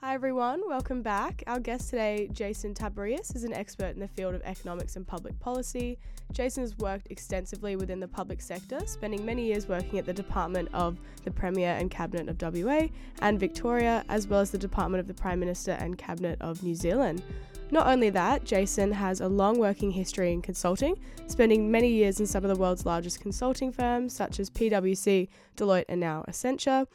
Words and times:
Hi 0.00 0.14
everyone, 0.14 0.62
welcome 0.64 1.02
back. 1.02 1.42
Our 1.48 1.58
guest 1.58 1.90
today, 1.90 2.28
Jason 2.32 2.72
Tabrias, 2.72 3.34
is 3.34 3.42
an 3.42 3.52
expert 3.52 3.94
in 3.94 3.98
the 3.98 4.06
field 4.06 4.32
of 4.32 4.42
economics 4.42 4.94
and 4.94 5.04
public 5.04 5.36
policy. 5.40 5.98
Jason 6.30 6.62
has 6.62 6.78
worked 6.78 7.10
extensively 7.10 7.74
within 7.74 7.98
the 7.98 8.06
public 8.06 8.40
sector, 8.40 8.78
spending 8.86 9.26
many 9.26 9.46
years 9.46 9.66
working 9.66 9.98
at 9.98 10.06
the 10.06 10.12
Department 10.12 10.68
of 10.72 11.00
the 11.24 11.32
Premier 11.32 11.70
and 11.70 11.90
Cabinet 11.90 12.28
of 12.28 12.40
WA 12.40 12.86
and 13.22 13.40
Victoria, 13.40 14.04
as 14.08 14.28
well 14.28 14.38
as 14.38 14.52
the 14.52 14.58
Department 14.58 15.00
of 15.00 15.08
the 15.08 15.20
Prime 15.20 15.40
Minister 15.40 15.72
and 15.72 15.98
Cabinet 15.98 16.40
of 16.40 16.62
New 16.62 16.76
Zealand. 16.76 17.20
Not 17.72 17.88
only 17.88 18.10
that, 18.10 18.44
Jason 18.44 18.92
has 18.92 19.20
a 19.20 19.26
long 19.26 19.58
working 19.58 19.90
history 19.90 20.32
in 20.32 20.42
consulting, 20.42 20.96
spending 21.26 21.72
many 21.72 21.88
years 21.88 22.20
in 22.20 22.26
some 22.26 22.44
of 22.44 22.54
the 22.54 22.60
world's 22.60 22.86
largest 22.86 23.20
consulting 23.20 23.72
firms 23.72 24.12
such 24.12 24.38
as 24.38 24.48
PwC, 24.48 25.26
Deloitte, 25.56 25.86
and 25.88 26.00
now 26.00 26.24
Accenture. 26.28 26.86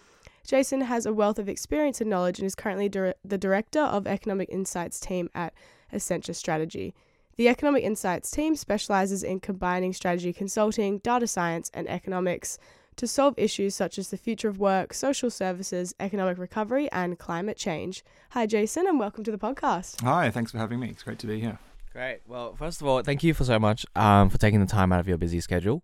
Jason 0.45 0.81
has 0.81 1.05
a 1.05 1.13
wealth 1.13 1.39
of 1.39 1.47
experience 1.47 2.01
and 2.01 2.09
knowledge 2.09 2.37
and 2.37 2.45
is 2.45 2.53
currently 2.53 2.89
dir- 2.89 3.15
the 3.23 3.37
director 3.37 3.79
of 3.79 4.05
Economic 4.05 4.49
Insights 4.49 4.99
team 4.99 5.29
at 5.33 5.53
Accenture 5.93 6.35
Strategy. 6.35 6.93
The 7.37 7.47
Economic 7.47 7.83
Insights 7.83 8.29
team 8.29 8.57
specializes 8.57 9.23
in 9.23 9.39
combining 9.39 9.93
strategy 9.93 10.33
consulting, 10.33 10.97
data 10.97 11.27
science, 11.27 11.71
and 11.73 11.89
economics 11.89 12.59
to 12.97 13.07
solve 13.07 13.33
issues 13.37 13.73
such 13.73 13.97
as 13.97 14.09
the 14.09 14.17
future 14.17 14.49
of 14.49 14.59
work, 14.59 14.93
social 14.93 15.31
services, 15.31 15.95
economic 15.99 16.37
recovery, 16.37 16.91
and 16.91 17.17
climate 17.17 17.57
change. 17.57 18.03
Hi, 18.31 18.45
Jason, 18.45 18.85
and 18.85 18.99
welcome 18.99 19.23
to 19.23 19.31
the 19.31 19.37
podcast. 19.37 20.01
Hi, 20.01 20.29
thanks 20.29 20.51
for 20.51 20.57
having 20.57 20.79
me. 20.79 20.89
It's 20.89 21.03
great 21.03 21.19
to 21.19 21.27
be 21.27 21.39
here. 21.39 21.57
Great. 21.93 22.19
Well, 22.27 22.53
first 22.55 22.81
of 22.81 22.87
all, 22.87 23.01
thank 23.01 23.23
you 23.23 23.33
for 23.33 23.45
so 23.45 23.59
much 23.59 23.85
um, 23.95 24.29
for 24.29 24.37
taking 24.37 24.59
the 24.59 24.65
time 24.65 24.91
out 24.91 24.99
of 24.99 25.07
your 25.07 25.17
busy 25.17 25.39
schedule. 25.39 25.83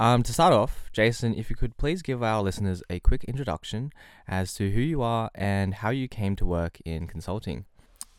Um, 0.00 0.22
to 0.22 0.32
start 0.32 0.52
off, 0.52 0.90
Jason, 0.92 1.34
if 1.34 1.50
you 1.50 1.56
could 1.56 1.76
please 1.76 2.02
give 2.02 2.22
our 2.22 2.40
listeners 2.40 2.84
a 2.88 3.00
quick 3.00 3.24
introduction 3.24 3.92
as 4.28 4.54
to 4.54 4.70
who 4.70 4.80
you 4.80 5.02
are 5.02 5.28
and 5.34 5.74
how 5.74 5.90
you 5.90 6.06
came 6.06 6.36
to 6.36 6.46
work 6.46 6.78
in 6.84 7.08
consulting. 7.08 7.64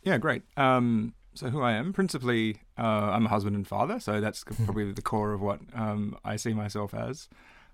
Yeah, 0.04 0.18
great. 0.18 0.42
Um, 0.58 1.14
so, 1.34 1.50
who 1.50 1.62
I 1.62 1.72
am, 1.72 1.94
principally, 1.94 2.64
uh, 2.78 2.82
I'm 2.82 3.28
a 3.28 3.30
husband 3.30 3.56
and 3.56 3.66
father, 3.66 4.02
so 4.02 4.20
that's 4.20 4.44
probably 4.66 4.92
the 4.92 5.02
core 5.02 5.32
of 5.32 5.40
what 5.40 5.62
um, 5.74 6.18
I 6.26 6.36
see 6.36 6.54
myself 6.54 6.94
as. 6.94 7.30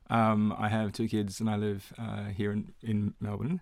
Um, 0.08 0.54
I 0.56 0.70
have 0.70 0.94
two 0.94 1.08
kids 1.08 1.40
and 1.40 1.50
I 1.50 1.56
live 1.56 1.92
uh, 1.98 2.26
here 2.26 2.52
in, 2.52 2.74
in 2.84 3.16
Melbourne. 3.20 3.62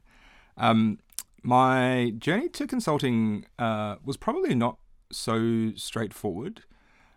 Um, 0.57 0.99
my 1.41 2.13
journey 2.17 2.49
to 2.49 2.67
consulting 2.67 3.45
uh, 3.57 3.95
was 4.03 4.17
probably 4.17 4.55
not 4.55 4.77
so 5.09 5.71
straightforward. 5.77 6.63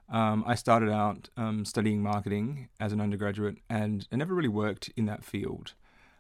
Um, 0.09 0.45
I 0.47 0.55
started 0.55 0.91
out 0.91 1.29
um, 1.37 1.65
studying 1.65 2.03
marketing 2.03 2.69
as 2.79 2.93
an 2.93 3.01
undergraduate 3.01 3.57
and 3.69 4.07
I 4.13 4.17
never 4.17 4.35
really 4.35 4.49
worked 4.49 4.91
in 4.97 5.07
that 5.07 5.25
field. 5.25 5.73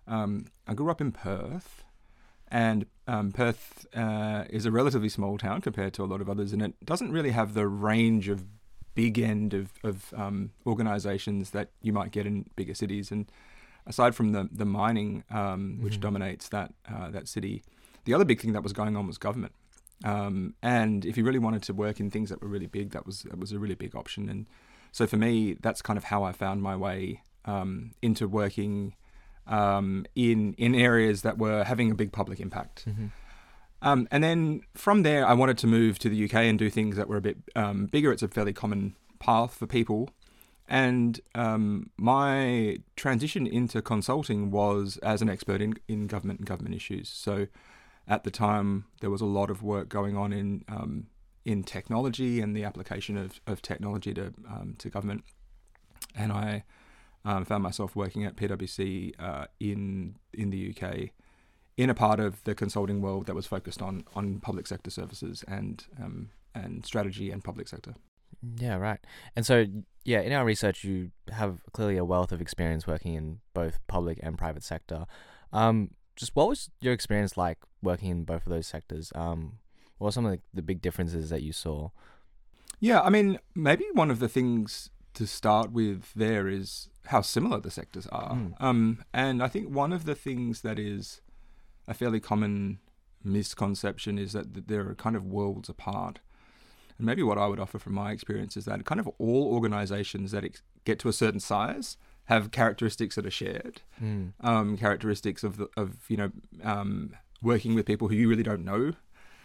Um, 0.08 0.46
I 0.66 0.74
grew 0.74 0.90
up 0.90 1.00
in 1.00 1.12
Perth, 1.12 1.84
and 2.48 2.86
um, 3.08 3.32
Perth 3.32 3.86
uh, 3.94 4.44
is 4.50 4.66
a 4.66 4.70
relatively 4.70 5.08
small 5.08 5.36
town 5.36 5.60
compared 5.60 5.94
to 5.94 6.04
a 6.04 6.06
lot 6.06 6.20
of 6.20 6.30
others, 6.30 6.52
and 6.52 6.62
it 6.62 6.74
doesn't 6.84 7.10
really 7.10 7.32
have 7.32 7.54
the 7.54 7.66
range 7.66 8.28
of 8.28 8.44
big 8.94 9.18
end 9.18 9.52
of, 9.52 9.72
of 9.82 10.14
um, 10.16 10.50
organizations 10.66 11.50
that 11.50 11.70
you 11.82 11.92
might 11.92 12.12
get 12.12 12.26
in 12.26 12.46
bigger 12.56 12.74
cities. 12.74 13.10
And 13.10 13.30
aside 13.86 14.14
from 14.14 14.32
the, 14.32 14.48
the 14.50 14.64
mining, 14.64 15.24
um, 15.30 15.78
which 15.80 15.94
mm-hmm. 15.94 16.02
dominates 16.02 16.48
that, 16.48 16.72
uh, 16.92 17.10
that 17.10 17.28
city, 17.28 17.62
the 18.04 18.14
other 18.14 18.24
big 18.24 18.40
thing 18.40 18.52
that 18.52 18.62
was 18.62 18.72
going 18.72 18.96
on 18.96 19.06
was 19.06 19.18
government. 19.18 19.52
Um, 20.04 20.54
and 20.62 21.04
if 21.04 21.16
you 21.16 21.24
really 21.24 21.38
wanted 21.38 21.62
to 21.64 21.74
work 21.74 22.00
in 22.00 22.10
things 22.10 22.30
that 22.30 22.42
were 22.42 22.48
really 22.48 22.66
big, 22.66 22.90
that 22.90 23.06
was 23.06 23.22
that 23.22 23.38
was 23.38 23.52
a 23.52 23.58
really 23.58 23.74
big 23.74 23.94
option. 23.94 24.28
And 24.28 24.46
so 24.92 25.06
for 25.06 25.16
me, 25.16 25.54
that's 25.60 25.82
kind 25.82 25.96
of 25.96 26.04
how 26.04 26.22
I 26.22 26.32
found 26.32 26.62
my 26.62 26.76
way 26.76 27.22
um, 27.44 27.92
into 28.02 28.28
working 28.28 28.94
um, 29.46 30.06
in 30.14 30.54
in 30.54 30.74
areas 30.74 31.22
that 31.22 31.38
were 31.38 31.64
having 31.64 31.90
a 31.90 31.94
big 31.94 32.12
public 32.12 32.40
impact. 32.40 32.84
Mm-hmm. 32.86 33.06
Um, 33.82 34.08
and 34.10 34.24
then 34.24 34.62
from 34.74 35.02
there, 35.02 35.26
I 35.26 35.34
wanted 35.34 35.58
to 35.58 35.66
move 35.66 35.98
to 36.00 36.08
the 36.08 36.24
UK 36.24 36.34
and 36.34 36.58
do 36.58 36.70
things 36.70 36.96
that 36.96 37.08
were 37.08 37.18
a 37.18 37.20
bit 37.20 37.38
um, 37.54 37.86
bigger. 37.86 38.10
It's 38.10 38.22
a 38.22 38.28
fairly 38.28 38.52
common 38.52 38.96
path 39.18 39.54
for 39.54 39.66
people. 39.66 40.10
And 40.68 41.20
um, 41.34 41.90
my 41.96 42.78
transition 42.96 43.46
into 43.46 43.80
consulting 43.82 44.50
was 44.50 44.96
as 44.98 45.22
an 45.22 45.28
expert 45.28 45.60
in, 45.60 45.74
in 45.86 46.06
government 46.08 46.40
and 46.40 46.48
government 46.48 46.74
issues. 46.74 47.08
So 47.08 47.46
at 48.08 48.24
the 48.24 48.30
time, 48.30 48.86
there 49.00 49.10
was 49.10 49.20
a 49.20 49.26
lot 49.26 49.50
of 49.50 49.62
work 49.62 49.88
going 49.88 50.16
on 50.16 50.32
in 50.32 50.64
um, 50.68 51.06
in 51.44 51.62
technology 51.62 52.40
and 52.40 52.56
the 52.56 52.64
application 52.64 53.16
of, 53.16 53.40
of 53.46 53.62
technology 53.62 54.12
to 54.14 54.32
um, 54.48 54.74
to 54.78 54.90
government. 54.90 55.24
And 56.14 56.32
I 56.32 56.64
um, 57.24 57.44
found 57.44 57.62
myself 57.62 57.96
working 57.96 58.24
at 58.24 58.36
PwC 58.36 59.14
uh, 59.18 59.46
in 59.60 60.16
in 60.32 60.50
the 60.50 60.74
UK, 60.74 61.10
in 61.76 61.90
a 61.90 61.94
part 61.94 62.20
of 62.20 62.42
the 62.44 62.54
consulting 62.54 63.00
world 63.00 63.26
that 63.26 63.34
was 63.34 63.46
focused 63.46 63.82
on 63.82 64.04
on 64.14 64.40
public 64.40 64.66
sector 64.66 64.90
services 64.90 65.44
and 65.48 65.84
um, 66.00 66.30
and 66.54 66.86
strategy 66.86 67.30
and 67.30 67.42
public 67.42 67.68
sector. 67.68 67.94
Yeah, 68.58 68.76
right. 68.76 69.00
And 69.34 69.46
so, 69.46 69.66
yeah, 70.04 70.20
in 70.20 70.32
our 70.32 70.44
research, 70.44 70.84
you 70.84 71.10
have 71.32 71.60
clearly 71.72 71.96
a 71.96 72.04
wealth 72.04 72.32
of 72.32 72.40
experience 72.40 72.86
working 72.86 73.14
in 73.14 73.40
both 73.54 73.78
public 73.86 74.20
and 74.22 74.36
private 74.36 74.62
sector. 74.62 75.06
Um, 75.52 75.90
just 76.16 76.34
what 76.34 76.48
was 76.48 76.70
your 76.80 76.92
experience 76.92 77.36
like 77.36 77.58
working 77.82 78.10
in 78.10 78.24
both 78.24 78.46
of 78.46 78.52
those 78.52 78.66
sectors? 78.66 79.12
Um, 79.14 79.58
what 79.98 80.06
were 80.06 80.12
some 80.12 80.26
of 80.26 80.32
the, 80.32 80.40
the 80.52 80.62
big 80.62 80.82
differences 80.82 81.30
that 81.30 81.42
you 81.42 81.52
saw? 81.52 81.90
Yeah, 82.80 83.00
I 83.00 83.10
mean, 83.10 83.38
maybe 83.54 83.84
one 83.92 84.10
of 84.10 84.18
the 84.18 84.28
things 84.28 84.90
to 85.14 85.26
start 85.26 85.72
with 85.72 86.12
there 86.14 86.48
is 86.48 86.88
how 87.06 87.22
similar 87.22 87.60
the 87.60 87.70
sectors 87.70 88.06
are. 88.08 88.34
Mm. 88.34 88.60
Um, 88.60 89.04
and 89.14 89.42
I 89.42 89.48
think 89.48 89.68
one 89.70 89.92
of 89.92 90.04
the 90.04 90.14
things 90.14 90.60
that 90.62 90.78
is 90.78 91.22
a 91.88 91.94
fairly 91.94 92.20
common 92.20 92.80
misconception 93.24 94.18
is 94.18 94.32
that 94.32 94.68
they're 94.68 94.94
kind 94.94 95.16
of 95.16 95.24
worlds 95.24 95.68
apart. 95.68 96.18
And 96.98 97.06
maybe 97.06 97.22
what 97.22 97.38
I 97.38 97.46
would 97.46 97.60
offer 97.60 97.78
from 97.78 97.94
my 97.94 98.12
experience 98.12 98.56
is 98.56 98.64
that 98.66 98.84
kind 98.84 99.00
of 99.00 99.08
all 99.18 99.52
organizations 99.52 100.32
that 100.32 100.44
ex- 100.44 100.62
get 100.84 100.98
to 101.00 101.08
a 101.08 101.12
certain 101.12 101.40
size 101.40 101.96
have 102.26 102.50
characteristics 102.50 103.14
that 103.14 103.26
are 103.26 103.30
shared, 103.30 103.82
mm. 104.02 104.32
um, 104.40 104.76
characteristics 104.76 105.42
of 105.42 105.56
the, 105.56 105.68
of 105.76 105.96
you 106.08 106.16
know 106.16 106.30
um, 106.62 107.14
working 107.42 107.74
with 107.74 107.86
people 107.86 108.08
who 108.08 108.14
you 108.14 108.28
really 108.28 108.42
don't 108.42 108.64
know, 108.64 108.92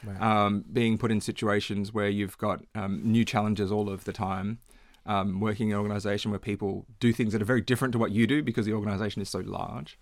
right. 0.04 0.22
um, 0.22 0.66
being 0.72 0.98
put 0.98 1.12
in 1.12 1.22
situations 1.22 1.94
where 1.94 2.10
you've 2.10 2.38
got 2.38 2.64
um, 2.76 3.02
new 3.04 3.24
challenges 3.24 3.72
all 3.72 3.90
of 3.90 4.04
the 4.06 4.14
time, 4.14 4.60
um, 5.06 5.40
working 5.40 5.70
in 5.70 5.76
an 5.76 5.80
organization 5.80 6.32
where 6.32 6.40
people 6.40 6.86
do 7.00 7.14
things 7.14 7.34
that 7.34 7.42
are 7.42 7.46
very 7.46 7.62
different 7.62 7.92
to 7.92 8.00
what 8.00 8.12
you 8.12 8.26
do 8.26 8.42
because 8.42 8.66
the 8.66 8.74
organization 8.74 9.22
is 9.22 9.30
so 9.30 9.40
large, 9.40 10.00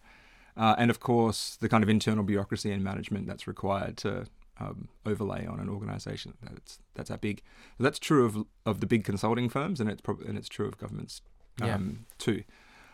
uh, 0.56 0.76
and 0.78 0.90
of 0.90 1.00
course 1.00 1.58
the 1.60 1.70
kind 1.70 1.84
of 1.84 1.90
internal 1.90 2.24
bureaucracy 2.24 2.72
and 2.72 2.84
management 2.84 3.28
that's 3.28 3.46
required 3.46 3.98
to 3.98 4.26
um, 4.62 4.88
overlay 5.06 5.46
on 5.46 5.60
an 5.60 5.70
organization 5.70 6.34
that's 6.42 6.80
that's 6.96 7.10
that 7.10 7.20
big. 7.20 7.42
So 7.78 7.84
that's 7.84 8.00
true 8.00 8.26
of 8.26 8.46
of 8.66 8.80
the 8.80 8.88
big 8.88 9.04
consulting 9.04 9.50
firms, 9.50 9.82
and 9.82 9.90
it's 9.90 10.02
probably 10.02 10.28
and 10.28 10.38
it's 10.38 10.48
true 10.48 10.66
of 10.66 10.78
governments 10.78 11.22
yeah. 11.60 11.78
too. 12.18 12.44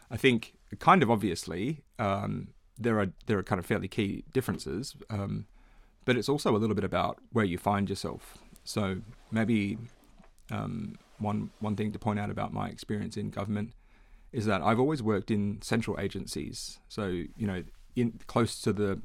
I 0.10 0.18
think 0.18 0.54
kind 0.80 1.04
of 1.04 1.10
obviously 1.10 1.84
um, 2.00 2.50
there 2.78 3.00
are 3.00 3.08
there 3.28 3.38
are 3.38 3.44
kind 3.44 3.60
of 3.60 3.66
fairly 3.66 3.88
key 3.88 4.24
differences, 4.34 4.96
um, 5.10 5.46
but 6.06 6.18
it's 6.18 6.30
also 6.30 6.56
a 6.56 6.60
little 6.60 6.76
bit 6.76 6.84
about 6.84 7.20
where 7.32 7.46
you 7.46 7.58
find 7.58 7.90
yourself. 7.90 8.38
So 8.64 8.98
maybe 9.32 9.78
um, 10.52 10.98
one 11.20 11.52
one 11.60 11.76
thing 11.76 11.92
to 11.92 12.00
point 12.00 12.20
out 12.20 12.30
about 12.30 12.54
my 12.54 12.68
experience 12.70 13.18
in 13.18 13.30
government 13.30 13.74
is 14.32 14.46
that 14.46 14.62
I've 14.62 14.80
always 14.80 15.02
worked 15.02 15.32
in 15.32 15.62
central 15.62 16.00
agencies. 16.00 16.80
So 16.90 17.08
you 17.08 17.48
know, 17.48 17.64
in 17.96 18.20
close 18.28 18.60
to 18.62 18.74
the 18.74 19.02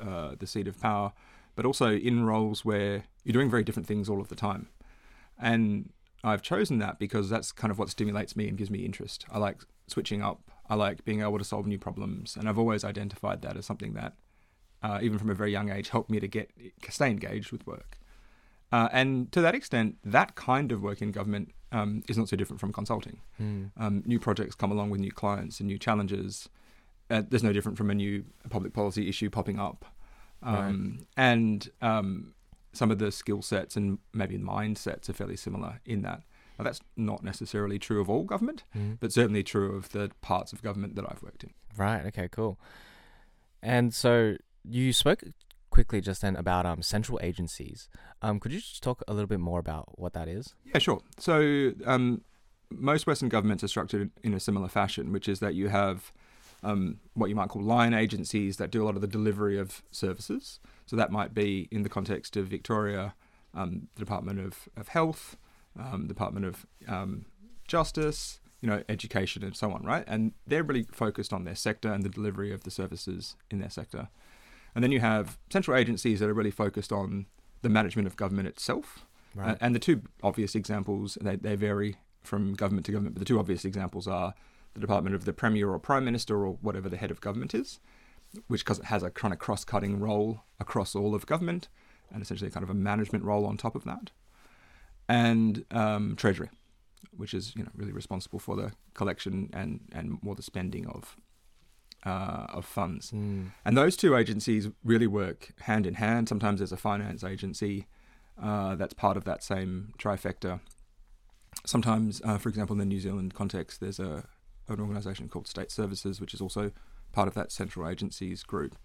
uh, 0.00 0.34
the 0.38 0.46
seat 0.46 0.66
of 0.66 0.80
power, 0.80 1.12
but 1.54 1.66
also 1.66 1.92
in 1.92 2.24
roles 2.24 2.64
where 2.64 3.04
you're 3.24 3.32
doing 3.32 3.50
very 3.50 3.64
different 3.64 3.86
things 3.86 4.08
all 4.08 4.20
of 4.20 4.28
the 4.28 4.34
time. 4.34 4.68
And 5.38 5.90
I've 6.24 6.42
chosen 6.42 6.78
that 6.78 6.98
because 6.98 7.28
that's 7.28 7.52
kind 7.52 7.70
of 7.70 7.78
what 7.78 7.90
stimulates 7.90 8.36
me 8.36 8.48
and 8.48 8.56
gives 8.56 8.70
me 8.70 8.84
interest. 8.84 9.26
I 9.30 9.38
like 9.38 9.62
switching 9.88 10.22
up. 10.22 10.50
I 10.68 10.74
like 10.74 11.04
being 11.04 11.20
able 11.20 11.38
to 11.38 11.44
solve 11.44 11.66
new 11.66 11.78
problems, 11.78 12.36
and 12.36 12.48
I've 12.48 12.58
always 12.58 12.84
identified 12.84 13.42
that 13.42 13.56
as 13.56 13.66
something 13.66 13.94
that, 13.94 14.14
uh, 14.82 15.00
even 15.02 15.18
from 15.18 15.30
a 15.30 15.34
very 15.34 15.52
young 15.52 15.70
age, 15.70 15.88
helped 15.88 16.10
me 16.10 16.20
to 16.20 16.28
get 16.28 16.50
stay 16.88 17.10
engaged 17.10 17.52
with 17.52 17.66
work. 17.66 17.98
Uh, 18.70 18.88
and 18.92 19.30
to 19.32 19.40
that 19.42 19.54
extent, 19.54 19.96
that 20.02 20.34
kind 20.34 20.72
of 20.72 20.80
work 20.80 21.02
in 21.02 21.10
government 21.12 21.52
um, 21.72 22.02
is 22.08 22.16
not 22.16 22.28
so 22.28 22.36
different 22.36 22.60
from 22.60 22.72
consulting. 22.72 23.20
Mm. 23.40 23.70
Um, 23.76 24.02
new 24.06 24.18
projects 24.18 24.54
come 24.54 24.70
along 24.70 24.90
with 24.90 25.00
new 25.00 25.12
clients 25.12 25.60
and 25.60 25.66
new 25.66 25.78
challenges. 25.78 26.48
Uh, 27.10 27.22
there's 27.28 27.42
no 27.42 27.52
different 27.52 27.76
from 27.76 27.90
a 27.90 27.94
new 27.94 28.24
public 28.48 28.72
policy 28.72 29.08
issue 29.08 29.28
popping 29.28 29.58
up. 29.58 29.84
Um, 30.42 30.98
right. 30.98 31.06
And 31.16 31.70
um, 31.82 32.34
some 32.72 32.90
of 32.90 32.98
the 32.98 33.12
skill 33.12 33.42
sets 33.42 33.76
and 33.76 33.98
maybe 34.12 34.38
mindsets 34.38 35.08
are 35.08 35.12
fairly 35.12 35.36
similar 35.36 35.80
in 35.84 36.02
that. 36.02 36.22
Now, 36.58 36.64
that's 36.64 36.80
not 36.96 37.22
necessarily 37.22 37.78
true 37.78 38.00
of 38.00 38.10
all 38.10 38.24
government, 38.24 38.64
mm. 38.76 38.98
but 39.00 39.12
certainly 39.12 39.42
true 39.42 39.74
of 39.76 39.90
the 39.90 40.10
parts 40.20 40.52
of 40.52 40.62
government 40.62 40.96
that 40.96 41.04
I've 41.08 41.22
worked 41.22 41.44
in. 41.44 41.50
Right. 41.76 42.04
Okay. 42.06 42.28
Cool. 42.28 42.58
And 43.62 43.94
so 43.94 44.36
you 44.64 44.92
spoke 44.92 45.22
quickly 45.70 46.00
just 46.00 46.20
then 46.22 46.36
about 46.36 46.66
um, 46.66 46.82
central 46.82 47.18
agencies. 47.22 47.88
Um, 48.20 48.38
could 48.38 48.52
you 48.52 48.60
just 48.60 48.82
talk 48.82 49.02
a 49.08 49.14
little 49.14 49.26
bit 49.26 49.40
more 49.40 49.58
about 49.58 49.98
what 49.98 50.12
that 50.12 50.28
is? 50.28 50.54
Yeah, 50.64 50.78
sure. 50.78 51.00
So 51.18 51.72
um, 51.86 52.22
most 52.70 53.06
Western 53.06 53.28
governments 53.28 53.64
are 53.64 53.68
structured 53.68 54.10
in 54.22 54.34
a 54.34 54.40
similar 54.40 54.68
fashion, 54.68 55.12
which 55.12 55.28
is 55.28 55.40
that 55.40 55.54
you 55.54 55.68
have 55.68 56.12
um, 56.62 56.98
what 57.14 57.28
you 57.28 57.34
might 57.34 57.48
call 57.48 57.62
line 57.62 57.94
agencies 57.94 58.56
that 58.58 58.70
do 58.70 58.82
a 58.82 58.84
lot 58.84 58.94
of 58.94 59.00
the 59.00 59.08
delivery 59.08 59.58
of 59.58 59.82
services. 59.90 60.60
So 60.92 60.96
that 60.96 61.10
might 61.10 61.32
be 61.32 61.68
in 61.70 61.84
the 61.84 61.88
context 61.88 62.36
of 62.36 62.48
Victoria, 62.48 63.14
um, 63.54 63.88
the 63.94 64.00
Department 64.00 64.38
of, 64.40 64.68
of 64.76 64.88
Health, 64.88 65.38
um, 65.80 66.06
Department 66.06 66.44
of 66.44 66.66
um, 66.86 67.24
Justice, 67.66 68.40
you 68.60 68.68
know, 68.68 68.82
education 68.90 69.42
and 69.42 69.56
so 69.56 69.72
on, 69.72 69.84
right? 69.84 70.04
And 70.06 70.32
they're 70.46 70.62
really 70.62 70.86
focused 70.92 71.32
on 71.32 71.44
their 71.44 71.54
sector 71.54 71.90
and 71.90 72.02
the 72.02 72.10
delivery 72.10 72.52
of 72.52 72.64
the 72.64 72.70
services 72.70 73.36
in 73.50 73.58
their 73.58 73.70
sector. 73.70 74.10
And 74.74 74.84
then 74.84 74.92
you 74.92 75.00
have 75.00 75.38
central 75.50 75.78
agencies 75.78 76.20
that 76.20 76.28
are 76.28 76.34
really 76.34 76.50
focused 76.50 76.92
on 76.92 77.24
the 77.62 77.70
management 77.70 78.06
of 78.06 78.16
government 78.16 78.48
itself. 78.48 79.06
Right. 79.34 79.52
Uh, 79.52 79.56
and 79.62 79.74
the 79.74 79.78
two 79.78 80.02
obvious 80.22 80.54
examples, 80.54 81.16
they, 81.22 81.36
they 81.36 81.56
vary 81.56 81.96
from 82.22 82.52
government 82.52 82.84
to 82.84 82.92
government, 82.92 83.14
but 83.14 83.20
the 83.20 83.24
two 83.24 83.38
obvious 83.38 83.64
examples 83.64 84.06
are 84.06 84.34
the 84.74 84.80
Department 84.80 85.16
of 85.16 85.24
the 85.24 85.32
Premier 85.32 85.70
or 85.70 85.78
Prime 85.78 86.04
Minister 86.04 86.44
or 86.44 86.58
whatever 86.60 86.90
the 86.90 86.98
head 86.98 87.10
of 87.10 87.22
government 87.22 87.54
is, 87.54 87.80
which 88.46 88.64
has 88.84 89.02
a 89.02 89.10
kind 89.10 89.32
of 89.32 89.38
cross 89.38 89.64
cutting 89.64 90.00
role 90.00 90.42
across 90.58 90.94
all 90.94 91.14
of 91.14 91.26
government 91.26 91.68
and 92.12 92.22
essentially 92.22 92.50
kind 92.50 92.64
of 92.64 92.70
a 92.70 92.74
management 92.74 93.24
role 93.24 93.46
on 93.46 93.56
top 93.56 93.74
of 93.74 93.84
that. 93.84 94.10
And 95.08 95.64
um, 95.70 96.16
Treasury, 96.16 96.50
which 97.16 97.34
is 97.34 97.54
you 97.56 97.62
know 97.62 97.70
really 97.74 97.92
responsible 97.92 98.38
for 98.38 98.56
the 98.56 98.72
collection 98.94 99.50
and, 99.52 99.80
and 99.92 100.22
more 100.22 100.34
the 100.34 100.42
spending 100.42 100.86
of 100.86 101.16
uh, 102.04 102.46
of 102.50 102.64
funds. 102.64 103.10
Mm. 103.10 103.52
And 103.64 103.76
those 103.76 103.96
two 103.96 104.16
agencies 104.16 104.68
really 104.84 105.06
work 105.06 105.52
hand 105.60 105.86
in 105.86 105.94
hand. 105.94 106.28
Sometimes 106.28 106.60
there's 106.60 106.72
a 106.72 106.76
finance 106.76 107.22
agency 107.22 107.86
uh, 108.42 108.74
that's 108.74 108.94
part 108.94 109.16
of 109.16 109.24
that 109.24 109.42
same 109.42 109.94
trifecta. 109.98 110.60
Sometimes, 111.64 112.20
uh, 112.24 112.38
for 112.38 112.48
example, 112.48 112.74
in 112.74 112.78
the 112.78 112.86
New 112.86 112.98
Zealand 112.98 113.34
context, 113.34 113.80
there's 113.80 114.00
a 114.00 114.24
an 114.68 114.80
organisation 114.80 115.28
called 115.28 115.46
State 115.46 115.70
Services, 115.70 116.20
which 116.20 116.32
is 116.32 116.40
also 116.40 116.70
part 117.12 117.28
of 117.28 117.34
that 117.34 117.52
central 117.52 117.88
agencies 117.88 118.42
group. 118.42 118.76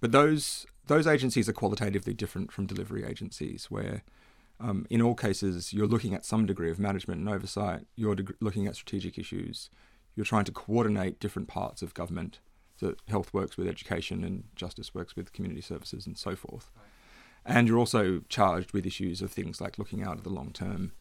But 0.00 0.12
those 0.12 0.66
those 0.86 1.06
agencies 1.06 1.48
are 1.48 1.52
qualitatively 1.52 2.12
different 2.12 2.50
from 2.50 2.66
delivery 2.66 3.04
agencies, 3.04 3.70
where 3.70 4.02
um, 4.60 4.86
in 4.90 5.02
all 5.02 5.14
cases 5.14 5.72
you're 5.72 5.86
looking 5.86 6.14
at 6.14 6.24
some 6.24 6.46
degree 6.46 6.70
of 6.70 6.78
management 6.78 7.20
and 7.20 7.28
oversight. 7.28 7.86
You're 7.96 8.14
deg- 8.14 8.36
looking 8.40 8.66
at 8.66 8.76
strategic 8.76 9.18
issues. 9.18 9.70
You're 10.14 10.26
trying 10.26 10.44
to 10.44 10.52
coordinate 10.52 11.20
different 11.20 11.48
parts 11.48 11.82
of 11.82 11.94
government. 11.94 12.40
So 12.76 12.94
health 13.08 13.32
works 13.32 13.56
with 13.56 13.68
education, 13.68 14.24
and 14.24 14.44
justice 14.56 14.94
works 14.94 15.14
with 15.14 15.32
community 15.32 15.60
services, 15.60 16.06
and 16.06 16.18
so 16.18 16.34
forth. 16.34 16.70
And 17.44 17.68
you're 17.68 17.78
also 17.78 18.22
charged 18.28 18.72
with 18.72 18.86
issues 18.86 19.22
of 19.22 19.32
things 19.32 19.60
like 19.60 19.78
looking 19.78 20.02
out 20.02 20.18
at 20.18 20.24
the 20.24 20.30
long 20.30 20.50
term, 20.52 20.92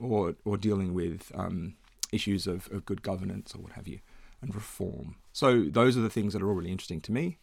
or 0.00 0.34
or 0.44 0.56
dealing 0.56 0.92
with 0.94 1.32
um, 1.34 1.74
issues 2.12 2.46
of, 2.46 2.68
of 2.72 2.84
good 2.84 3.02
governance 3.02 3.54
or 3.54 3.62
what 3.62 3.72
have 3.72 3.88
you, 3.88 4.00
and 4.42 4.54
reform. 4.54 5.16
So 5.32 5.64
those 5.64 5.96
are 5.96 6.00
the 6.00 6.10
things 6.10 6.32
that 6.32 6.42
are 6.42 6.48
all 6.48 6.54
really 6.54 6.70
interesting 6.70 7.00
to 7.02 7.12
me, 7.12 7.38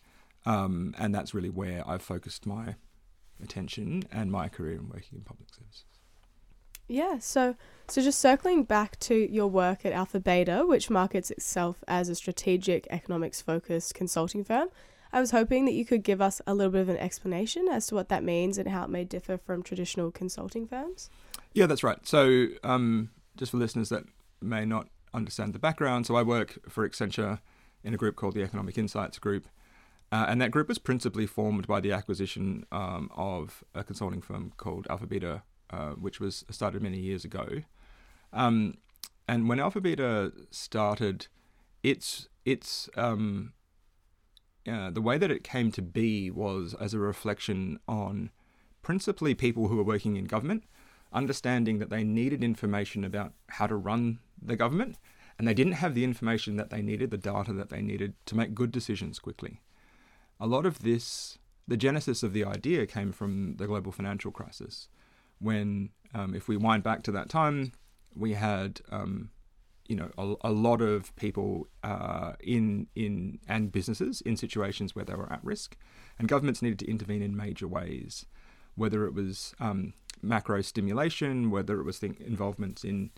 um, 0.46 0.94
and 0.98 1.14
that's 1.14 1.34
really 1.34 1.50
where 1.50 1.88
I've 1.88 2.02
focused 2.02 2.46
my 2.46 2.76
attention 3.42 4.04
and 4.12 4.32
my 4.32 4.50
career 4.50 4.74
in 4.74 4.90
working 4.90 5.20
in 5.20 5.22
public 5.22 5.50
services. 5.54 5.86
Yeah, 6.88 7.20
so 7.20 7.56
so 7.90 8.02
just 8.02 8.20
circling 8.20 8.64
back 8.64 8.98
to 9.02 9.16
your 9.16 9.48
work 9.48 9.86
at 9.86 9.92
Alpha 9.92 10.20
Beta, 10.20 10.66
which 10.66 10.90
markets 10.90 11.30
itself 11.32 11.84
as 11.88 12.10
a 12.10 12.16
strategic 12.16 12.88
economics 12.90 13.42
focused 13.42 13.94
consulting 13.94 14.44
firm, 14.44 14.70
I 15.12 15.20
was 15.20 15.32
hoping 15.32 15.66
that 15.66 15.74
you 15.74 15.86
could 15.86 16.04
give 16.04 16.22
us 16.22 16.42
a 16.48 16.54
little 16.54 16.72
bit 16.72 16.82
of 16.82 16.90
an 16.90 16.98
explanation 16.98 17.68
as 17.70 17.88
to 17.88 17.96
what 17.96 18.10
that 18.10 18.24
means 18.24 18.58
and 18.58 18.70
how 18.70 18.84
it 18.84 18.90
may 18.90 19.04
differ 19.04 19.38
from 19.38 19.64
traditional 19.64 20.12
consulting 20.12 20.68
firms. 20.68 21.10
Yeah, 21.54 21.66
that's 21.66 21.84
right. 21.84 22.06
So, 22.06 22.48
um, 22.64 23.10
just 23.36 23.52
for 23.52 23.58
listeners 23.58 23.90
that 23.90 24.04
may 24.42 24.66
not 24.66 24.88
understand 25.18 25.54
the 25.54 25.60
background, 25.60 26.06
so 26.06 26.16
I 26.16 26.24
work 26.24 26.60
for 26.70 26.88
Accenture 26.88 27.40
in 27.84 27.94
a 27.94 27.98
group 27.98 28.16
called 28.16 28.36
the 28.36 28.44
Economic 28.44 28.78
Insights 28.78 29.20
Group. 29.20 29.48
Uh, 30.12 30.26
and 30.30 30.40
that 30.42 30.52
group 30.52 30.70
was 30.70 30.78
principally 30.78 31.26
formed 31.26 31.68
by 31.68 31.82
the 31.82 31.92
acquisition 31.92 32.66
um, 32.72 33.10
of 33.16 33.64
a 33.76 33.84
consulting 33.84 34.22
firm 34.22 34.54
called 34.56 34.88
Alpha 34.90 35.06
Beta, 35.06 35.44
uh, 35.70 35.90
which 35.92 36.22
was 36.22 36.46
started 36.50 36.82
many 36.82 36.98
years 36.98 37.26
ago. 37.26 37.64
Um, 38.32 38.78
and 39.28 39.50
when 39.50 39.60
Alpha 39.60 39.82
Beta 39.82 40.32
started, 40.50 41.28
its 41.84 42.30
its 42.46 42.90
um, 42.96 43.52
uh, 44.66 44.90
the 44.92 45.02
way 45.02 45.18
that 45.18 45.32
it 45.32 45.44
came 45.44 45.72
to 45.72 45.82
be 45.82 46.32
was 46.32 46.74
as 46.80 46.94
a 46.94 47.00
reflection 47.00 47.80
on 47.88 48.30
principally 48.82 49.36
people 49.36 49.68
who 49.68 49.76
were 49.76 49.84
working 49.84 50.16
in 50.16 50.26
government, 50.26 50.64
understanding 51.12 51.80
that 51.80 51.90
they 51.90 52.06
needed 52.06 52.44
information 52.44 53.04
about 53.04 53.34
how 53.50 53.68
to 53.68 53.76
run 53.76 54.20
the 54.42 54.56
government, 54.56 54.98
and 55.38 55.48
they 55.48 55.54
didn't 55.54 55.74
have 55.74 55.94
the 55.94 56.04
information 56.04 56.56
that 56.58 56.70
they 56.70 56.82
needed, 56.82 57.12
the 57.12 57.18
data 57.18 57.54
that 57.54 57.70
they 57.70 57.82
needed 57.82 58.14
to 58.26 58.36
make 58.36 58.56
good 58.56 58.72
decisions 58.72 59.20
quickly. 59.20 59.62
A 60.40 60.48
lot 60.48 60.66
of 60.66 60.80
this, 60.80 61.38
the 61.68 61.78
genesis 61.78 62.24
of 62.24 62.34
the 62.34 62.46
idea 62.46 62.86
came 62.86 63.12
from 63.12 63.56
the 63.58 63.68
global 63.68 63.92
financial 63.92 64.32
crisis, 64.32 64.88
when, 65.40 65.90
um, 66.14 66.34
if 66.34 66.48
we 66.48 66.58
wind 66.58 66.84
back 66.84 67.04
to 67.04 67.12
that 67.12 67.30
time, 67.30 67.72
we 68.16 68.34
had, 68.34 68.82
um, 68.92 69.30
you 69.88 69.96
know, 69.96 70.10
a, 70.18 70.50
a, 70.50 70.52
lot 70.52 70.82
of 70.82 71.16
people 71.16 71.68
uh, 71.84 72.34
in 72.40 72.88
in 72.96 73.40
and 73.48 73.72
businesses 73.72 74.22
in 74.22 74.36
situations 74.36 74.96
where 74.96 75.06
they 75.06 75.14
were 75.14 75.32
at 75.32 75.44
risk, 75.44 75.78
and 76.18 76.28
governments 76.28 76.62
needed 76.62 76.80
to 76.80 76.90
intervene 76.90 77.22
in 77.22 77.38
major 77.38 77.68
ways, 77.68 78.26
whether 78.76 79.06
it 79.06 79.14
was 79.14 79.54
um, 79.60 79.94
macro 80.22 80.62
stimulation, 80.62 81.52
whether 81.52 81.80
it 81.80 81.84
was 81.84 82.00
think 82.00 82.20
involvements 82.20 82.84
in 82.84 83.12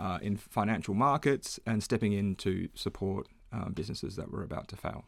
uh, 0.00 0.18
in 0.22 0.36
financial 0.36 0.94
markets, 0.94 1.60
and 1.66 1.82
stepping 1.82 2.12
in 2.12 2.34
to 2.36 2.68
support 2.74 3.28
uh, 3.52 3.68
businesses 3.68 4.16
that 4.16 4.30
were 4.30 4.42
about 4.42 4.66
to 4.68 4.76
fail. 4.76 5.04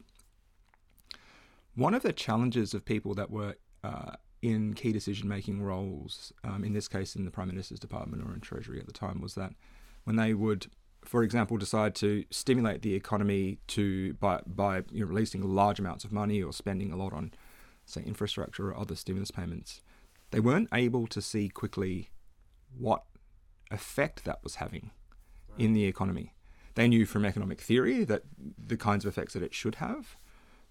One 1.75 1.95
of 1.95 2.03
the 2.03 2.13
challenges 2.13 2.75
of 2.75 2.85
people 2.85 3.15
that 3.15 3.31
were 3.31 3.55
uh, 3.83 4.13
in 4.43 4.75
key 4.75 4.93
decision 4.93 5.29
making 5.29 5.63
roles, 5.63 6.33
um, 6.45 6.63
in 6.65 6.75
this 6.75 6.89
case 6.89 7.17
in 7.17 7.25
the 7.25 7.31
Prime 7.31 7.49
Minister's 7.49 7.81
Department 7.81 8.23
or 8.23 8.35
in 8.35 8.41
Treasury 8.41 8.79
at 8.79 8.87
the 8.87 8.93
time, 8.93 9.21
was 9.21 9.35
that 9.35 9.55
when 10.05 10.17
they 10.17 10.35
would, 10.35 10.67
for 11.05 11.23
example, 11.23 11.57
decide 11.57 11.95
to 11.97 12.25
stimulate 12.31 12.83
the 12.83 12.95
economy 12.95 13.59
to 13.69 14.13
by 14.15 14.41
by 14.47 14.83
you 14.91 15.01
know, 15.01 15.07
releasing 15.07 15.43
large 15.43 15.79
amounts 15.79 16.05
of 16.05 16.13
money 16.13 16.43
or 16.43 16.53
spending 16.53 16.93
a 16.93 16.97
lot 16.97 17.15
on, 17.15 17.33
say, 17.87 18.03
infrastructure 18.03 18.69
or 18.69 18.77
other 18.77 18.97
stimulus 18.97 19.31
payments, 19.31 19.81
they 20.33 20.41
weren't 20.41 20.69
able 20.75 21.07
to 21.07 21.23
see 21.23 21.49
quickly 21.49 22.11
what 22.77 23.05
effect 23.73 24.25
that 24.25 24.43
was 24.43 24.57
having 24.57 24.91
in 25.59 25.73
the 25.73 25.85
economy. 25.85 26.35
They 26.75 26.89
knew 26.89 27.05
from 27.05 27.25
economic 27.25 27.61
theory 27.61 28.05
that 28.05 28.23
the 28.57 28.77
kinds 28.77 29.05
of 29.05 29.13
effects 29.13 29.35
that 29.35 29.43
it 29.43 29.55
should 29.55 29.77
have, 29.77 30.17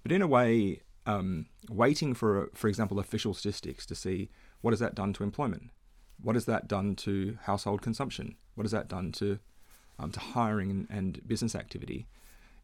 but 0.03 0.11
in 0.11 0.21
a 0.21 0.27
way, 0.27 0.81
um, 1.05 1.47
waiting 1.69 2.13
for, 2.13 2.49
for 2.53 2.67
example, 2.67 2.99
official 2.99 3.33
statistics 3.33 3.85
to 3.87 3.95
see 3.95 4.29
what 4.61 4.71
has 4.71 4.79
that 4.79 4.95
done 4.95 5.13
to 5.13 5.23
employment, 5.23 5.69
what 6.21 6.35
has 6.35 6.45
that 6.45 6.67
done 6.67 6.95
to 6.95 7.37
household 7.43 7.81
consumption, 7.81 8.35
what 8.55 8.63
has 8.63 8.71
that 8.71 8.87
done 8.87 9.11
to 9.13 9.39
um, 9.99 10.11
to 10.11 10.19
hiring 10.19 10.71
and, 10.71 10.87
and 10.89 11.27
business 11.27 11.55
activity. 11.55 12.07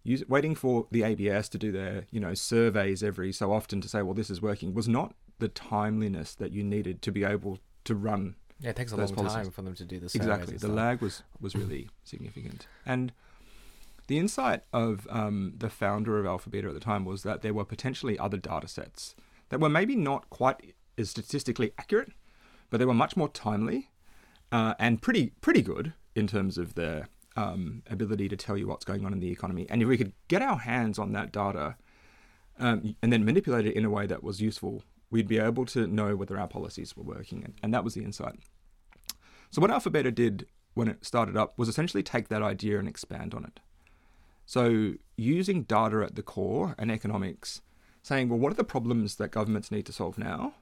Use, 0.04 0.24
waiting 0.28 0.56
for 0.56 0.88
the 0.92 1.04
ABS 1.04 1.50
to 1.50 1.58
do 1.58 1.72
their 1.72 2.06
you 2.12 2.20
know 2.20 2.34
surveys 2.34 3.04
every 3.04 3.32
so 3.32 3.52
often 3.52 3.82
to 3.82 3.90
say, 3.90 4.02
well, 4.02 4.14
this 4.14 4.30
is 4.30 4.42
working, 4.42 4.74
was 4.74 4.88
not 4.88 5.14
the 5.40 5.48
timeliness 5.48 6.34
that 6.36 6.52
you 6.52 6.64
needed 6.64 7.02
to 7.04 7.12
be 7.12 7.24
able 7.24 7.60
to 7.84 7.96
run. 7.96 8.36
Yeah, 8.60 8.72
it 8.72 8.76
takes 8.76 8.92
a 8.92 8.98
long 8.98 9.08
policies. 9.14 9.36
time 9.36 9.52
for 9.52 9.62
them 9.62 9.76
to 9.76 9.86
do 9.86 10.00
this. 10.00 10.16
Exactly, 10.16 10.58
the 10.58 10.68
lag 10.68 11.02
was 11.02 11.24
was 11.40 11.56
really 11.56 11.90
significant, 12.04 12.68
and 12.86 13.14
the 14.08 14.18
insight 14.18 14.64
of 14.74 15.08
um, 15.10 15.54
the 15.58 15.70
founder 15.70 16.18
of 16.20 16.26
Alpha 16.26 16.50
Beta 16.50 16.68
at 16.68 16.74
the 16.74 16.80
time 16.80 17.06
was 17.06 17.24
that 17.24 17.42
there 17.42 17.54
were 17.54 17.66
potentially 17.66 18.18
other 18.18 18.38
data 18.38 18.68
sets 18.68 19.16
that 19.50 19.60
were 19.60 19.70
maybe 19.70 19.96
not 19.96 20.30
quite 20.30 20.76
as 20.98 21.10
statistically 21.10 21.72
accurate, 21.78 22.12
but 22.70 22.78
they 22.78 22.86
were 22.86 22.94
much 22.94 23.16
more 23.16 23.30
timely 23.30 23.90
uh, 24.52 24.74
and 24.80 25.02
pretty 25.02 25.34
pretty 25.42 25.62
good 25.62 25.94
in 26.16 26.26
terms 26.26 26.58
of 26.58 26.74
their 26.76 27.10
um, 27.36 27.84
ability 27.90 28.28
to 28.30 28.36
tell 28.36 28.58
you 28.58 28.68
what's 28.68 28.86
going 28.86 29.06
on 29.06 29.14
in 29.14 29.20
the 29.20 29.32
economy. 29.32 29.68
And 29.70 29.82
if 29.82 29.88
we 29.88 29.98
could 29.98 30.14
get 30.28 30.42
our 30.42 30.58
hands 30.58 30.98
on 30.98 31.12
that 31.12 31.32
data 31.32 31.76
um, 32.60 32.96
and 33.04 33.14
then 33.14 33.24
manipulate 33.24 33.68
it 33.68 33.76
in 33.76 33.86
a 33.86 33.90
way 33.90 34.08
that 34.08 34.24
was 34.24 34.42
useful, 34.42 34.84
we'd 35.10 35.28
be 35.28 35.40
able 35.40 35.66
to 35.66 35.88
know 35.88 36.16
whether 36.16 36.38
our 36.38 36.48
policies 36.48 36.96
were 36.96 37.04
working. 37.04 37.54
And, 37.64 37.74
that 37.74 37.84
was 37.84 37.94
the 37.94 38.04
insight. 38.04 38.40
So 39.50 39.62
what 39.62 39.72
Alpha 39.72 39.90
Beta 39.90 40.12
did 40.12 40.48
when 40.74 40.88
it 40.88 41.06
started 41.06 41.36
up 41.36 41.58
was 41.58 41.70
essentially 41.70 42.04
take 42.04 42.28
that 42.28 42.44
idea 42.44 42.78
and 42.78 42.88
expand 42.88 43.34
on 43.34 43.44
it. 43.46 43.60
So, 44.46 44.94
using 45.18 45.64
data 45.64 46.04
at 46.06 46.16
the 46.16 46.24
core 46.24 46.74
and 46.78 46.90
economics, 46.90 47.62
saying, 48.02 48.30
well, 48.30 48.40
what 48.40 48.54
are 48.54 48.56
the 48.56 48.64
problems 48.64 49.16
that 49.16 49.32
governments 49.32 49.72
need 49.72 49.86
to 49.88 49.92
solve 49.92 50.18
now? 50.18 50.54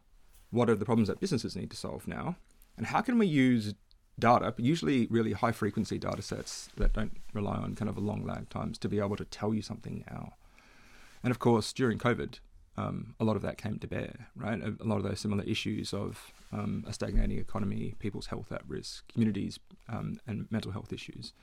What 0.50 0.70
are 0.70 0.76
the 0.76 0.86
problems 0.86 1.08
that 1.08 1.20
businesses 1.20 1.56
need 1.56 1.70
to 1.70 1.78
solve 1.78 2.08
now? 2.08 2.38
And 2.78 2.88
how 2.88 3.02
can 3.02 3.20
we 3.20 3.28
use 3.28 3.76
data, 4.18 4.56
usually 4.58 5.06
really 5.12 5.34
high 5.34 5.52
frequency 5.52 6.00
data 6.00 6.24
sets 6.24 6.70
that 6.78 6.94
don't 6.94 7.18
rely 7.34 7.58
on 7.58 7.76
kind 7.76 7.90
of 7.90 7.98
a 7.98 8.02
long 8.02 8.26
lag 8.26 8.50
times, 8.50 8.80
to 8.80 8.90
be 8.90 9.00
able 9.00 9.18
to 9.18 9.26
tell 9.26 9.54
you 9.54 9.62
something 9.62 10.04
now? 10.10 10.34
And 11.22 11.30
of 11.30 11.38
course, 11.38 11.72
during 11.72 12.00
COVID, 12.00 12.40
um, 12.78 13.16
a 13.20 13.24
lot 13.24 13.36
of 13.36 13.42
that 13.42 13.58
came 13.58 13.80
to 13.80 13.88
bear, 13.88 14.28
right? 14.36 14.60
A, 14.62 14.84
lot 14.84 14.98
of 14.98 15.04
those 15.04 15.20
similar 15.20 15.44
issues 15.44 15.94
of 15.94 16.34
um, 16.52 16.84
a 16.88 16.94
stagnating 16.94 17.38
economy, 17.38 17.96
people's 18.00 18.28
health 18.28 18.52
at 18.52 18.68
risk, 18.68 19.08
communities, 19.12 19.60
um, 19.88 20.20
and 20.28 20.48
mental 20.52 20.72
health 20.72 20.92
issues. 20.92 21.34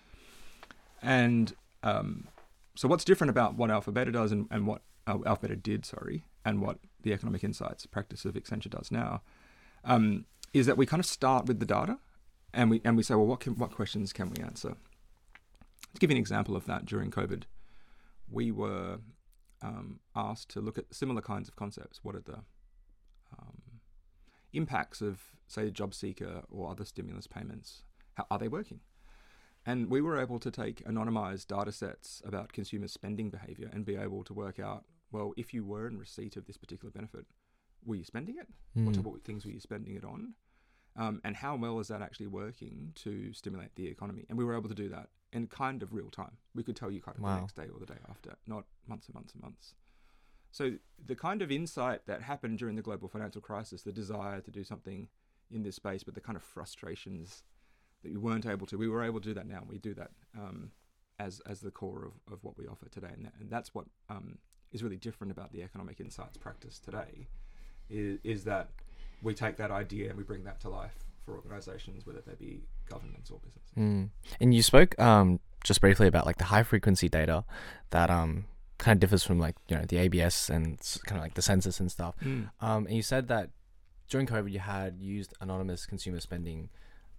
And 1.01 1.55
um, 1.83 2.29
so 2.75 2.87
what's 2.87 3.05
different 3.05 3.31
about 3.31 3.55
what 3.55 3.71
Alpha 3.71 3.91
Beta 3.93 4.13
does 4.13 4.31
and, 4.31 4.47
and 4.51 4.67
what 4.67 4.83
uh, 5.07 5.19
Alpha 5.25 5.49
Beta 5.49 5.57
did, 5.57 5.87
sorry, 5.87 6.25
and 6.45 6.61
what 6.61 6.79
the 7.03 7.13
economic 7.13 7.43
insights 7.43 7.87
practice 7.87 8.25
of 8.25 8.35
Accenture 8.35 8.71
does 8.71 8.91
now, 8.91 9.23
um, 9.85 10.27
is 10.53 10.67
that 10.67 10.77
we 10.77 10.87
kind 10.87 11.01
of 11.01 11.07
start 11.07 11.47
with 11.47 11.61
the 11.61 11.67
data, 11.67 11.99
and 12.53 12.71
we 12.71 12.81
and 12.85 12.97
we 12.97 13.03
say, 13.03 13.15
well, 13.15 13.27
what 13.27 13.41
can, 13.41 13.57
what 13.57 13.73
questions 13.73 14.13
can 14.13 14.31
we 14.31 14.43
answer? 14.43 14.77
To 15.95 15.99
give 15.99 16.11
you 16.11 16.17
an 16.17 16.21
example 16.21 16.57
of 16.57 16.67
that, 16.67 16.85
during 16.85 17.11
COVID, 17.11 17.45
we 18.31 18.51
were 18.51 18.99
um, 19.63 20.01
asked 20.15 20.51
to 20.51 20.61
look 20.61 20.79
at 20.79 20.93
similar 20.95 21.23
kinds 21.23 21.49
of 21.49 21.57
concepts. 21.57 22.01
What 22.03 22.17
are 22.17 22.21
the 22.21 22.41
um, 23.39 23.63
impacts 24.53 25.01
of, 25.01 25.21
say, 25.47 25.65
the 25.65 25.71
job 25.71 25.95
seeker 25.95 26.43
or 26.51 26.71
other 26.71 26.85
stimulus 26.85 27.27
payments? 27.27 27.83
How 28.15 28.27
are 28.31 28.39
they 28.39 28.49
working? 28.49 28.81
And 29.65 29.89
we 29.89 30.01
were 30.01 30.21
able 30.21 30.41
to 30.41 30.51
take 30.51 30.85
anonymized 30.85 31.47
data 31.47 31.71
sets 31.71 32.21
about 32.25 32.53
consumer 32.53 32.89
spending 32.89 33.31
behavior 33.31 33.71
and 33.73 33.85
be 33.85 33.97
able 33.97 34.25
to 34.25 34.35
work 34.35 34.59
out, 34.59 34.85
well, 35.13 35.33
if 35.37 35.55
you 35.55 35.65
were 35.65 35.87
in 35.87 35.99
receipt 35.99 36.37
of 36.37 36.47
this 36.47 36.57
particular 36.57 36.91
benefit, 36.91 37.27
were 37.85 37.97
you 37.97 38.05
spending 38.05 38.37
it? 38.39 38.49
Mm. 38.77 38.87
What 38.87 38.95
type 38.97 39.07
of 39.07 39.23
things 39.23 39.45
were 39.45 39.53
you 39.53 39.61
spending 39.61 39.95
it 39.95 40.05
on? 40.05 40.35
Um, 40.97 41.21
and 41.25 41.37
how 41.37 41.57
well 41.57 41.79
is 41.79 41.89
that 41.89 42.03
actually 42.03 42.27
working 42.27 42.93
to 42.97 43.33
stimulate 43.33 43.75
the 43.77 43.87
economy? 43.87 44.27
And 44.29 44.37
we 44.37 44.45
were 44.45 44.57
able 44.57 44.69
to 44.69 44.75
do 44.75 44.89
that 44.89 45.09
in 45.33 45.47
kind 45.47 45.83
of 45.83 45.93
real 45.95 46.11
time. 46.11 46.37
We 46.55 46.63
could 46.63 46.77
tell 46.77 46.91
you 46.91 47.01
kind 47.01 47.17
of 47.17 47.23
Wow. 47.23 47.35
the 47.35 47.41
next 47.41 47.57
day 47.57 47.69
or 47.73 47.81
the 47.81 47.87
day 47.87 47.99
after, 48.09 48.37
not 48.47 48.65
months 48.87 49.07
and 49.07 49.15
months 49.15 49.33
and 49.33 49.43
months. 49.43 49.75
So 50.51 50.73
the 51.03 51.17
kind 51.17 51.41
of 51.41 51.51
insight 51.51 52.07
that 52.07 52.23
happened 52.23 52.59
during 52.59 52.77
the 52.77 52.83
global 52.83 53.09
financial 53.09 53.41
crisis, 53.41 53.83
the 53.83 53.93
desire 53.93 54.41
to 54.43 54.51
do 54.51 54.63
something 54.65 55.09
in 55.51 55.63
this 55.63 55.77
space, 55.77 56.03
but 56.03 56.15
the 56.15 56.21
kind 56.21 56.37
of 56.37 56.43
frustrations 56.43 57.43
that 58.03 58.13
we 58.13 58.19
weren't 58.19 58.47
able 58.47 58.67
to, 58.67 58.77
we 58.77 58.89
were 58.89 59.03
able 59.03 59.21
to 59.21 59.29
do 59.29 59.35
that 59.35 59.47
now. 59.47 59.59
and 59.61 59.69
We 59.69 59.79
do 59.79 59.95
that 59.95 60.11
um, 60.39 60.73
as 61.19 61.41
as 61.47 61.61
the 61.61 61.71
core 61.71 62.05
of, 62.05 62.33
of 62.33 62.45
what 62.45 62.59
we 62.59 62.67
offer 62.67 62.89
today, 62.91 63.11
and, 63.15 63.25
that, 63.25 63.33
and 63.41 63.49
that's 63.51 63.75
what 63.75 63.87
um, 64.11 64.39
is 64.73 64.83
really 64.83 64.97
different 64.97 65.31
about 65.31 65.53
the 65.53 65.63
economic 65.63 66.01
insights 66.01 66.37
practice 66.37 66.79
today, 66.79 67.29
is, 67.89 68.19
is 68.25 68.45
that 68.45 68.71
we 69.23 69.33
take 69.35 69.57
that 69.57 69.71
idea 69.71 70.09
and 70.09 70.19
we 70.19 70.25
bring 70.25 70.45
that 70.45 70.61
to 70.61 70.69
life 70.69 70.99
for 71.25 71.37
organisations, 71.37 72.07
whether 72.07 72.21
they 72.27 72.35
be 72.35 72.63
governments 72.89 73.31
or 73.31 73.39
business. 73.39 73.65
Mm. 73.79 74.11
And 74.41 74.55
you 74.55 74.63
spoke 74.63 74.99
um, 74.99 75.41
just 75.65 75.81
briefly 75.81 76.07
about 76.07 76.27
like 76.27 76.39
the 76.39 76.45
high 76.45 76.63
frequency 76.63 77.09
data 77.09 77.45
that 77.91 78.11
um, 78.11 78.47
kind 78.79 78.97
of 78.97 79.01
differs 79.01 79.25
from 79.25 79.39
like 79.39 79.57
you 79.69 79.77
know 79.77 79.85
the 79.87 79.99
ABS 79.99 80.51
and 80.51 80.79
kind 81.07 81.19
of 81.19 81.23
like 81.23 81.35
the 81.35 81.43
census 81.43 81.81
and 81.81 81.91
stuff. 81.91 82.15
Um, 82.25 82.87
and 82.87 82.93
you 82.93 83.03
said 83.03 83.29
that 83.29 83.51
during 84.09 84.27
COVID 84.27 84.51
you 84.51 84.59
had 84.59 85.01
used 85.01 85.35
anonymous 85.41 85.87
consumer 85.87 86.21
spending 86.21 86.69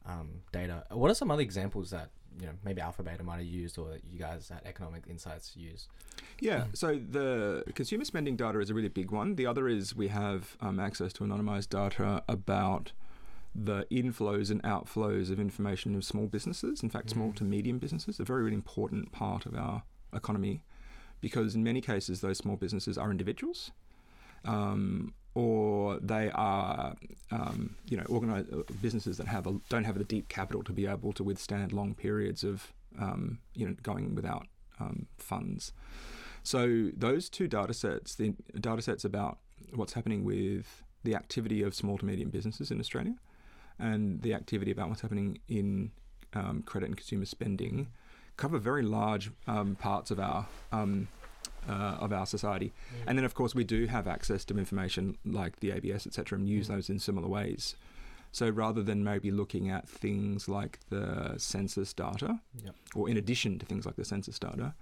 um, 0.05 0.41
data. 0.51 0.83
What 0.91 1.10
are 1.10 1.15
some 1.15 1.31
other 1.31 1.41
examples 1.41 1.91
that 1.91 2.10
you 2.39 2.48
know 2.48 2.53
maybe 2.63 2.81
Alpha 2.81 3.03
Beta 3.03 3.24
might 3.24 3.38
have 3.38 3.45
used 3.45 3.77
or 3.77 3.89
that 3.89 4.03
you 4.03 4.19
guys 4.19 4.51
at 4.51 4.65
Economic 4.65 5.03
Insights 5.10 5.55
use? 5.55 5.88
Yeah, 6.39 6.65
so 6.74 7.00
the 7.10 7.63
consumer 7.74 8.05
spending 8.05 8.36
data 8.36 8.60
is 8.60 8.69
a 8.69 8.74
really 8.74 8.89
big 8.89 9.12
one. 9.12 9.36
The 9.36 9.45
other 9.45 9.67
is 9.67 9.95
we 9.95 10.10
have 10.10 10.57
um, 10.62 10.79
access 10.79 11.13
to 11.13 11.24
anonymized 11.24 11.69
data 11.69 12.24
about 12.27 12.91
the 13.55 13.86
inflows 13.91 14.50
and 14.50 14.62
outflows 14.63 15.29
of 15.29 15.39
information 15.39 15.95
of 15.95 16.03
small 16.03 16.27
businesses. 16.27 16.81
In 16.81 16.89
fact, 16.89 17.10
small 17.12 17.29
Mm. 17.29 17.36
to 17.36 17.43
medium 17.43 17.77
businesses, 17.77 18.19
a 18.19 18.24
very, 18.24 18.43
really 18.43 18.55
important 18.55 19.12
part 19.12 19.45
of 19.45 19.55
our 19.55 19.83
economy 20.12 20.63
because 21.22 21.55
in 21.55 21.63
many 21.63 21.79
cases, 21.79 22.19
those 22.22 22.38
small 22.38 22.57
businesses 22.57 22.98
are 22.98 23.10
individuals. 23.10 23.72
Um, 24.43 25.13
or 25.36 26.00
they 26.00 26.29
are, 26.31 26.95
um, 27.31 27.75
you 27.86 27.98
know, 27.98 28.03
organized 28.03 28.50
businesses 28.81 29.17
that 29.17 29.27
have 29.27 29.48
a, 29.48 29.60
don't 29.69 29.86
have 29.86 29.98
the 29.98 30.03
deep 30.03 30.27
capital 30.27 30.63
to 30.63 30.74
be 30.74 30.86
able 30.86 31.12
to 31.13 31.24
withstand 31.24 31.72
long 31.74 31.95
periods 31.95 32.43
of, 32.43 32.72
um, 33.00 33.39
you 33.55 33.65
know, 33.67 33.75
going 33.81 34.13
without 34.13 34.48
um, 34.79 35.07
funds. 35.17 35.72
So 36.43 36.89
those 36.95 37.29
two 37.29 37.48
data 37.48 37.74
sets, 37.74 38.15
the 38.15 38.36
data 38.60 38.81
sets 38.81 39.05
about 39.05 39.39
what's 39.74 39.93
happening 39.93 40.24
with 40.24 40.83
the 41.03 41.15
activity 41.15 41.63
of 41.63 41.74
small 41.74 41.98
to 41.98 42.05
medium 42.05 42.29
businesses 42.29 42.69
in 42.69 42.79
Australia, 42.79 43.15
and 43.80 44.22
the 44.22 44.34
activity 44.34 44.72
about 44.72 44.89
what's 44.89 45.01
happening 45.01 45.39
in 45.48 45.92
um, 46.34 46.63
credit 46.65 46.88
and 46.88 46.98
consumer 46.98 47.25
spending, 47.25 47.88
cover 48.38 48.58
very 48.58 48.82
large 48.84 49.32
um, 49.48 49.75
parts 49.75 50.12
of 50.12 50.20
our 50.20 50.48
um, 50.72 51.08
uh, 51.70 51.98
of 52.00 52.12
our 52.12 52.25
society. 52.25 52.74
And 53.08 53.18
then, 53.18 53.24
of 53.25 53.34
course, 53.36 53.56
we 53.56 53.63
do 53.63 53.86
have 53.86 54.08
access 54.08 54.44
to 54.46 54.58
information 54.58 55.18
like 55.25 55.60
the 55.62 55.72
ABS, 55.72 56.06
etc., 56.08 56.38
and 56.38 56.48
use 56.50 56.68
those 56.68 56.89
in 56.89 57.00
similar 57.00 57.27
ways. 57.27 57.75
So 58.32 58.50
rather 58.50 58.82
than 58.82 59.03
maybe 59.03 59.30
looking 59.32 59.70
at 59.70 59.88
things 59.88 60.50
like 60.50 60.80
the 60.89 61.36
census 61.38 61.94
data, 61.94 62.39
Yep. 62.63 62.75
or 62.96 63.08
in 63.10 63.15
addition 63.15 63.60
to 63.60 63.65
things 63.65 63.86
like 63.86 63.96
the 63.96 64.03
census 64.03 64.39
data, 64.39 64.74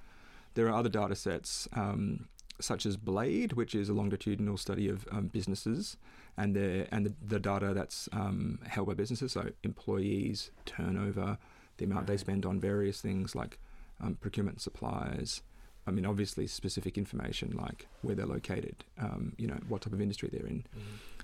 there 0.56 0.68
are 0.68 0.74
other 0.74 0.90
data 0.90 1.16
sets 1.16 1.68
um, 1.74 2.28
such 2.62 2.86
as 2.86 2.98
Blade, 2.98 3.54
which 3.54 3.76
is 3.76 3.90
a 3.90 3.94
longitudinal 3.94 4.58
study 4.58 4.88
of 4.88 5.08
um, 5.12 5.28
businesses 5.28 5.98
and 6.38 6.56
the 6.56 6.88
and 6.94 7.06
the, 7.08 7.14
the 7.28 7.40
data 7.40 7.74
that's 7.74 8.08
um, 8.14 8.60
held 8.68 8.88
by 8.88 8.94
businesses, 8.94 9.32
so 9.34 9.50
employees, 9.64 10.52
turnover, 10.66 11.38
the 11.78 11.86
amount 11.86 12.08
they 12.08 12.18
spend 12.18 12.46
on 12.46 12.60
various 12.60 13.02
things 13.02 13.36
like 13.36 13.58
um, 14.02 14.16
procurement 14.16 14.62
supplies. 14.62 15.42
I 15.88 15.92
mean, 15.92 16.06
obviously, 16.06 16.46
specific 16.48 16.98
information 16.98 17.58
like 17.58 17.88
where 18.04 18.14
they're 18.16 18.26
located, 18.28 18.84
um, 19.00 19.34
you 19.38 19.48
know, 19.48 19.58
what 19.68 19.82
type 19.82 19.94
of 19.94 20.02
industry 20.02 20.30
they're 20.32 20.46
in. 20.46 20.64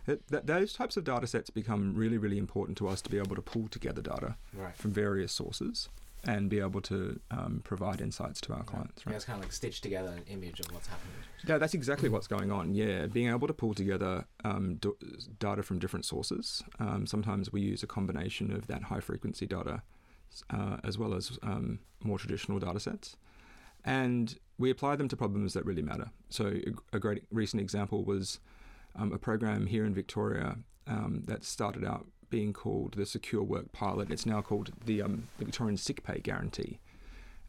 That, 0.07 0.25
that, 0.29 0.47
those 0.47 0.73
types 0.73 0.97
of 0.97 1.03
data 1.03 1.27
sets 1.27 1.49
become 1.51 1.93
really, 1.93 2.17
really 2.17 2.37
important 2.37 2.77
to 2.79 2.87
us 2.87 3.01
to 3.03 3.09
be 3.09 3.17
able 3.17 3.35
to 3.35 3.41
pull 3.41 3.67
together 3.67 4.01
data 4.01 4.35
Right. 4.53 4.75
from 4.75 4.91
various 4.91 5.31
sources 5.31 5.89
and 6.27 6.49
be 6.49 6.59
able 6.59 6.81
to 6.81 7.19
um, 7.31 7.61
provide 7.63 8.01
insights 8.01 8.41
to 8.41 8.53
our 8.53 8.63
clients. 8.63 9.01
Yeah, 9.05 9.11
Right? 9.11 9.15
it's 9.15 9.25
kind 9.25 9.39
of 9.39 9.45
like 9.45 9.53
stitch 9.53 9.79
together 9.81 10.09
an 10.09 10.23
image 10.27 10.59
of 10.59 10.71
what's 10.73 10.87
happening. 10.87 11.13
Yeah, 11.47 11.57
that's 11.57 11.73
exactly 11.73 12.09
what's 12.09 12.27
going 12.27 12.51
on. 12.51 12.73
Yeah, 12.75 13.07
being 13.07 13.29
able 13.29 13.47
to 13.47 13.53
pull 13.53 13.73
together 13.73 14.25
um, 14.43 14.75
d- 14.75 14.89
data 15.39 15.63
from 15.63 15.79
different 15.79 16.05
sources. 16.05 16.63
Um, 16.79 17.07
sometimes 17.07 17.51
we 17.53 17.61
use 17.61 17.81
a 17.81 17.87
combination 17.87 18.51
of 18.51 18.67
that 18.67 18.83
high 18.83 18.99
frequency 18.99 19.45
data 19.47 19.81
uh, 20.49 20.77
as 20.83 20.97
well 20.97 21.13
as 21.13 21.39
um, 21.43 21.79
more 22.03 22.19
traditional 22.19 22.59
data 22.59 22.79
sets. 22.79 23.15
And 23.85 24.37
we 24.57 24.69
apply 24.69 24.97
them 24.97 25.07
to 25.07 25.15
problems 25.15 25.53
that 25.53 25.65
really 25.65 25.81
matter. 25.81 26.09
So, 26.29 26.47
a, 26.91 26.97
a 26.97 26.99
great 26.99 27.23
recent 27.31 27.61
example 27.61 28.03
was 28.03 28.39
um, 28.95 29.13
a 29.13 29.17
program 29.17 29.67
here 29.67 29.85
in 29.85 29.93
Victoria 29.93 30.57
um, 30.87 31.23
that 31.27 31.45
started 31.45 31.85
out 31.85 32.05
being 32.29 32.53
called 32.53 32.93
the 32.93 33.05
Secure 33.05 33.43
Work 33.43 33.71
Pilot. 33.71 34.11
It's 34.11 34.25
now 34.25 34.41
called 34.41 34.71
the, 34.85 35.01
um, 35.01 35.27
the 35.37 35.45
Victorian 35.45 35.77
Sick 35.77 36.03
Pay 36.03 36.19
Guarantee. 36.19 36.79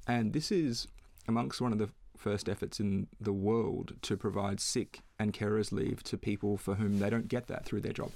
And 0.06 0.32
this 0.32 0.50
is 0.50 0.88
amongst 1.26 1.60
one 1.60 1.72
of 1.72 1.78
the 1.78 1.90
first 2.16 2.48
efforts 2.48 2.80
in 2.80 3.06
the 3.20 3.32
world 3.32 3.94
to 4.02 4.16
provide 4.16 4.60
sick 4.60 5.00
and 5.18 5.32
carers 5.32 5.72
leave 5.72 6.02
to 6.02 6.16
people 6.16 6.56
for 6.56 6.74
whom 6.74 6.98
they 6.98 7.10
don't 7.10 7.28
get 7.28 7.46
that 7.46 7.64
through 7.64 7.80
their 7.80 7.92
job. 7.92 8.10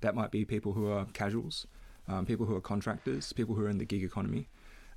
That 0.00 0.14
might 0.14 0.30
be 0.30 0.44
people 0.44 0.72
who 0.72 0.90
are 0.90 1.06
casuals, 1.12 1.66
um, 2.08 2.26
people 2.26 2.46
who 2.46 2.56
are 2.56 2.60
contractors, 2.60 3.32
people 3.32 3.54
who 3.54 3.64
are 3.64 3.68
in 3.68 3.78
the 3.78 3.84
gig 3.84 4.02
economy. 4.02 4.48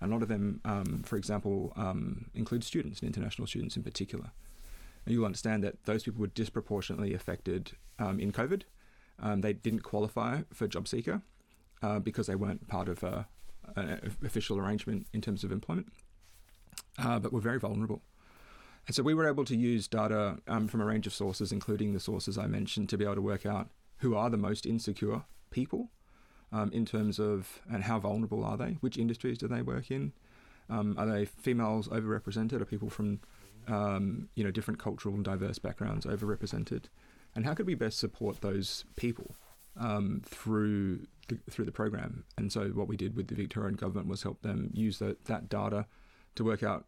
A 0.01 0.07
lot 0.07 0.21
of 0.21 0.27
them, 0.27 0.61
um, 0.65 1.03
for 1.05 1.17
example, 1.17 1.73
um, 1.75 2.25
include 2.33 2.63
students 2.63 2.99
and 2.99 3.07
international 3.07 3.47
students 3.47 3.77
in 3.77 3.83
particular. 3.83 4.31
And 5.05 5.13
you'll 5.13 5.25
understand 5.25 5.63
that 5.63 5.83
those 5.85 6.03
people 6.03 6.21
were 6.21 6.27
disproportionately 6.27 7.13
affected 7.13 7.73
um, 7.99 8.19
in 8.19 8.31
COVID. 8.31 8.63
Um, 9.19 9.41
they 9.41 9.53
didn't 9.53 9.81
qualify 9.81 10.41
for 10.53 10.67
JobSeeker 10.67 11.21
uh, 11.81 11.99
because 11.99 12.27
they 12.27 12.35
weren't 12.35 12.67
part 12.67 12.89
of 12.89 13.03
a, 13.03 13.27
an 13.75 14.15
official 14.23 14.57
arrangement 14.57 15.07
in 15.13 15.21
terms 15.21 15.43
of 15.43 15.51
employment, 15.51 15.87
uh, 16.99 17.19
but 17.19 17.31
were 17.31 17.41
very 17.41 17.59
vulnerable. 17.59 18.01
And 18.87 18.95
so 18.95 19.01
we 19.01 19.13
were 19.13 19.27
able 19.27 19.45
to 19.45 19.55
use 19.55 19.87
data 19.87 20.37
um, 20.47 20.67
from 20.67 20.81
a 20.81 20.85
range 20.85 21.07
of 21.07 21.13
sources, 21.13 21.51
including 21.51 21.93
the 21.93 21.99
sources 21.99 22.37
I 22.37 22.47
mentioned, 22.47 22.89
to 22.89 22.97
be 22.97 23.03
able 23.03 23.15
to 23.15 23.21
work 23.21 23.45
out 23.45 23.69
who 23.97 24.15
are 24.15 24.29
the 24.29 24.37
most 24.37 24.65
insecure 24.65 25.23
people 25.49 25.89
um, 26.51 26.71
in 26.71 26.85
terms 26.85 27.19
of 27.19 27.61
and 27.71 27.83
how 27.83 27.99
vulnerable 27.99 28.43
are 28.43 28.57
they? 28.57 28.77
Which 28.81 28.97
industries 28.97 29.37
do 29.37 29.47
they 29.47 29.61
work 29.61 29.89
in? 29.89 30.13
Um, 30.69 30.95
are 30.97 31.05
they 31.05 31.25
females 31.25 31.87
overrepresented? 31.87 32.61
Are 32.61 32.65
people 32.65 32.89
from 32.89 33.19
um, 33.67 34.29
you 34.35 34.43
know 34.43 34.51
different 34.51 34.79
cultural 34.79 35.15
and 35.15 35.23
diverse 35.23 35.59
backgrounds 35.59 36.05
overrepresented? 36.05 36.85
And 37.35 37.45
how 37.45 37.53
could 37.53 37.67
we 37.67 37.75
best 37.75 37.99
support 37.99 38.41
those 38.41 38.85
people 38.95 39.35
um, 39.77 40.21
through 40.25 41.05
the, 41.27 41.37
through 41.49 41.65
the 41.65 41.71
program? 41.71 42.23
And 42.37 42.51
so 42.51 42.69
what 42.69 42.87
we 42.87 42.95
did 42.95 43.15
with 43.15 43.27
the 43.27 43.35
Victorian 43.35 43.75
government 43.75 44.07
was 44.07 44.23
help 44.23 44.41
them 44.41 44.69
use 44.73 44.99
that 44.99 45.25
that 45.25 45.49
data 45.49 45.85
to 46.35 46.43
work 46.43 46.63
out 46.63 46.85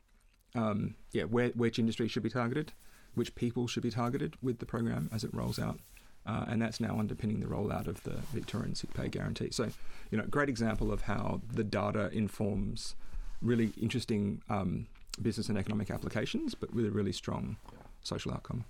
um, 0.55 0.95
yeah 1.11 1.23
where 1.23 1.49
which 1.49 1.79
industry 1.79 2.07
should 2.07 2.23
be 2.23 2.29
targeted, 2.29 2.71
which 3.15 3.35
people 3.35 3.67
should 3.67 3.83
be 3.83 3.91
targeted 3.91 4.35
with 4.41 4.59
the 4.59 4.65
program 4.65 5.09
as 5.13 5.23
it 5.23 5.33
rolls 5.33 5.59
out. 5.59 5.79
Uh, 6.25 6.43
and 6.49 6.61
that's 6.61 6.81
now 6.81 6.99
underpinning 6.99 7.39
the 7.39 7.47
rollout 7.47 7.87
of 7.87 8.03
the 8.03 8.17
Victorian 8.33 8.75
Sick 8.75 8.93
Pay 8.93 9.07
Guarantee. 9.07 9.49
So, 9.51 9.69
you 10.11 10.17
know, 10.17 10.25
great 10.25 10.49
example 10.49 10.91
of 10.91 11.03
how 11.03 11.41
the 11.53 11.63
data 11.63 12.09
informs 12.11 12.95
really 13.41 13.71
interesting 13.81 14.41
um, 14.49 14.87
business 15.21 15.47
and 15.47 15.57
economic 15.57 15.89
applications, 15.89 16.53
but 16.53 16.73
with 16.73 16.85
a 16.85 16.91
really 16.91 17.13
strong 17.13 17.55
social 18.03 18.33
outcome. 18.33 18.65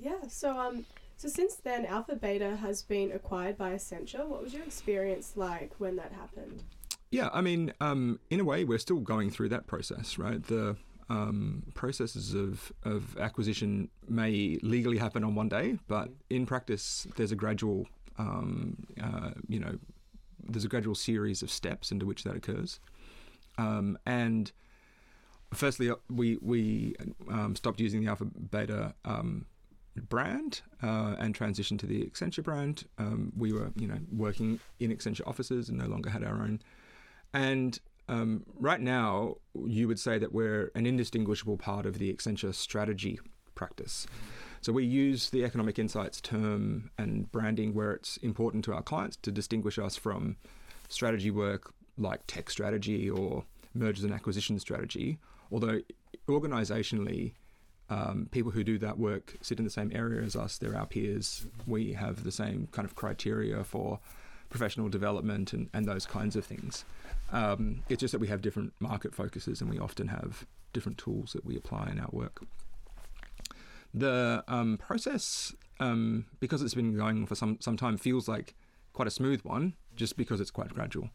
Yeah. 0.00 0.26
So 0.28 0.58
um, 0.58 0.84
so 1.16 1.28
since 1.28 1.56
then, 1.56 1.84
Alpha 1.84 2.16
Beta 2.16 2.56
has 2.56 2.82
been 2.82 3.12
acquired 3.12 3.58
by 3.58 3.72
Accenture. 3.72 4.26
What 4.26 4.42
was 4.42 4.54
your 4.54 4.62
experience 4.62 5.34
like 5.36 5.72
when 5.78 5.96
that 5.96 6.12
happened? 6.12 6.62
Yeah, 7.10 7.28
I 7.32 7.40
mean, 7.40 7.74
um, 7.80 8.20
in 8.30 8.40
a 8.40 8.44
way, 8.44 8.64
we're 8.64 8.78
still 8.78 9.00
going 9.00 9.30
through 9.30 9.50
that 9.50 9.66
process, 9.66 10.16
right? 10.16 10.42
The 10.42 10.76
um, 11.10 11.64
processes 11.74 12.34
of, 12.34 12.72
of 12.84 13.18
acquisition 13.18 13.90
may 14.08 14.58
legally 14.62 14.96
happen 14.96 15.24
on 15.24 15.34
one 15.34 15.48
day, 15.48 15.78
but 15.88 16.08
in 16.30 16.46
practice, 16.46 17.06
there's 17.16 17.32
a 17.32 17.36
gradual, 17.36 17.86
um, 18.16 18.76
uh, 19.02 19.32
you 19.48 19.58
know, 19.58 19.76
there's 20.48 20.64
a 20.64 20.68
gradual 20.68 20.94
series 20.94 21.42
of 21.42 21.50
steps 21.50 21.90
into 21.90 22.06
which 22.06 22.24
that 22.24 22.36
occurs. 22.36 22.78
Um, 23.58 23.98
and 24.06 24.52
firstly, 25.52 25.90
uh, 25.90 25.96
we 26.08 26.38
we 26.40 26.94
um, 27.28 27.56
stopped 27.56 27.80
using 27.80 28.00
the 28.00 28.08
Alpha 28.08 28.24
Beta 28.24 28.94
um, 29.04 29.46
brand 30.08 30.62
uh, 30.82 31.16
and 31.18 31.34
transitioned 31.34 31.78
to 31.80 31.86
the 31.86 32.04
Accenture 32.04 32.42
brand. 32.42 32.84
Um, 32.98 33.32
we 33.36 33.52
were, 33.52 33.70
you 33.76 33.86
know, 33.86 33.98
working 34.12 34.60
in 34.78 34.90
Accenture 34.90 35.26
offices 35.26 35.68
and 35.68 35.78
no 35.78 35.86
longer 35.86 36.10
had 36.10 36.24
our 36.24 36.42
own. 36.42 36.60
And 37.32 37.78
um, 38.08 38.44
right 38.58 38.80
now, 38.80 39.36
you 39.54 39.86
would 39.86 40.00
say 40.00 40.18
that 40.18 40.32
we're 40.32 40.72
an 40.74 40.86
indistinguishable 40.86 41.56
part 41.56 41.86
of 41.86 41.98
the 41.98 42.12
Accenture 42.12 42.54
strategy 42.54 43.20
practice. 43.54 44.06
So 44.62 44.72
we 44.72 44.84
use 44.84 45.30
the 45.30 45.44
economic 45.44 45.78
insights 45.78 46.20
term 46.20 46.90
and 46.98 47.30
branding 47.30 47.72
where 47.72 47.92
it's 47.92 48.16
important 48.18 48.64
to 48.66 48.74
our 48.74 48.82
clients 48.82 49.16
to 49.22 49.30
distinguish 49.30 49.78
us 49.78 49.96
from 49.96 50.36
strategy 50.88 51.30
work 51.30 51.72
like 51.96 52.20
tech 52.26 52.50
strategy 52.50 53.08
or 53.08 53.44
mergers 53.74 54.04
and 54.04 54.12
acquisition 54.12 54.58
strategy. 54.58 55.18
Although 55.52 55.80
organizationally, 56.28 57.34
um, 57.90 58.28
people 58.30 58.52
who 58.52 58.62
do 58.62 58.78
that 58.78 58.98
work 58.98 59.36
sit 59.42 59.58
in 59.58 59.64
the 59.64 59.70
same 59.70 59.90
area 59.92 60.22
as 60.22 60.36
us. 60.36 60.56
They're 60.56 60.76
our 60.76 60.86
peers. 60.86 61.46
We 61.66 61.92
have 61.94 62.22
the 62.22 62.32
same 62.32 62.68
kind 62.70 62.86
of 62.86 62.94
criteria 62.94 63.64
for 63.64 63.98
professional 64.48 64.88
development 64.88 65.52
and, 65.52 65.68
and 65.74 65.86
those 65.86 66.06
kinds 66.06 66.36
of 66.36 66.44
things. 66.44 66.84
Um, 67.32 67.82
it's 67.88 68.00
just 68.00 68.12
that 68.12 68.20
we 68.20 68.28
have 68.28 68.42
different 68.42 68.72
market 68.78 69.14
focuses 69.14 69.60
and 69.60 69.68
we 69.68 69.78
often 69.78 70.08
have 70.08 70.46
different 70.72 70.98
tools 70.98 71.32
that 71.32 71.44
we 71.44 71.56
apply 71.56 71.90
in 71.90 71.98
our 71.98 72.08
work. 72.12 72.42
The 73.92 74.44
um, 74.46 74.78
process, 74.78 75.52
um, 75.80 76.26
because 76.38 76.62
it's 76.62 76.74
been 76.74 76.96
going 76.96 77.26
for 77.26 77.34
some, 77.34 77.58
some 77.60 77.76
time, 77.76 77.96
feels 77.96 78.28
like 78.28 78.54
quite 78.92 79.08
a 79.08 79.10
smooth 79.10 79.42
one 79.42 79.74
just 79.96 80.16
because 80.16 80.40
it's 80.40 80.50
quite 80.52 80.72
gradual. 80.72 81.10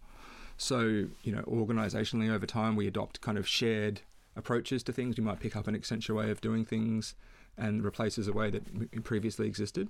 So, 0.57 1.07
you 1.23 1.31
know, 1.31 1.41
organizationally 1.43 2.29
over 2.29 2.45
time, 2.45 2.75
we 2.75 2.87
adopt 2.87 3.21
kind 3.21 3.37
of 3.37 3.47
shared 3.47 4.01
approaches 4.35 4.83
to 4.83 4.93
things. 4.93 5.17
We 5.17 5.23
might 5.23 5.39
pick 5.39 5.55
up 5.55 5.67
an 5.67 5.77
Accenture 5.77 6.15
way 6.15 6.31
of 6.31 6.41
doing 6.41 6.65
things 6.65 7.15
and 7.57 7.83
replaces 7.83 8.27
a 8.27 8.33
way 8.33 8.49
that 8.49 9.03
previously 9.03 9.47
existed. 9.47 9.89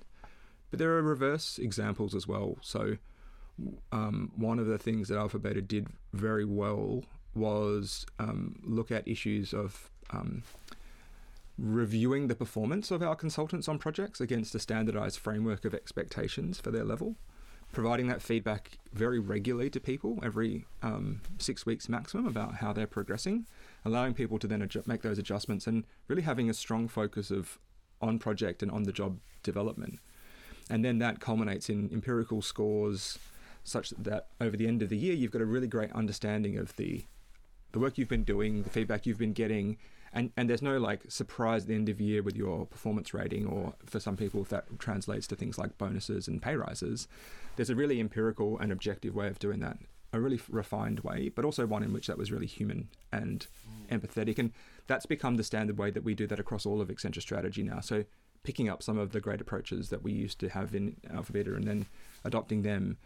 But 0.70 0.78
there 0.78 0.92
are 0.92 1.02
reverse 1.02 1.58
examples 1.58 2.14
as 2.14 2.26
well. 2.26 2.56
So, 2.60 2.96
um, 3.90 4.32
one 4.36 4.58
of 4.58 4.66
the 4.66 4.78
things 4.78 5.08
that 5.08 5.18
Alpha 5.18 5.38
Beta 5.38 5.62
did 5.62 5.88
very 6.12 6.44
well 6.44 7.04
was 7.34 8.06
um, 8.18 8.60
look 8.64 8.90
at 8.90 9.06
issues 9.06 9.54
of 9.54 9.90
um, 10.10 10.42
reviewing 11.58 12.28
the 12.28 12.34
performance 12.34 12.90
of 12.90 13.02
our 13.02 13.16
consultants 13.16 13.68
on 13.68 13.78
projects 13.78 14.20
against 14.20 14.54
a 14.54 14.58
standardized 14.58 15.18
framework 15.18 15.64
of 15.64 15.74
expectations 15.74 16.60
for 16.60 16.70
their 16.70 16.84
level, 16.84 17.16
providing 17.72 18.08
that 18.08 18.20
feedback 18.20 18.78
very 18.92 19.18
regularly 19.18 19.70
to 19.70 19.80
people 19.80 20.18
every 20.22 20.66
um, 20.82 21.20
six 21.38 21.64
weeks 21.64 21.88
maximum 21.88 22.26
about 22.26 22.56
how 22.56 22.72
they're 22.72 22.86
progressing, 22.86 23.46
allowing 23.86 24.14
people 24.14 24.38
to 24.38 24.46
then 24.46 24.60
adju- 24.60 24.86
make 24.86 25.02
those 25.02 25.18
adjustments 25.18 25.66
and 25.66 25.84
really 26.08 26.22
having 26.22 26.50
a 26.50 26.54
strong 26.54 26.88
focus 26.88 27.30
of 27.30 27.58
on 28.02 28.18
project 28.18 28.62
and 28.62 28.70
on 28.70 28.82
the 28.82 28.92
job 28.92 29.18
development. 29.42 29.98
And 30.68 30.84
then 30.84 30.98
that 30.98 31.20
culminates 31.20 31.70
in 31.70 31.88
empirical 31.92 32.42
scores 32.42 33.18
such 33.62 33.90
that 33.90 34.28
over 34.40 34.56
the 34.56 34.66
end 34.66 34.82
of 34.82 34.88
the 34.88 34.96
year 34.96 35.14
you've 35.14 35.30
got 35.30 35.40
a 35.40 35.46
really 35.46 35.68
great 35.68 35.92
understanding 35.92 36.58
of 36.58 36.74
the 36.76 37.04
the 37.72 37.80
work 37.80 37.98
you've 37.98 38.08
been 38.08 38.24
doing, 38.24 38.62
the 38.62 38.70
feedback 38.70 39.04
you've 39.04 39.18
been 39.18 39.34
getting, 39.34 39.76
and, 40.12 40.32
and 40.36 40.48
there's 40.48 40.62
no 40.62 40.78
like 40.78 41.02
surprise 41.08 41.62
at 41.62 41.68
the 41.68 41.74
end 41.74 41.88
of 41.88 42.00
year 42.00 42.22
with 42.22 42.36
your 42.36 42.64
performance 42.64 43.12
rating, 43.12 43.46
or 43.46 43.74
for 43.84 44.00
some 44.00 44.16
people, 44.16 44.40
if 44.40 44.48
that 44.48 44.78
translates 44.78 45.26
to 45.26 45.36
things 45.36 45.58
like 45.58 45.76
bonuses 45.76 46.26
and 46.26 46.40
pay 46.40 46.56
rises. 46.56 47.06
There's 47.56 47.68
a 47.68 47.74
really 47.74 48.00
empirical 48.00 48.58
and 48.58 48.72
objective 48.72 49.14
way 49.14 49.28
of 49.28 49.38
doing 49.38 49.60
that, 49.60 49.78
a 50.16 50.20
really 50.20 50.40
refined 50.48 51.00
way, 51.00 51.28
but 51.28 51.44
also 51.44 51.66
one 51.66 51.82
in 51.82 51.92
which 51.92 52.06
that 52.06 52.18
was 52.18 52.32
really 52.32 52.46
human 52.46 52.88
and 53.12 53.46
mm. 53.90 53.98
empathetic. 53.98 54.38
And 54.38 54.52
that's 54.86 55.06
become 55.06 55.36
the 55.36 55.44
standard 55.44 55.78
way 55.78 55.90
that 55.90 56.04
we 56.04 56.14
do 56.14 56.26
that 56.26 56.40
across 56.40 56.66
all 56.66 56.80
of 56.80 56.88
Accenture 56.88 57.22
strategy 57.22 57.62
now. 57.62 57.80
So 57.80 58.04
picking 58.42 58.68
up 58.68 58.82
some 58.82 58.98
of 58.98 59.12
the 59.12 59.20
great 59.20 59.40
approaches 59.40 59.90
that 59.90 60.02
we 60.02 60.12
used 60.12 60.38
to 60.40 60.48
have 60.48 60.74
in 60.74 60.96
Alpha 61.12 61.32
Beta 61.32 61.54
and 61.54 61.66
then 61.66 61.86
adopting 62.24 62.62
them. 62.62 62.98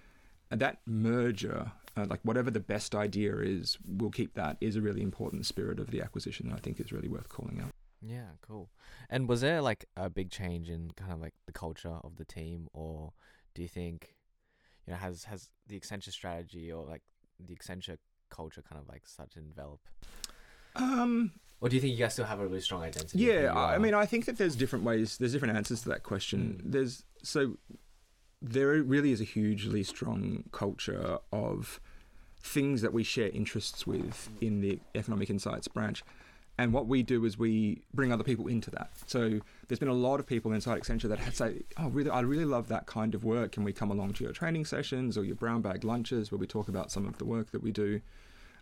And 0.50 0.60
that 0.60 0.78
merger 0.84 1.72
uh, 1.96 2.06
like 2.08 2.20
whatever 2.22 2.50
the 2.50 2.60
best 2.60 2.94
idea 2.94 3.36
is, 3.38 3.78
we'll 3.86 4.10
keep 4.10 4.34
that 4.34 4.56
is 4.60 4.76
a 4.76 4.80
really 4.80 5.02
important 5.02 5.46
spirit 5.46 5.80
of 5.80 5.90
the 5.90 6.00
acquisition. 6.00 6.46
And 6.46 6.54
I 6.54 6.58
think 6.58 6.80
is 6.80 6.92
really 6.92 7.08
worth 7.08 7.28
calling 7.28 7.60
out. 7.60 7.70
Yeah, 8.00 8.30
cool. 8.40 8.70
And 9.08 9.28
was 9.28 9.40
there 9.40 9.60
like 9.60 9.84
a 9.96 10.08
big 10.08 10.30
change 10.30 10.70
in 10.70 10.92
kind 10.96 11.12
of 11.12 11.20
like 11.20 11.34
the 11.46 11.52
culture 11.52 11.98
of 12.02 12.16
the 12.16 12.24
team, 12.24 12.68
or 12.72 13.12
do 13.54 13.62
you 13.62 13.68
think, 13.68 14.14
you 14.90 14.96
know, 14.96 15.00
has 15.00 15.24
has 15.24 15.48
the 15.68 15.78
Accenture 15.78 16.10
strategy 16.10 16.72
or 16.72 16.84
like 16.84 17.02
the 17.38 17.54
Accenture 17.54 17.96
culture 18.28 18.62
kind 18.62 18.80
of 18.80 18.88
like 18.88 19.06
started 19.06 19.32
to 19.34 19.38
envelop? 19.38 19.80
Um, 20.74 21.32
or 21.60 21.68
do 21.68 21.76
you 21.76 21.80
think 21.80 21.92
you 21.92 21.98
guys 21.98 22.14
still 22.14 22.24
have 22.24 22.40
a 22.40 22.46
really 22.46 22.60
strong 22.60 22.82
identity? 22.82 23.18
Yeah, 23.18 23.54
I 23.54 23.78
mean, 23.78 23.94
I 23.94 24.04
think 24.04 24.24
that 24.24 24.36
there's 24.36 24.56
different 24.56 24.84
ways. 24.84 25.16
There's 25.16 25.32
different 25.32 25.56
answers 25.56 25.82
to 25.82 25.88
that 25.90 26.02
question. 26.02 26.60
Mm. 26.64 26.72
There's 26.72 27.04
so 27.22 27.56
there 28.42 28.68
really 28.82 29.12
is 29.12 29.20
a 29.20 29.24
hugely 29.24 29.84
strong 29.84 30.44
culture 30.50 31.18
of 31.32 31.80
things 32.42 32.82
that 32.82 32.92
we 32.92 33.04
share 33.04 33.28
interests 33.28 33.86
with 33.86 34.30
in 34.40 34.60
the 34.60 34.80
economic 34.94 35.30
insights 35.30 35.68
branch. 35.68 36.02
And 36.60 36.74
what 36.74 36.86
we 36.86 37.02
do 37.02 37.24
is 37.24 37.38
we 37.38 37.80
bring 37.94 38.12
other 38.12 38.22
people 38.22 38.46
into 38.46 38.70
that. 38.72 38.90
So 39.06 39.40
there's 39.66 39.78
been 39.78 39.88
a 39.88 39.94
lot 39.94 40.20
of 40.20 40.26
people 40.26 40.52
inside 40.52 40.78
Accenture 40.78 41.08
that 41.08 41.18
had 41.18 41.34
say, 41.34 41.62
"Oh, 41.78 41.88
really? 41.88 42.10
I 42.10 42.20
really 42.20 42.44
love 42.44 42.68
that 42.68 42.84
kind 42.84 43.14
of 43.14 43.24
work. 43.24 43.52
Can 43.52 43.64
we 43.64 43.72
come 43.72 43.90
along 43.90 44.12
to 44.14 44.24
your 44.24 44.34
training 44.34 44.66
sessions 44.66 45.16
or 45.16 45.24
your 45.24 45.36
brown 45.36 45.62
bag 45.62 45.84
lunches 45.84 46.30
where 46.30 46.38
we 46.38 46.46
talk 46.46 46.68
about 46.68 46.92
some 46.92 47.06
of 47.06 47.16
the 47.16 47.24
work 47.24 47.50
that 47.52 47.62
we 47.62 47.72
do?" 47.72 48.02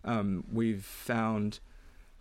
Um, 0.05 0.45
we've 0.49 0.85
found 0.85 1.59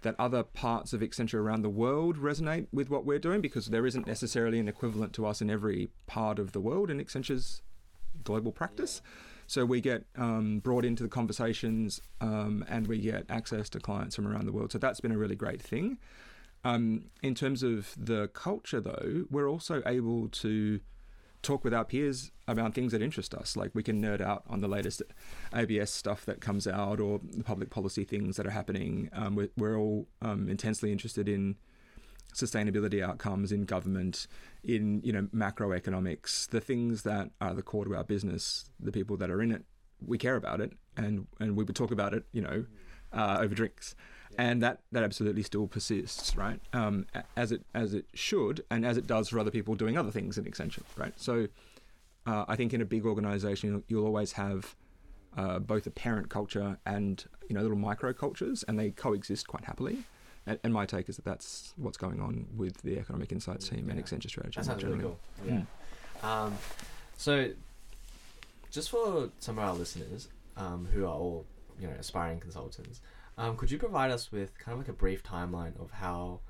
that 0.02 0.16
other 0.18 0.42
parts 0.42 0.92
of 0.92 1.00
Accenture 1.00 1.38
around 1.38 1.62
the 1.62 1.70
world 1.70 2.16
resonate 2.16 2.66
with 2.72 2.90
what 2.90 3.04
we're 3.04 3.20
doing 3.20 3.40
because 3.40 3.66
there 3.66 3.86
isn't 3.86 4.04
necessarily 4.04 4.58
an 4.58 4.66
equivalent 4.66 5.12
to 5.12 5.26
us 5.26 5.40
in 5.40 5.48
every 5.48 5.90
part 6.08 6.40
of 6.40 6.50
the 6.50 6.60
world 6.60 6.90
in 6.90 6.98
Accenture's 6.98 7.62
global 8.24 8.50
practice. 8.50 9.00
So 9.48 9.64
we 9.64 9.80
get 9.80 10.04
um, 10.16 10.58
brought 10.58 10.84
into 10.84 11.02
the 11.02 11.08
conversations 11.08 12.02
um, 12.20 12.64
and 12.68 12.86
we 12.86 12.98
get 12.98 13.24
access 13.30 13.70
to 13.70 13.80
clients 13.80 14.14
from 14.14 14.28
around 14.28 14.44
the 14.44 14.52
world. 14.52 14.72
So 14.72 14.78
that's 14.78 15.00
been 15.00 15.10
a 15.10 15.16
really 15.16 15.34
great 15.34 15.62
thing. 15.62 15.98
Um, 16.64 17.06
in 17.22 17.34
terms 17.34 17.62
of 17.62 17.94
the 17.96 18.28
culture, 18.28 18.78
though, 18.78 19.24
we're 19.30 19.48
also 19.48 19.82
able 19.86 20.28
to 20.28 20.80
talk 21.40 21.64
with 21.64 21.72
our 21.72 21.84
peers 21.84 22.30
about 22.46 22.74
things 22.74 22.92
that 22.92 23.00
interest 23.00 23.34
us. 23.34 23.56
Like 23.56 23.70
we 23.72 23.82
can 23.82 24.02
nerd 24.02 24.20
out 24.20 24.42
on 24.50 24.60
the 24.60 24.68
latest 24.68 25.02
ABS 25.54 25.90
stuff 25.90 26.26
that 26.26 26.42
comes 26.42 26.66
out 26.66 27.00
or 27.00 27.20
the 27.22 27.44
public 27.44 27.70
policy 27.70 28.04
things 28.04 28.36
that 28.36 28.46
are 28.46 28.50
happening. 28.50 29.08
Um, 29.14 29.34
we're, 29.34 29.48
we're, 29.56 29.78
all 29.78 30.08
um, 30.20 30.50
intensely 30.50 30.92
interested 30.92 31.26
in 31.26 31.56
sustainability 32.34 33.02
outcomes 33.02 33.50
in 33.50 33.64
government, 33.64 34.26
in 34.68 35.00
you 35.02 35.12
know 35.12 35.22
macroeconomics, 35.34 36.48
the 36.48 36.60
things 36.60 37.02
that 37.02 37.30
are 37.40 37.54
the 37.54 37.62
core 37.62 37.84
to 37.84 37.96
our 37.96 38.04
business. 38.04 38.70
The 38.78 38.92
people 38.92 39.16
that 39.16 39.30
are 39.30 39.42
in 39.42 39.50
it, 39.50 39.64
we 40.04 40.18
care 40.18 40.36
about 40.36 40.60
it, 40.60 40.72
and 40.96 41.26
and 41.40 41.56
we 41.56 41.64
would 41.64 41.74
talk 41.74 41.90
about 41.90 42.14
it, 42.14 42.24
you 42.32 42.42
know, 42.42 42.66
uh, 43.12 43.38
over 43.40 43.54
drinks 43.54 43.96
and 44.36 44.62
that 44.62 44.80
that 44.92 45.02
absolutely 45.02 45.42
still 45.42 45.66
persists, 45.66 46.36
right? 46.36 46.60
Um, 46.72 47.06
as 47.36 47.52
it 47.52 47.62
as 47.74 47.94
it 47.94 48.06
should, 48.14 48.64
and 48.70 48.84
as 48.86 48.96
it 48.96 49.06
does 49.06 49.28
for 49.28 49.38
other 49.38 49.50
people 49.50 49.74
doing 49.74 49.98
other 49.98 50.10
things 50.10 50.38
in 50.38 50.44
Accenture, 50.44 50.82
right? 50.96 51.12
So, 51.16 51.48
uh, 52.26 52.44
I 52.46 52.56
think 52.56 52.72
in 52.72 52.80
a 52.80 52.84
big 52.84 53.04
organization, 53.04 53.70
you'll, 53.70 53.82
you'll 53.88 54.06
always 54.06 54.32
have 54.32 54.76
uh, 55.36 55.58
both 55.58 55.86
a 55.86 55.90
parent 55.90 56.30
culture 56.30 56.78
and 56.84 57.24
you 57.48 57.54
know 57.54 57.62
little 57.62 57.76
micro 57.76 58.12
cultures, 58.12 58.64
and 58.68 58.78
they 58.78 58.90
coexist 58.90 59.48
quite 59.48 59.64
happily. 59.64 60.04
And, 60.48 60.58
and, 60.64 60.72
my 60.72 60.86
take 60.86 61.08
is 61.08 61.16
that 61.16 61.24
that's 61.24 61.74
what's 61.76 61.96
going 61.96 62.20
on 62.20 62.46
with 62.56 62.80
the 62.82 62.98
economic 62.98 63.32
insights 63.32 63.68
team 63.68 63.86
yeah. 63.86 63.94
and 63.94 64.04
Accenture 64.04 64.28
strategy. 64.28 64.56
That 64.56 64.64
sounds 64.64 64.82
really 64.82 65.00
cool. 65.00 65.18
Yeah. 65.46 65.60
Mm. 66.22 66.24
Um, 66.24 66.58
so, 67.16 67.50
just 68.70 68.90
for 68.90 69.30
some 69.38 69.58
of 69.58 69.64
our 69.64 69.74
listeners 69.74 70.28
um, 70.56 70.88
who 70.92 71.04
are 71.04 71.14
all 71.14 71.46
you 71.80 71.86
know 71.86 71.94
aspiring 71.98 72.40
consultants. 72.40 73.00
Um, 73.36 73.56
could 73.56 73.70
you 73.70 73.78
provide 73.78 74.10
us 74.10 74.32
with 74.32 74.58
kind 74.58 74.72
of 74.72 74.78
like 74.78 74.88
a 74.88 74.92
brief 74.92 75.22
timeline 75.22 75.80
of 75.80 75.92
how 75.92 76.40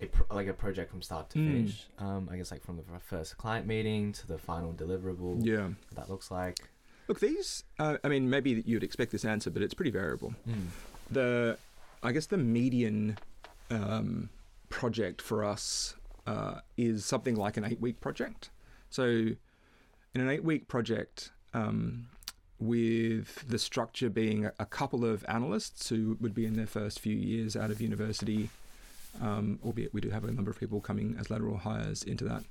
a 0.00 0.06
pro- 0.06 0.36
like 0.36 0.46
a 0.46 0.52
project 0.52 0.90
from 0.90 1.02
start 1.02 1.30
to 1.30 1.38
mm. 1.38 1.46
finish? 1.46 1.86
Um, 1.98 2.28
I 2.30 2.36
guess 2.36 2.50
like 2.50 2.62
from 2.62 2.76
the 2.76 2.84
first 3.00 3.36
client 3.36 3.66
meeting 3.66 4.12
to 4.12 4.26
the 4.26 4.38
final 4.38 4.72
deliverable. 4.72 5.44
Yeah, 5.44 5.70
that 5.94 6.08
looks 6.08 6.30
like. 6.30 6.58
Look, 7.08 7.20
these. 7.20 7.64
Uh, 7.78 7.98
I 8.02 8.08
mean, 8.08 8.28
maybe 8.30 8.62
you'd 8.66 8.84
expect 8.84 9.12
this 9.12 9.24
answer, 9.24 9.50
but 9.50 9.62
it's 9.62 9.74
pretty 9.74 9.90
variable. 9.90 10.34
Mm. 10.48 10.66
The, 11.10 11.58
I 12.02 12.12
guess 12.12 12.26
the 12.26 12.36
median 12.36 13.16
um, 13.70 14.30
project 14.68 15.22
for 15.22 15.44
us 15.44 15.96
uh, 16.26 16.60
is 16.76 17.04
something 17.04 17.36
like 17.36 17.56
an 17.56 17.64
eight-week 17.64 18.00
project. 18.00 18.50
So, 18.90 19.04
in 19.04 20.20
an 20.20 20.28
eight-week 20.28 20.68
project, 20.68 21.30
um, 21.54 22.08
with 22.58 23.46
the 23.48 23.58
structure 23.58 24.08
being 24.08 24.50
a 24.58 24.66
couple 24.66 25.04
of 25.04 25.24
analysts 25.28 25.88
who 25.88 26.16
would 26.20 26.34
be 26.34 26.46
in 26.46 26.56
their 26.56 26.66
first 26.66 27.00
few 27.00 27.14
years 27.14 27.54
out 27.54 27.70
of 27.70 27.80
university, 27.80 28.48
um, 29.20 29.58
albeit 29.64 29.92
we 29.92 30.00
do 30.00 30.10
have 30.10 30.24
a 30.24 30.32
number 30.32 30.50
of 30.50 30.58
people 30.58 30.80
coming 30.80 31.16
as 31.18 31.30
lateral 31.30 31.58
hires 31.58 32.02
into 32.02 32.24
that. 32.24 32.44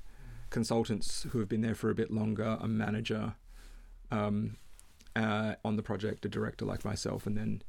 Consultants 0.52 1.26
who 1.32 1.40
have 1.40 1.50
been 1.50 1.62
there 1.62 1.76
for 1.76 1.90
a 1.90 1.96
bit 1.96 2.12
longer, 2.12 2.58
a 2.62 2.68
manager 2.68 3.34
um, 4.12 4.58
uh, 5.16 5.56
on 5.64 5.76
the 5.76 5.82
project, 5.82 6.26
a 6.26 6.30
director 6.30 6.66
like 6.66 6.86
myself, 6.86 7.26
and 7.26 7.36
then 7.36 7.62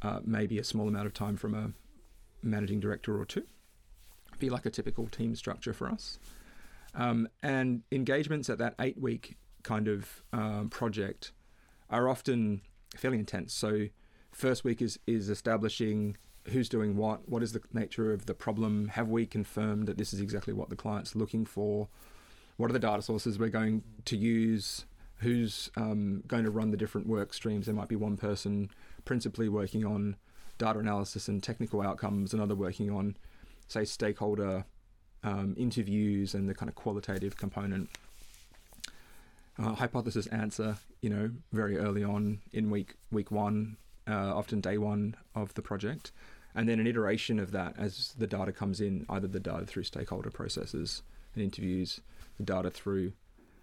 uh, 0.00 0.20
maybe 0.24 0.58
a 0.58 0.64
small 0.64 0.88
amount 0.88 1.06
of 1.06 1.12
time 1.12 1.36
from 1.36 1.54
a 1.54 1.72
managing 2.44 2.80
director 2.80 3.18
or 3.18 3.24
two. 3.24 3.44
Be 4.38 4.50
like 4.50 4.66
a 4.66 4.70
typical 4.70 5.06
team 5.06 5.34
structure 5.34 5.72
for 5.72 5.88
us. 5.88 6.18
Um, 6.94 7.28
and 7.42 7.82
engagements 7.90 8.48
at 8.48 8.58
that 8.58 8.74
eight 8.78 9.00
week 9.00 9.36
kind 9.62 9.88
of 9.88 10.22
um, 10.32 10.68
project 10.70 11.32
are 11.90 12.08
often 12.08 12.60
fairly 12.96 13.18
intense. 13.18 13.52
So, 13.52 13.88
first 14.32 14.64
week 14.64 14.82
is, 14.82 14.98
is 15.06 15.28
establishing 15.28 16.16
who's 16.48 16.68
doing 16.68 16.96
what, 16.96 17.28
what 17.28 17.42
is 17.42 17.52
the 17.52 17.60
nature 17.72 18.12
of 18.12 18.26
the 18.26 18.34
problem, 18.34 18.88
have 18.88 19.08
we 19.08 19.26
confirmed 19.26 19.86
that 19.86 19.96
this 19.96 20.12
is 20.12 20.20
exactly 20.20 20.52
what 20.52 20.68
the 20.68 20.76
client's 20.76 21.16
looking 21.16 21.46
for, 21.46 21.88
what 22.56 22.68
are 22.68 22.72
the 22.72 22.78
data 22.78 23.00
sources 23.00 23.38
we're 23.38 23.48
going 23.48 23.82
to 24.04 24.16
use, 24.16 24.84
who's 25.18 25.70
um, 25.76 26.22
going 26.26 26.44
to 26.44 26.50
run 26.50 26.70
the 26.70 26.76
different 26.76 27.06
work 27.06 27.32
streams. 27.32 27.66
There 27.66 27.74
might 27.74 27.88
be 27.88 27.96
one 27.96 28.16
person 28.16 28.70
principally 29.04 29.48
working 29.48 29.84
on 29.84 30.16
data 30.58 30.78
analysis 30.78 31.28
and 31.28 31.42
technical 31.42 31.82
outcomes, 31.82 32.32
another 32.32 32.54
working 32.54 32.90
on, 32.90 33.16
say, 33.68 33.84
stakeholder 33.84 34.64
um, 35.22 35.54
interviews 35.56 36.34
and 36.34 36.48
the 36.48 36.54
kind 36.54 36.68
of 36.68 36.74
qualitative 36.74 37.36
component. 37.36 37.88
Uh, 39.58 39.74
hypothesis 39.74 40.26
answer, 40.28 40.76
you 41.00 41.08
know, 41.08 41.30
very 41.52 41.78
early 41.78 42.02
on 42.02 42.40
in 42.52 42.70
week 42.70 42.94
week 43.12 43.30
one, 43.30 43.76
uh, 44.08 44.34
often 44.34 44.60
day 44.60 44.78
one 44.78 45.14
of 45.34 45.54
the 45.54 45.62
project, 45.62 46.10
and 46.54 46.68
then 46.68 46.80
an 46.80 46.86
iteration 46.86 47.38
of 47.38 47.52
that 47.52 47.74
as 47.78 48.14
the 48.18 48.26
data 48.26 48.52
comes 48.52 48.80
in, 48.80 49.06
either 49.08 49.28
the 49.28 49.40
data 49.40 49.64
through 49.64 49.84
stakeholder 49.84 50.30
processes 50.30 51.02
and 51.34 51.42
interviews, 51.42 52.00
the 52.36 52.42
data 52.42 52.68
through 52.68 53.12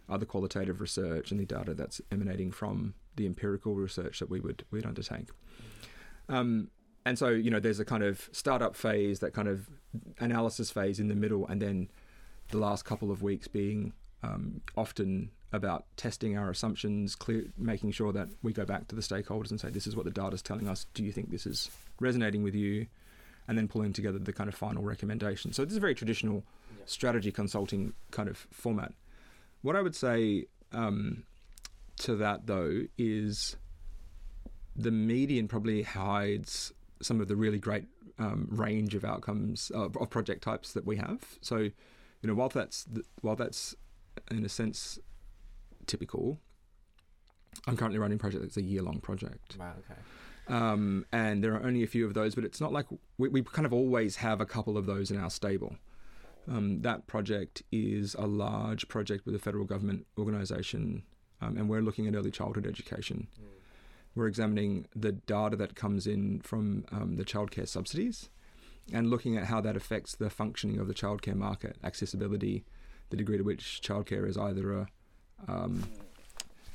other 0.10 0.26
qualitative 0.26 0.80
research, 0.82 1.32
and 1.32 1.40
the 1.40 1.46
data 1.46 1.74
that's 1.74 2.02
emanating 2.12 2.52
from 2.52 2.94
the 3.18 3.26
empirical 3.26 3.76
research 3.76 4.20
that 4.20 4.30
we 4.30 4.40
would 4.40 4.64
we'd 4.72 4.86
undertake. 4.86 5.28
Um, 6.30 6.70
and 7.06 7.18
so 7.18 7.30
you 7.30 7.50
know, 7.50 7.60
there's 7.60 7.80
a 7.80 7.86
kind 7.86 8.04
of 8.04 8.30
startup 8.32 8.76
phase, 8.76 9.20
that 9.20 9.34
kind 9.34 9.48
of 9.48 9.70
analysis 10.20 10.72
phase 10.72 11.00
in 11.00 11.08
the 11.08 11.16
middle, 11.16 11.48
and 11.48 11.62
then 11.62 11.90
the 12.50 12.58
last 12.58 12.86
couple 12.86 13.12
of 13.12 13.22
weeks 13.22 13.48
being 13.48 13.94
um, 14.24 14.62
often 14.78 15.32
about 15.54 15.86
testing 15.98 16.38
our 16.38 16.50
assumptions, 16.50 17.16
clear, 17.16 17.46
making 17.58 17.92
sure 17.92 18.14
that 18.14 18.30
we 18.42 18.54
go 18.54 18.66
back 18.66 18.88
to 18.88 18.96
the 18.96 19.02
stakeholders 19.02 19.52
and 19.52 19.60
say, 19.60 19.70
this 19.70 19.86
is 19.86 19.96
what 19.96 20.06
the 20.06 20.12
data 20.12 20.34
is 20.34 20.42
telling 20.42 20.68
us. 20.68 20.86
Do 20.94 21.04
you 21.04 21.12
think 21.12 21.30
this 21.30 21.46
is 21.46 21.70
resonating 22.00 22.44
with 22.44 22.56
you? 22.56 22.88
And 23.48 23.58
then 23.58 23.68
pulling 23.68 23.92
together 23.92 24.20
the 24.20 24.32
kind 24.32 24.48
of 24.48 24.56
final 24.56 24.84
recommendation. 24.84 25.52
So 25.52 25.66
this 25.66 25.72
is 25.72 25.78
a 25.78 25.82
very 25.82 25.96
traditional 25.96 26.44
yeah. 26.78 26.84
strategy 26.86 27.32
consulting 27.32 27.94
kind 28.12 28.30
of 28.30 28.38
format. 28.52 28.94
What 29.62 29.76
I 29.76 29.82
would 29.82 29.96
say 29.96 30.46
um, 30.72 31.24
to 31.98 32.16
that 32.16 32.48
though 32.48 32.84
is 32.98 33.58
the 34.76 34.92
median 34.92 35.48
probably 35.48 35.84
hides 35.84 36.72
some 37.02 37.22
of 37.22 37.28
the 37.28 37.36
really 37.36 37.60
great 37.60 37.86
um, 38.20 38.48
range 38.52 38.96
of 38.96 39.04
outcomes 39.04 39.72
uh, 39.74 39.90
of 39.90 40.10
project 40.10 40.44
types 40.44 40.74
that 40.74 40.86
we 40.86 40.98
have. 40.98 41.20
So, 41.42 41.58
you 41.58 41.74
know, 42.24 42.34
while 42.34 42.50
that's 42.50 42.88
while 43.22 43.36
that's 43.36 43.76
in 44.30 44.46
a 44.46 44.50
sense 44.50 45.00
typical. 45.88 46.40
I'm 47.68 47.76
currently 47.76 48.00
running 48.00 48.16
a 48.16 48.20
project 48.20 48.44
that's 48.44 48.58
a 48.58 48.62
year 48.62 48.82
long 48.82 49.00
project. 49.02 49.58
Wow, 49.60 49.74
okay. 49.80 50.00
Um, 50.48 51.06
and 51.12 51.44
there 51.44 51.54
are 51.54 51.64
only 51.64 51.84
a 51.84 51.88
few 51.88 52.06
of 52.06 52.14
those, 52.14 52.36
but 52.36 52.44
it's 52.44 52.62
not 52.62 52.72
like 52.72 52.88
we, 53.18 53.30
we 53.30 53.42
kind 53.44 53.66
of 53.66 53.74
always 53.74 54.18
have 54.18 54.42
a 54.42 54.46
couple 54.46 54.78
of 54.78 54.86
those 54.86 55.12
in 55.12 55.18
our 55.18 55.30
stable. 55.30 55.76
Um, 56.50 56.82
that 56.82 57.08
project 57.08 57.62
is 57.72 58.16
a 58.16 58.26
large 58.26 58.88
project 58.88 59.26
with 59.26 59.36
a 59.36 59.40
federal 59.40 59.66
government 59.66 60.08
organisation, 60.18 61.04
um, 61.42 61.58
and 61.58 61.70
we're 61.70 61.82
looking 61.82 62.08
at 62.08 62.16
early 62.16 62.32
childhood 62.32 62.66
education. 62.66 63.28
Mm. 63.40 63.61
We're 64.16 64.28
examining 64.28 64.88
the 64.96 65.14
data 65.14 65.56
that 65.56 65.76
comes 65.76 66.06
in 66.06 66.42
from 66.42 66.86
um, 66.92 67.16
the 67.16 67.24
childcare 67.24 67.68
subsidies 67.68 68.30
and 68.92 69.10
looking 69.10 69.38
at 69.38 69.46
how 69.46 69.62
that 69.62 69.76
affects 69.76 70.16
the 70.16 70.30
functioning 70.30 70.80
of 70.80 70.88
the 70.88 70.94
childcare 70.94 71.36
market, 71.36 71.78
accessibility, 71.84 72.66
the 73.10 73.18
degree 73.18 73.38
to 73.38 73.44
which 73.44 73.82
childcare 73.84 74.28
is 74.28 74.38
either 74.38 74.74
a 74.74 74.88
um, 75.48 75.84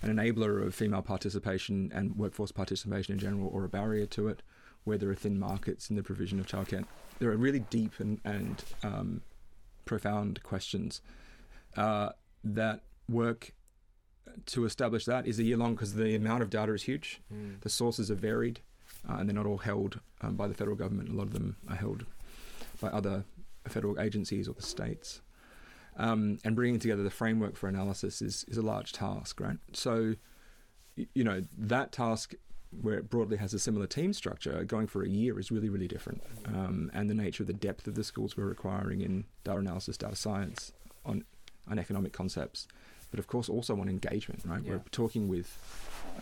an 0.03 0.15
enabler 0.15 0.65
of 0.65 0.75
female 0.75 1.03
participation 1.03 1.91
and 1.95 2.17
workforce 2.17 2.53
participation 2.53 3.15
in 3.15 3.19
general, 3.19 3.49
or 3.53 3.65
a 3.65 3.69
barrier 3.69 4.07
to 4.07 4.29
it, 4.29 4.43
where 4.85 4.99
there 4.99 5.09
are 5.11 5.15
thin 5.15 5.39
markets 5.39 5.89
in 5.91 5.97
the 5.97 6.03
provision 6.03 6.39
of 6.39 6.47
childcare. 6.47 6.85
There 7.19 7.31
are 7.31 7.37
really 7.37 7.61
deep 7.61 7.99
and, 7.99 8.21
and 8.25 8.63
um, 8.83 9.23
profound 9.85 10.43
questions 10.43 11.01
uh, 11.77 12.11
that 12.45 12.83
work 13.09 13.53
to 14.47 14.65
establish 14.65 15.05
that 15.07 15.27
is 15.27 15.39
a 15.39 15.43
year 15.43 15.57
long 15.57 15.75
because 15.75 15.95
the 15.95 16.15
amount 16.15 16.43
of 16.43 16.51
data 16.51 16.73
is 16.73 16.83
huge. 16.83 17.21
Mm. 17.33 17.61
The 17.61 17.69
sources 17.69 18.11
are 18.11 18.15
varied, 18.15 18.61
uh, 19.09 19.15
and 19.15 19.29
they're 19.29 19.35
not 19.35 19.47
all 19.47 19.59
held 19.59 20.01
um, 20.21 20.37
by 20.37 20.47
the 20.47 20.55
federal 20.55 20.77
government. 20.77 21.09
A 21.09 21.13
lot 21.13 21.25
of 21.25 21.33
them 21.33 21.57
are 21.69 21.77
held 21.77 22.05
by 22.81 22.89
other 22.89 23.25
federal 23.69 23.99
agencies 24.01 24.49
or 24.49 24.55
the 24.55 24.63
states. 24.63 25.21
Um, 25.97 26.39
and 26.45 26.55
bringing 26.55 26.79
together 26.79 27.03
the 27.03 27.11
framework 27.11 27.57
for 27.57 27.69
analysis 27.69 28.21
is, 28.21 28.45
is 28.49 28.59
a 28.59 28.63
large 28.63 28.93
task, 28.93 29.41
right? 29.41 29.57
So, 29.73 30.15
you 30.95 31.25
know, 31.25 31.43
that 31.57 31.93
task 31.93 32.35
where 32.83 32.99
it 32.99 33.09
broadly 33.09 33.39
has 33.39 33.55
a 33.55 33.59
similar 33.59 33.87
team 33.87 34.13
structure, 34.13 34.63
going 34.65 34.87
for 34.87 35.03
a 35.03 35.09
year 35.09 35.39
is 35.39 35.51
really, 35.51 35.69
really 35.69 35.89
different. 35.89 36.23
Um, 36.47 36.91
and 36.93 37.09
the 37.09 37.15
nature 37.15 37.43
of 37.43 37.47
the 37.47 37.55
depth 37.55 37.87
of 37.87 37.95
the 37.95 38.05
skills 38.05 38.37
we're 38.37 38.45
requiring 38.45 39.01
in 39.01 39.25
data 39.45 39.59
analysis, 39.59 39.97
data 39.97 40.17
science, 40.17 40.73
on, 41.05 41.25
on 41.71 41.79
economic 41.79 42.13
concepts, 42.13 42.67
but 43.11 43.19
of 43.19 43.27
course 43.27 43.49
also 43.49 43.79
on 43.81 43.89
engagement, 43.89 44.43
right? 44.45 44.63
Yeah. 44.65 44.73
We're 44.73 44.83
talking 44.91 45.29
with, 45.29 45.59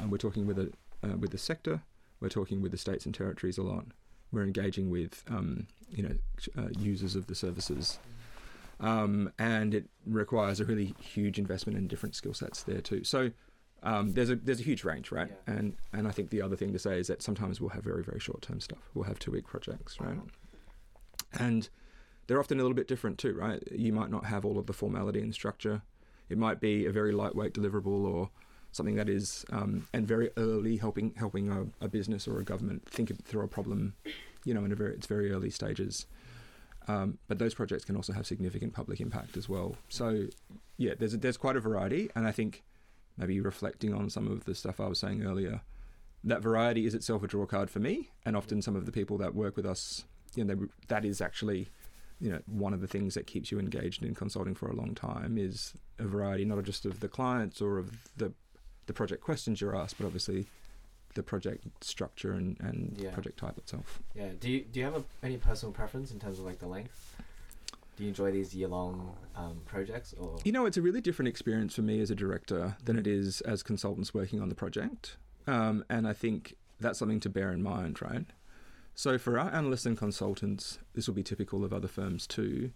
um, 0.01 0.11
we're 0.11 0.19
talking 0.19 0.47
with 0.47 0.59
a, 0.59 0.73
uh, 1.03 1.17
with 1.17 1.31
the 1.31 1.39
sector, 1.39 1.83
we're 2.21 2.29
talking 2.29 2.63
with 2.63 2.73
the 2.73 2.79
states 2.79 3.07
and 3.07 3.15
territories 3.15 3.59
a 3.59 3.63
lot. 3.63 3.87
We're 4.33 4.45
engaging 4.45 4.91
with, 4.91 5.23
um, 5.29 5.67
you 5.91 6.03
know, 6.03 6.15
uh, 6.59 6.69
users 6.79 7.15
of 7.15 7.27
the 7.27 7.35
services 7.35 7.99
um, 8.81 9.33
and 9.39 9.75
it 9.75 9.87
requires 10.07 10.61
a 10.61 10.65
really 10.65 10.95
huge 11.01 11.39
investment 11.39 11.79
in 11.79 11.89
different 11.89 12.15
skill 12.15 12.35
sets 12.35 12.63
there 12.63 12.81
too. 12.81 13.05
So 13.05 13.31
um, 13.83 14.13
there's 14.13 14.31
a 14.31 14.37
there's 14.37 14.61
a 14.61 14.65
huge 14.65 14.85
range, 14.85 15.13
right? 15.13 15.31
Yeah. 15.31 15.55
And 15.55 15.77
and 15.93 16.09
I 16.09 16.11
think 16.11 16.31
the 16.31 16.43
other 16.43 16.57
thing 16.57 16.73
to 16.73 16.79
say 16.79 16.99
is 16.99 17.07
that 17.09 17.23
sometimes 17.23 17.61
we'll 17.61 17.71
have 17.71 17.85
very 17.85 18.03
very 18.03 18.21
short 18.21 18.43
term 18.43 18.61
stuff. 18.61 18.91
We'll 18.95 19.05
have 19.05 19.19
two 19.19 19.31
week 19.31 19.47
projects, 19.47 20.01
right? 20.01 20.19
And 21.39 21.69
they're 22.27 22.41
often 22.41 22.59
a 22.59 22.63
little 22.63 22.75
bit 22.75 22.89
different 22.89 23.19
too, 23.19 23.35
right? 23.35 23.63
You 23.71 23.93
might 23.93 24.11
not 24.11 24.25
have 24.27 24.45
all 24.45 24.59
of 24.59 24.67
the 24.67 24.73
formality 24.73 25.21
and 25.21 25.35
structure. 25.35 25.83
It 26.29 26.39
might 26.39 26.61
be 26.61 26.87
a 26.87 26.93
very 26.93 27.13
lightweight 27.13 27.55
deliverable 27.55 28.05
or 28.05 28.31
something 28.73 28.97
that 28.97 29.09
is 29.09 29.45
um, 29.53 29.87
and 29.93 30.07
very 30.07 30.31
early 30.37 30.77
helping 30.77 31.15
helping 31.17 31.51
a, 31.51 31.85
a, 31.85 31.89
business 31.89 32.27
or 32.27 32.41
a 32.41 32.45
government 32.45 32.85
think 32.89 33.25
through 33.25 33.45
a 33.45 33.49
problem, 33.49 33.95
you 34.45 34.53
know, 34.53 34.65
in 34.65 34.73
a 34.73 34.75
very 34.75 34.95
its 34.95 35.07
very 35.07 35.31
early 35.31 35.51
stages. 35.51 36.07
Um, 36.87 37.19
but 37.29 37.39
those 37.39 37.55
projects 37.55 37.85
can 37.85 37.97
also 37.97 38.13
have 38.13 38.27
significant 38.27 38.75
public 38.75 39.01
impact 39.01 39.37
as 39.37 39.49
well. 39.49 39.77
So, 39.89 40.27
yeah, 40.77 40.95
there's 40.99 41.15
a, 41.15 41.17
there's 41.17 41.37
quite 41.37 41.57
a 41.57 41.61
variety, 41.61 42.11
and 42.15 42.27
I 42.27 42.33
think 42.33 42.63
maybe 43.17 43.41
reflecting 43.41 43.95
on 43.95 44.11
some 44.11 44.31
of 44.31 44.45
the 44.45 44.55
stuff 44.55 44.81
I 44.81 44.87
was 44.87 44.99
saying 44.99 45.25
earlier, 45.25 45.63
that 46.25 46.43
variety 46.43 46.85
is 46.85 46.95
itself 46.95 47.23
a 47.23 47.27
draw 47.27 47.47
card 47.47 47.71
for 47.71 47.79
me, 47.79 48.11
and 48.27 48.37
often 48.37 48.61
some 48.61 48.77
of 48.77 48.87
the 48.87 48.93
people 48.93 49.17
that 49.19 49.35
work 49.35 49.57
with 49.57 49.65
us, 49.65 50.05
you 50.35 50.45
know, 50.45 50.55
they, 50.55 50.61
that 50.89 51.05
is 51.05 51.21
actually, 51.21 51.69
you 52.25 52.31
know, 52.31 52.41
one 52.47 52.73
of 52.73 52.81
the 52.81 52.87
things 52.87 53.13
that 53.13 53.27
keeps 53.27 53.53
you 53.53 53.59
engaged 53.59 54.03
in 54.03 54.15
consulting 54.15 54.55
for 54.55 54.67
a 54.71 54.73
long 54.75 54.95
time 54.95 55.37
is 55.37 55.75
a 55.99 56.05
variety, 56.05 56.47
not 56.47 56.65
just 56.65 56.87
of 56.87 57.01
the 57.01 57.09
clients 57.09 57.61
or 57.61 57.77
of 57.77 57.91
the 58.17 58.33
the 58.87 58.95
project 58.95 59.23
questions 59.23 59.61
you're 59.61 59.77
asked, 59.77 59.97
but 59.99 60.07
obviously 60.07 60.47
the 61.15 61.23
project 61.23 61.67
structure 61.83 62.33
and, 62.33 62.57
and 62.61 62.97
yeah. 62.99 63.11
project 63.11 63.39
type 63.39 63.59
itself. 63.59 64.01
Yeah. 64.15 64.29
Do 64.41 64.51
you 64.51 64.63
do 64.63 64.81
you 64.81 64.87
have 64.87 64.97
a, 64.97 65.05
any 65.23 65.37
personal 65.37 65.71
preference 65.71 66.13
in 66.13 66.19
terms 66.19 66.39
of 66.39 66.47
like 66.47 66.61
the 66.61 66.67
length? 66.67 67.15
Do 67.97 68.05
you 68.05 68.09
enjoy 68.09 68.33
these 68.33 68.55
year 68.55 68.69
long 68.69 69.15
um, 69.37 69.61
projects 69.67 70.15
or? 70.19 70.39
You 70.45 70.53
know, 70.53 70.65
it's 70.65 70.79
a 70.79 70.83
really 70.83 71.03
different 71.03 71.29
experience 71.29 71.75
for 71.75 71.83
me 71.83 72.01
as 72.01 72.11
a 72.11 72.15
director 72.15 72.75
than 72.83 72.99
it 72.99 73.07
is 73.07 73.43
as 73.43 73.63
consultants 73.63 74.15
working 74.15 74.41
on 74.41 74.49
the 74.49 74.55
project, 74.55 75.19
um, 75.47 75.85
and 75.91 76.09
I 76.09 76.15
think 76.15 76.57
that's 76.81 76.99
something 76.99 77.21
to 77.21 77.29
bear 77.29 77.53
in 77.53 77.63
mind, 77.63 78.01
right? 78.01 78.25
So 78.95 79.19
for 79.19 79.39
our 79.39 79.53
analysts 79.53 79.87
and 79.87 79.99
consultants, 79.99 80.79
this 80.95 81.07
will 81.07 81.15
be 81.15 81.23
typical 81.23 81.65
of 81.65 81.73
other 81.73 81.89
firms 81.89 82.27
too. 82.27 82.71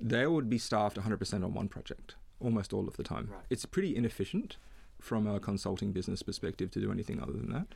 They 0.00 0.26
would 0.26 0.50
be 0.50 0.58
staffed 0.58 0.96
100% 0.96 1.44
on 1.44 1.54
one 1.54 1.68
project 1.68 2.16
almost 2.42 2.72
all 2.72 2.88
of 2.88 2.96
the 2.96 3.02
time. 3.02 3.28
Right. 3.30 3.40
It's 3.50 3.64
pretty 3.64 3.94
inefficient 3.94 4.56
from 5.00 5.26
a 5.26 5.40
consulting 5.40 5.92
business 5.92 6.22
perspective 6.22 6.70
to 6.72 6.80
do 6.80 6.92
anything 6.92 7.20
other 7.20 7.32
than 7.32 7.52
that. 7.52 7.66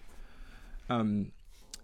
Um, 0.88 1.32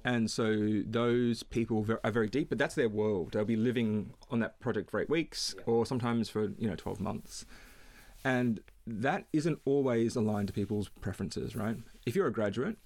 and 0.04 0.30
so 0.30 0.82
those 0.84 1.42
people 1.44 1.86
are 2.02 2.10
very 2.10 2.28
deep, 2.28 2.48
but 2.48 2.58
that's 2.58 2.74
their 2.74 2.88
world. 2.88 3.32
They'll 3.32 3.44
be 3.44 3.56
living 3.56 4.14
on 4.30 4.40
that 4.40 4.58
project 4.60 4.90
for 4.90 5.00
eight 5.00 5.08
weeks 5.08 5.54
yeah. 5.56 5.62
or 5.66 5.86
sometimes 5.86 6.28
for, 6.28 6.52
you 6.58 6.68
know, 6.68 6.74
12 6.74 7.00
months. 7.00 7.46
And 8.24 8.60
that 8.86 9.26
isn't 9.32 9.60
always 9.64 10.16
aligned 10.16 10.48
to 10.48 10.52
people's 10.52 10.88
preferences, 10.88 11.54
right? 11.54 11.76
If 12.04 12.16
you're 12.16 12.26
a 12.26 12.32
graduate 12.32 12.78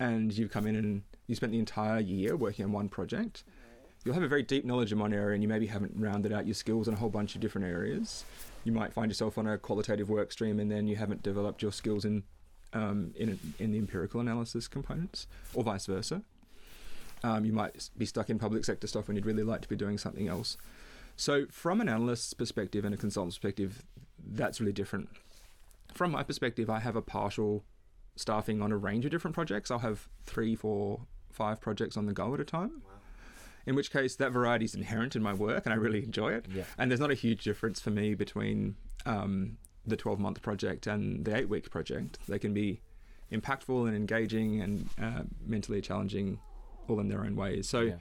and 0.00 0.32
you've 0.32 0.50
come 0.50 0.66
in 0.66 0.74
and 0.76 1.02
you 1.26 1.34
spent 1.34 1.52
the 1.52 1.58
entire 1.58 2.00
year 2.00 2.36
working 2.36 2.64
on 2.64 2.72
one 2.72 2.88
project, 2.88 3.44
you'll 4.04 4.14
have 4.14 4.22
a 4.22 4.28
very 4.28 4.42
deep 4.42 4.64
knowledge 4.64 4.92
in 4.92 4.98
one 4.98 5.12
area 5.12 5.34
and 5.34 5.42
you 5.42 5.48
maybe 5.48 5.66
haven't 5.66 5.92
rounded 5.96 6.32
out 6.32 6.46
your 6.46 6.54
skills 6.54 6.88
in 6.88 6.94
a 6.94 6.96
whole 6.96 7.08
bunch 7.08 7.34
of 7.34 7.40
different 7.40 7.66
areas. 7.66 8.24
You 8.64 8.72
might 8.72 8.92
find 8.92 9.10
yourself 9.10 9.38
on 9.38 9.46
a 9.46 9.58
qualitative 9.58 10.08
work 10.08 10.32
stream 10.32 10.58
and 10.58 10.70
then 10.70 10.86
you 10.86 10.96
haven't 10.96 11.22
developed 11.22 11.62
your 11.62 11.72
skills 11.72 12.04
in 12.04 12.24
um, 12.72 13.12
in, 13.16 13.38
in 13.58 13.72
the 13.72 13.78
empirical 13.78 14.20
analysis 14.20 14.68
components, 14.68 15.26
or 15.54 15.62
vice 15.62 15.86
versa. 15.86 16.22
Um, 17.22 17.44
you 17.44 17.52
might 17.52 17.90
be 17.96 18.06
stuck 18.06 18.30
in 18.30 18.38
public 18.38 18.64
sector 18.64 18.86
stuff 18.86 19.08
when 19.08 19.16
you'd 19.16 19.26
really 19.26 19.42
like 19.42 19.60
to 19.60 19.68
be 19.68 19.76
doing 19.76 19.98
something 19.98 20.28
else. 20.28 20.56
So, 21.16 21.46
from 21.50 21.80
an 21.80 21.88
analyst's 21.88 22.34
perspective 22.34 22.84
and 22.84 22.94
a 22.94 22.96
consultant's 22.98 23.38
perspective, 23.38 23.82
that's 24.18 24.60
really 24.60 24.72
different. 24.72 25.08
From 25.94 26.10
my 26.10 26.22
perspective, 26.22 26.70
I 26.70 26.80
have 26.80 26.96
a 26.96 27.02
partial 27.02 27.64
staffing 28.16 28.62
on 28.62 28.72
a 28.72 28.76
range 28.76 29.04
of 29.04 29.10
different 29.10 29.34
projects. 29.34 29.70
I'll 29.70 29.80
have 29.80 30.08
three, 30.24 30.56
four, 30.56 31.00
five 31.32 31.60
projects 31.60 31.96
on 31.96 32.06
the 32.06 32.12
go 32.12 32.34
at 32.34 32.40
a 32.40 32.44
time. 32.44 32.82
Wow. 32.84 32.90
In 33.66 33.74
which 33.76 33.92
case, 33.92 34.16
that 34.16 34.32
variety 34.32 34.64
is 34.64 34.74
inherent 34.74 35.14
in 35.14 35.22
my 35.22 35.32
work, 35.32 35.64
and 35.66 35.72
I 35.72 35.76
really 35.76 36.02
enjoy 36.02 36.32
it. 36.32 36.46
Yeah. 36.52 36.64
And 36.78 36.90
there's 36.90 37.00
not 37.00 37.10
a 37.12 37.14
huge 37.14 37.44
difference 37.44 37.80
for 37.80 37.90
me 37.90 38.14
between 38.14 38.74
um, 39.06 39.56
the 39.86 39.96
12 39.96 40.18
month 40.18 40.42
project 40.42 40.86
and 40.86 41.24
the 41.24 41.36
eight 41.36 41.48
week 41.48 41.70
project. 41.70 42.18
They 42.28 42.38
can 42.40 42.52
be 42.52 42.80
impactful 43.30 43.86
and 43.86 43.96
engaging 43.96 44.60
and 44.60 44.88
uh, 45.00 45.22
mentally 45.46 45.80
challenging 45.80 46.38
all 46.88 46.98
in 47.00 47.08
their 47.08 47.20
own 47.20 47.36
ways. 47.36 47.68
So 47.68 47.80
yeah. 47.82 47.94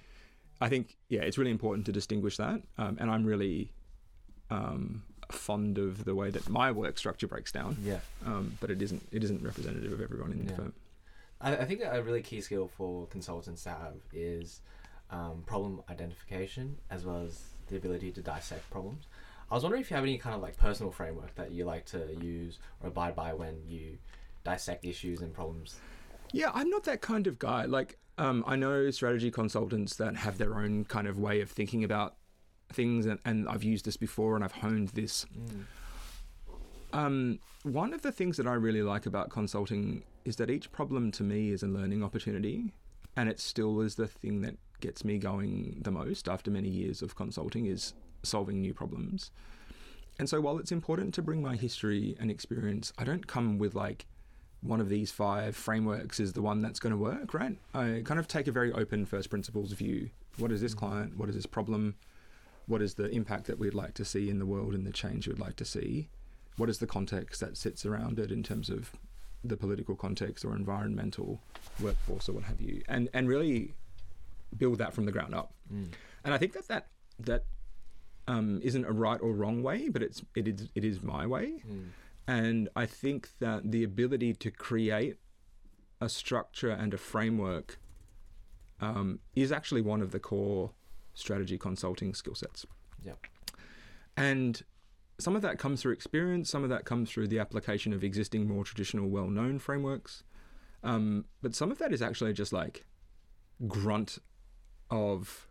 I 0.60 0.68
think, 0.70 0.98
yeah, 1.10 1.22
it's 1.22 1.38
really 1.38 1.52
important 1.52 1.86
to 1.86 1.92
distinguish 1.92 2.38
that. 2.38 2.62
Um, 2.80 2.98
and 3.00 3.10
I'm 3.12 3.24
really 3.24 3.72
um, 4.50 5.04
fond 5.32 5.78
of 5.78 6.06
the 6.06 6.16
way 6.16 6.30
that 6.32 6.50
my 6.50 6.72
work 6.72 6.98
structure 6.98 7.28
breaks 7.28 7.52
down. 7.52 7.78
Yeah. 7.84 8.00
Um, 8.26 8.58
but 8.60 8.70
it 8.70 8.82
isn't 8.82 9.08
it 9.12 9.24
isn't 9.24 9.42
representative 9.44 9.94
of 9.94 10.02
everyone 10.02 10.32
in 10.32 10.40
the 10.46 10.52
Yeah. 10.52 10.58
firm. 10.58 10.74
I, 11.42 11.58
I 11.58 11.66
think 11.66 11.82
a 11.84 12.02
really 12.02 12.22
key 12.22 12.42
skill 12.42 12.68
for 12.68 13.08
consultants 13.08 13.64
to 13.64 13.70
have 13.70 13.96
is 14.14 14.62
um, 15.10 15.44
problem 15.46 15.82
identification 15.90 16.78
as 16.90 17.06
well 17.06 17.24
as 17.26 17.42
the 17.68 17.78
ability 17.78 18.12
to 18.12 18.22
dissect 18.22 18.70
problems. 18.70 19.08
I 19.50 19.56
was 19.56 19.64
wondering 19.64 19.82
if 19.82 19.90
you 19.90 19.96
have 19.96 20.06
any 20.06 20.18
kind 20.18 20.36
of 20.36 20.42
like 20.42 20.56
personal 20.58 20.92
framework 20.92 21.36
that 21.36 21.52
you 21.52 21.66
like 21.66 21.86
to 21.88 22.16
use 22.22 22.60
or 22.82 22.88
abide 22.88 23.16
by 23.16 23.34
when 23.34 23.56
you 23.68 23.98
dissect 24.44 24.86
issues 24.86 25.22
and 25.22 25.34
problems. 25.34 25.80
Yeah, 26.32 26.52
I'm 26.54 26.70
not 26.70 26.84
that 26.86 27.02
kind 27.02 27.28
of 27.28 27.38
guy. 27.38 27.66
Like, 27.66 27.98
um, 28.18 28.46
I 28.48 28.56
know 28.56 28.90
strategy 28.92 29.30
consultants 29.30 29.98
that 29.98 30.16
have 30.16 30.38
their 30.38 30.56
own 30.56 30.86
kind 30.86 31.08
of 31.08 31.20
way 31.20 31.42
of 31.42 31.52
thinking 31.52 31.84
about 31.84 32.16
things, 32.72 33.06
and, 33.06 33.20
and 33.26 33.50
I've 33.50 33.64
used 33.64 33.84
this 33.84 33.98
before 33.98 34.36
and 34.36 34.44
I've 34.44 34.54
honed 34.54 34.90
this. 34.90 35.26
Um, 36.94 37.40
one 37.64 37.94
of 37.94 38.02
the 38.02 38.12
things 38.12 38.38
that 38.38 38.48
I 38.48 38.54
really 38.54 38.84
like 38.84 39.06
about 39.06 39.30
consulting 39.30 40.04
is 40.26 40.36
that 40.38 40.50
each 40.50 40.72
problem 40.72 41.12
to 41.12 41.24
me 41.24 41.52
is 41.52 41.64
a 41.64 41.68
learning 41.68 42.04
opportunity, 42.04 42.74
and 43.16 43.30
it 43.30 43.40
still 43.40 43.82
is 43.82 43.96
the 43.96 44.08
thing 44.08 44.42
that 44.42 44.56
gets 44.80 45.06
me 45.06 45.18
going 45.18 45.80
the 45.82 45.92
most 45.92 46.28
after 46.28 46.50
many 46.50 46.70
years 46.70 47.02
of 47.02 47.16
consulting 47.16 47.66
is 47.66 47.94
solving 48.24 48.62
new 48.62 48.74
problems. 48.74 49.32
And 50.20 50.30
so 50.30 50.42
while 50.42 50.60
it's 50.60 50.72
important 50.72 51.14
to 51.16 51.22
bring 51.22 51.42
my 51.42 51.56
history 51.56 52.16
and 52.20 52.30
experience, 52.30 52.94
I 52.98 53.04
don't 53.04 53.28
come 53.28 53.58
with 53.58 53.76
like 53.76 54.06
one 54.62 54.80
of 54.80 54.90
these 54.90 55.12
five 55.12 55.56
frameworks 55.56 56.20
is 56.20 56.34
the 56.34 56.42
one 56.42 56.62
that's 56.62 56.80
going 56.80 56.92
to 56.92 56.98
work, 56.98 57.34
right? 57.34 57.58
I 57.74 58.02
kind 58.06 58.20
of 58.20 58.28
take 58.28 58.48
a 58.48 58.52
very 58.52 58.72
open 58.72 59.06
first 59.06 59.30
principles 59.30 59.72
view. 59.72 60.10
What 60.38 60.52
is 60.52 60.62
this 60.62 60.76
mm. 60.76 60.80
client? 60.80 61.18
What 61.18 61.30
is 61.30 61.36
this 61.36 61.46
problem? 61.46 61.96
What 62.68 62.82
is 62.82 62.94
the 62.94 63.10
impact 63.10 63.48
that 63.48 63.58
we'd 63.58 63.74
like 63.74 63.96
to 63.96 64.06
see 64.06 64.30
in 64.30 64.40
the 64.40 64.46
world 64.46 64.74
and 64.74 64.86
the 64.86 64.92
change 64.92 65.28
we'd 65.28 65.40
like 65.40 65.56
to 65.58 65.66
see? 65.66 66.10
What 66.58 66.70
is 66.70 66.78
the 66.78 66.88
context 66.88 67.42
that 67.42 67.58
sits 67.58 67.86
around 67.86 68.20
it 68.20 68.32
in 68.32 68.44
terms 68.44 68.70
of 68.70 68.92
the 69.44 69.58
political 69.58 69.96
context 69.96 70.46
or 70.46 70.56
environmental 70.56 71.42
workforce 71.80 72.30
or 72.30 72.34
what 72.34 72.44
have 72.44 72.62
you? 72.62 72.82
And 72.88 73.10
and 73.14 73.28
really 73.28 73.74
build 74.58 74.78
that 74.80 74.94
from 74.94 75.06
the 75.06 75.12
ground 75.12 75.34
up. 75.34 75.54
And 76.24 76.34
I 76.34 76.38
think 76.38 76.54
that 76.54 76.68
that 76.68 76.88
that 77.20 77.46
um, 78.28 78.60
isn't 78.64 78.86
a 78.86 78.92
right 78.92 79.20
or 79.22 79.34
wrong 79.34 79.64
way, 79.64 79.90
but 79.90 80.04
it's 80.04 80.22
it 80.36 80.48
is 80.48 80.70
it 80.76 80.84
is 80.84 81.02
my 81.02 81.26
way. 81.26 81.64
And 82.28 82.70
I 82.76 82.86
think 82.86 83.30
that 83.40 83.72
the 83.72 83.84
ability 83.84 84.34
to 84.36 84.52
create 84.52 85.18
a 86.00 86.08
structure 86.08 86.70
and 86.70 86.94
a 86.94 86.98
framework 86.98 87.80
um, 88.80 89.20
is 89.36 89.52
actually 89.52 89.82
one 89.82 90.02
of 90.02 90.12
the 90.12 90.20
core 90.20 90.72
strategy 91.14 91.58
consulting 91.58 92.14
skill 92.14 92.36
sets. 92.36 92.66
Yep. 93.04 93.18
And 94.18 94.64
some 95.22 95.36
of 95.36 95.42
that 95.42 95.58
comes 95.60 95.82
through 95.82 95.94
experience, 95.94 96.50
some 96.50 96.64
of 96.64 96.70
that 96.70 96.86
comes 96.86 97.10
through 97.12 97.28
the 97.28 97.40
application 97.40 97.94
of 97.94 98.04
existing, 98.04 98.48
more 98.48 98.64
traditional, 98.64 99.08
well 99.10 99.28
known 99.28 99.60
frameworks. 99.60 100.24
Um, 100.84 101.26
but 101.42 101.54
some 101.56 101.72
of 101.72 101.78
that 101.80 101.94
is 101.94 102.02
actually 102.02 102.34
just 102.34 102.52
like 102.54 102.86
grunt 103.68 104.18
of 104.90 105.48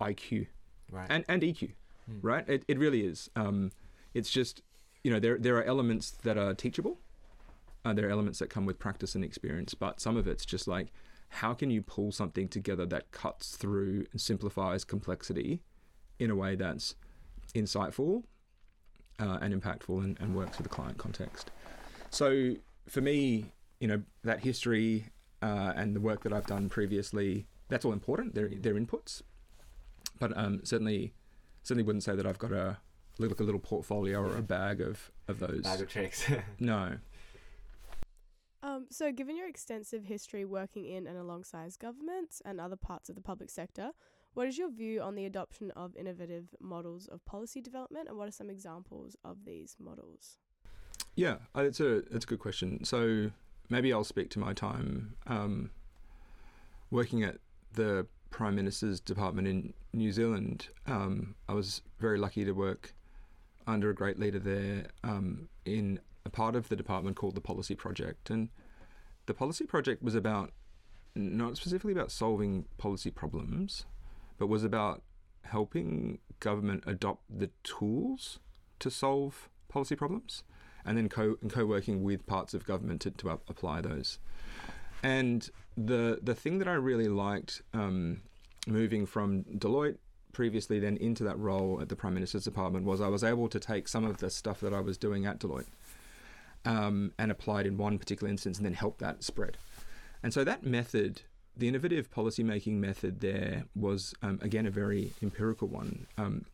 IQ 0.00 0.48
Right. 0.90 1.06
and, 1.10 1.24
and 1.28 1.42
EQ, 1.42 1.72
Hmm. 2.06 2.18
right? 2.22 2.48
It, 2.48 2.64
it 2.68 2.78
really 2.78 3.04
is. 3.04 3.30
Um, 3.36 3.72
it's 4.14 4.30
just, 4.30 4.62
you 5.02 5.10
know, 5.10 5.18
there, 5.20 5.38
there 5.38 5.56
are 5.56 5.64
elements 5.64 6.10
that 6.22 6.36
are 6.38 6.54
teachable. 6.54 6.98
Uh, 7.84 7.92
there 7.92 8.06
are 8.06 8.10
elements 8.10 8.38
that 8.40 8.50
come 8.50 8.66
with 8.66 8.78
practice 8.78 9.14
and 9.14 9.24
experience, 9.24 9.74
but 9.74 10.00
some 10.00 10.16
of 10.16 10.26
it's 10.26 10.44
just 10.44 10.66
like, 10.68 10.92
how 11.28 11.54
can 11.54 11.70
you 11.70 11.82
pull 11.82 12.12
something 12.12 12.48
together 12.48 12.86
that 12.86 13.10
cuts 13.10 13.56
through 13.56 14.06
and 14.12 14.20
simplifies 14.20 14.84
complexity 14.84 15.62
in 16.18 16.30
a 16.30 16.34
way 16.36 16.54
that's 16.56 16.94
insightful 17.54 18.22
uh, 19.18 19.38
and 19.40 19.60
impactful 19.60 20.02
and, 20.02 20.18
and 20.20 20.34
works 20.34 20.58
with 20.58 20.68
the 20.68 20.74
client 20.74 20.98
context? 20.98 21.50
So 22.10 22.54
for 22.88 23.00
me, 23.00 23.52
you 23.80 23.88
know, 23.88 24.02
that 24.24 24.40
history 24.40 25.06
uh, 25.42 25.72
and 25.76 25.94
the 25.94 26.00
work 26.00 26.22
that 26.24 26.32
I've 26.32 26.46
done 26.46 26.68
previously, 26.68 27.46
that's 27.68 27.84
all 27.84 27.92
important. 27.92 28.34
They're, 28.34 28.50
they're 28.54 28.74
inputs 28.74 29.22
but 30.18 30.36
um, 30.36 30.60
certainly 30.64 31.12
certainly 31.62 31.84
wouldn't 31.84 32.04
say 32.04 32.14
that 32.14 32.26
I've 32.26 32.38
got 32.38 32.52
a 32.52 32.78
like 33.18 33.40
a 33.40 33.42
little 33.42 33.60
portfolio 33.60 34.20
or 34.20 34.36
a 34.36 34.42
bag 34.42 34.80
of 34.80 35.10
of 35.28 35.38
those. 35.38 35.62
Bag 35.62 35.80
of 35.80 35.88
tricks. 35.88 36.30
no. 36.60 36.98
Um, 38.62 38.86
so, 38.90 39.12
given 39.12 39.36
your 39.36 39.48
extensive 39.48 40.04
history 40.04 40.44
working 40.44 40.86
in 40.86 41.06
and 41.06 41.16
alongside 41.16 41.72
governments 41.78 42.42
and 42.44 42.60
other 42.60 42.76
parts 42.76 43.08
of 43.08 43.14
the 43.14 43.20
public 43.20 43.48
sector, 43.48 43.90
what 44.36 44.46
is 44.46 44.58
your 44.58 44.70
view 44.70 45.00
on 45.00 45.14
the 45.14 45.24
adoption 45.24 45.70
of 45.70 45.96
innovative 45.96 46.54
models 46.60 47.08
of 47.08 47.24
policy 47.24 47.62
development, 47.62 48.06
and 48.06 48.18
what 48.18 48.28
are 48.28 48.32
some 48.32 48.50
examples 48.50 49.16
of 49.24 49.38
these 49.46 49.76
models? 49.80 50.36
Yeah, 51.14 51.36
uh, 51.56 51.62
it's 51.62 51.80
a 51.80 51.96
it's 52.14 52.26
a 52.26 52.28
good 52.28 52.38
question. 52.38 52.84
So 52.84 53.30
maybe 53.70 53.94
I'll 53.94 54.04
speak 54.04 54.28
to 54.30 54.38
my 54.38 54.52
time 54.52 55.16
um, 55.26 55.70
working 56.90 57.22
at 57.22 57.38
the 57.72 58.06
Prime 58.28 58.54
Minister's 58.54 59.00
department 59.00 59.48
in 59.48 59.72
New 59.94 60.12
Zealand. 60.12 60.68
Um, 60.86 61.34
I 61.48 61.54
was 61.54 61.80
very 61.98 62.18
lucky 62.18 62.44
to 62.44 62.52
work 62.52 62.94
under 63.66 63.88
a 63.88 63.94
great 63.94 64.18
leader 64.20 64.38
there 64.38 64.88
um, 65.02 65.48
in 65.64 65.98
a 66.26 66.28
part 66.28 66.54
of 66.54 66.68
the 66.68 66.76
department 66.76 67.16
called 67.16 67.36
the 67.36 67.40
Policy 67.40 67.74
Project, 67.74 68.28
and 68.28 68.50
the 69.24 69.32
Policy 69.32 69.64
Project 69.64 70.02
was 70.02 70.14
about 70.14 70.52
not 71.14 71.56
specifically 71.56 71.94
about 71.94 72.10
solving 72.10 72.66
policy 72.76 73.10
problems, 73.10 73.86
but 74.38 74.48
was 74.48 74.64
about 74.64 75.02
helping 75.42 76.18
government 76.40 76.84
adopt 76.86 77.22
the 77.28 77.50
tools 77.62 78.38
to 78.78 78.90
solve 78.90 79.48
policy 79.68 79.96
problems 79.96 80.42
and 80.84 80.96
then 80.96 81.08
co 81.08 81.36
and 81.42 81.52
co-working 81.52 82.02
with 82.02 82.26
parts 82.26 82.54
of 82.54 82.64
government 82.64 83.00
to, 83.02 83.10
to 83.10 83.30
up- 83.30 83.48
apply 83.48 83.80
those. 83.80 84.18
And 85.02 85.48
the 85.76 86.20
the 86.22 86.34
thing 86.34 86.58
that 86.58 86.68
I 86.68 86.74
really 86.74 87.08
liked 87.08 87.62
um, 87.74 88.22
moving 88.66 89.06
from 89.06 89.44
Deloitte 89.44 89.98
previously 90.32 90.78
then 90.78 90.96
into 90.98 91.24
that 91.24 91.38
role 91.38 91.80
at 91.80 91.88
the 91.88 91.96
Prime 91.96 92.14
Minister's 92.14 92.44
Department 92.44 92.84
was 92.84 93.00
I 93.00 93.08
was 93.08 93.24
able 93.24 93.48
to 93.48 93.58
take 93.58 93.88
some 93.88 94.04
of 94.04 94.18
the 94.18 94.28
stuff 94.28 94.60
that 94.60 94.74
I 94.74 94.80
was 94.80 94.98
doing 94.98 95.24
at 95.24 95.38
Deloitte 95.38 95.66
um, 96.66 97.12
and 97.18 97.30
apply 97.30 97.60
it 97.60 97.66
in 97.66 97.78
one 97.78 97.98
particular 97.98 98.30
instance 98.30 98.58
and 98.58 98.66
then 98.66 98.74
help 98.74 98.98
that 98.98 99.24
spread. 99.24 99.56
And 100.22 100.34
so 100.34 100.44
that 100.44 100.62
method, 100.62 101.22
the 101.56 101.68
innovative 101.68 102.10
policymaking 102.10 102.74
method 102.74 103.20
there 103.20 103.64
was 103.74 104.14
um, 104.22 104.38
again 104.42 104.66
a 104.66 104.70
very 104.70 105.12
empirical 105.22 105.68
one. 105.68 106.06
Um, 106.18 106.44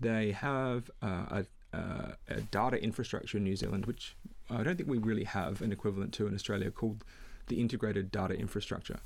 they 0.00 0.32
have 0.32 0.90
uh, 1.02 1.42
a, 1.72 1.76
uh, 1.76 2.12
a 2.28 2.40
data 2.42 2.82
infrastructure 2.82 3.38
in 3.38 3.44
New 3.44 3.56
Zealand, 3.56 3.86
which 3.86 4.16
I 4.50 4.62
don't 4.62 4.76
think 4.76 4.88
we 4.88 4.98
really 4.98 5.24
have 5.24 5.60
an 5.62 5.72
equivalent 5.72 6.12
to 6.14 6.26
in 6.26 6.34
Australia, 6.34 6.70
called 6.70 7.04
the 7.48 7.60
Integrated 7.60 8.10
Data 8.10 8.34
Infrastructure. 8.34 8.98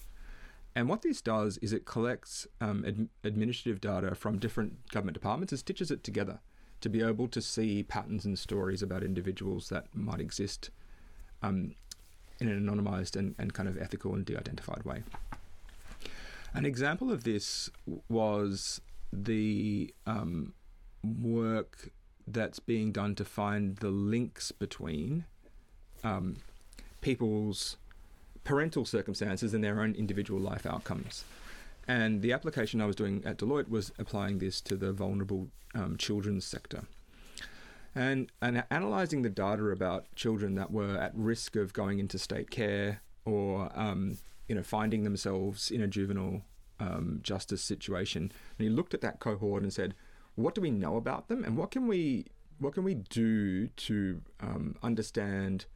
And 0.75 0.89
what 0.89 1.03
this 1.03 1.21
does 1.21 1.59
is 1.59 1.73
it 1.73 1.85
collects 1.85 2.47
um, 2.61 2.85
ad- 2.87 3.09
administrative 3.25 3.81
data 3.81 4.15
from 4.15 4.39
different 4.39 4.89
government 4.91 5.15
departments 5.15 5.53
and 5.53 5.59
stitches 5.59 5.91
it 5.91 6.05
together 6.05 6.39
to 6.81 6.89
be 6.89 7.03
able 7.03 7.29
to 7.29 7.43
see 7.43 7.83
patterns 7.83 8.25
and 8.25 8.39
stories 8.39 8.83
about 8.83 9.03
individuals 9.03 9.69
that 9.69 9.87
might 9.93 10.21
exist 10.21 10.71
um, 11.43 11.75
in 12.39 12.49
an 12.49 12.67
anonymized 12.67 13.17
and, 13.17 13.35
and 13.39 13.53
kind 13.53 13.69
of 13.69 13.77
ethical 13.79 14.15
and 14.15 14.25
de 14.25 14.37
identified 14.37 14.83
way. 14.85 15.03
An 16.53 16.65
example 16.65 17.13
of 17.13 17.25
this 17.25 17.71
was 18.09 18.81
the 19.13 19.95
um, 20.07 20.53
work 21.03 21.91
that's 22.27 22.59
being 22.59 22.93
done 22.93 23.15
to 23.17 23.25
find 23.25 23.77
the 23.77 23.91
links 23.91 24.53
between 24.53 25.25
um, 26.05 26.37
people's 27.01 27.77
parental 28.45 28.85
circumstances 28.85 29.55
and 29.55 29.63
their 29.63 29.81
own 29.81 29.95
individual 29.95 30.41
life 30.41 30.67
outcomes. 30.67 31.25
And 31.87 32.23
the 32.23 32.33
application 32.33 32.81
I 32.81 32.87
was 32.87 32.97
doing 32.97 33.23
at 33.25 33.39
Deloitte 33.39 33.69
was 33.69 33.93
applying 33.99 34.39
this 34.39 34.61
to 34.63 34.77
the 34.77 34.93
vulnerable 34.93 35.49
um, 35.75 35.97
children's 35.97 36.45
sector. 36.45 36.85
And, 37.95 38.31
and 38.41 38.63
analysing 38.71 39.23
the 39.23 39.31
data 39.31 39.65
about 39.65 40.07
children 40.15 40.55
that 40.55 40.71
were 40.71 40.97
at 40.97 41.13
risk 41.15 41.57
of 41.57 41.73
going 41.73 41.99
into 41.99 42.19
state 42.19 42.51
care 42.51 43.01
or 43.25 43.71
um, 43.75 44.19
you 44.51 44.57
know 44.57 44.65
finding 44.65 45.05
themselves 45.05 45.71
in 45.71 45.81
a 45.81 45.87
juvenile 45.87 46.43
um, 46.81 47.21
justice 47.23 47.63
situation, 47.63 48.33
and 48.59 48.65
he 48.67 48.69
looked 48.69 48.95
at 48.95 49.01
that 49.01 49.21
cohort 49.21 49.63
and 49.63 49.73
said, 49.73 49.95
"What 50.35 50.57
do 50.57 50.61
we 50.61 50.73
know 50.73 50.97
about 50.97 51.29
them, 51.29 51.45
and 51.45 51.57
what 51.57 51.71
can 51.71 51.87
we 51.87 52.27
what 52.59 52.75
can 52.75 52.83
we 52.83 52.95
do 52.95 53.69
to 53.69 54.21
um, 54.41 54.75
understand 54.83 55.67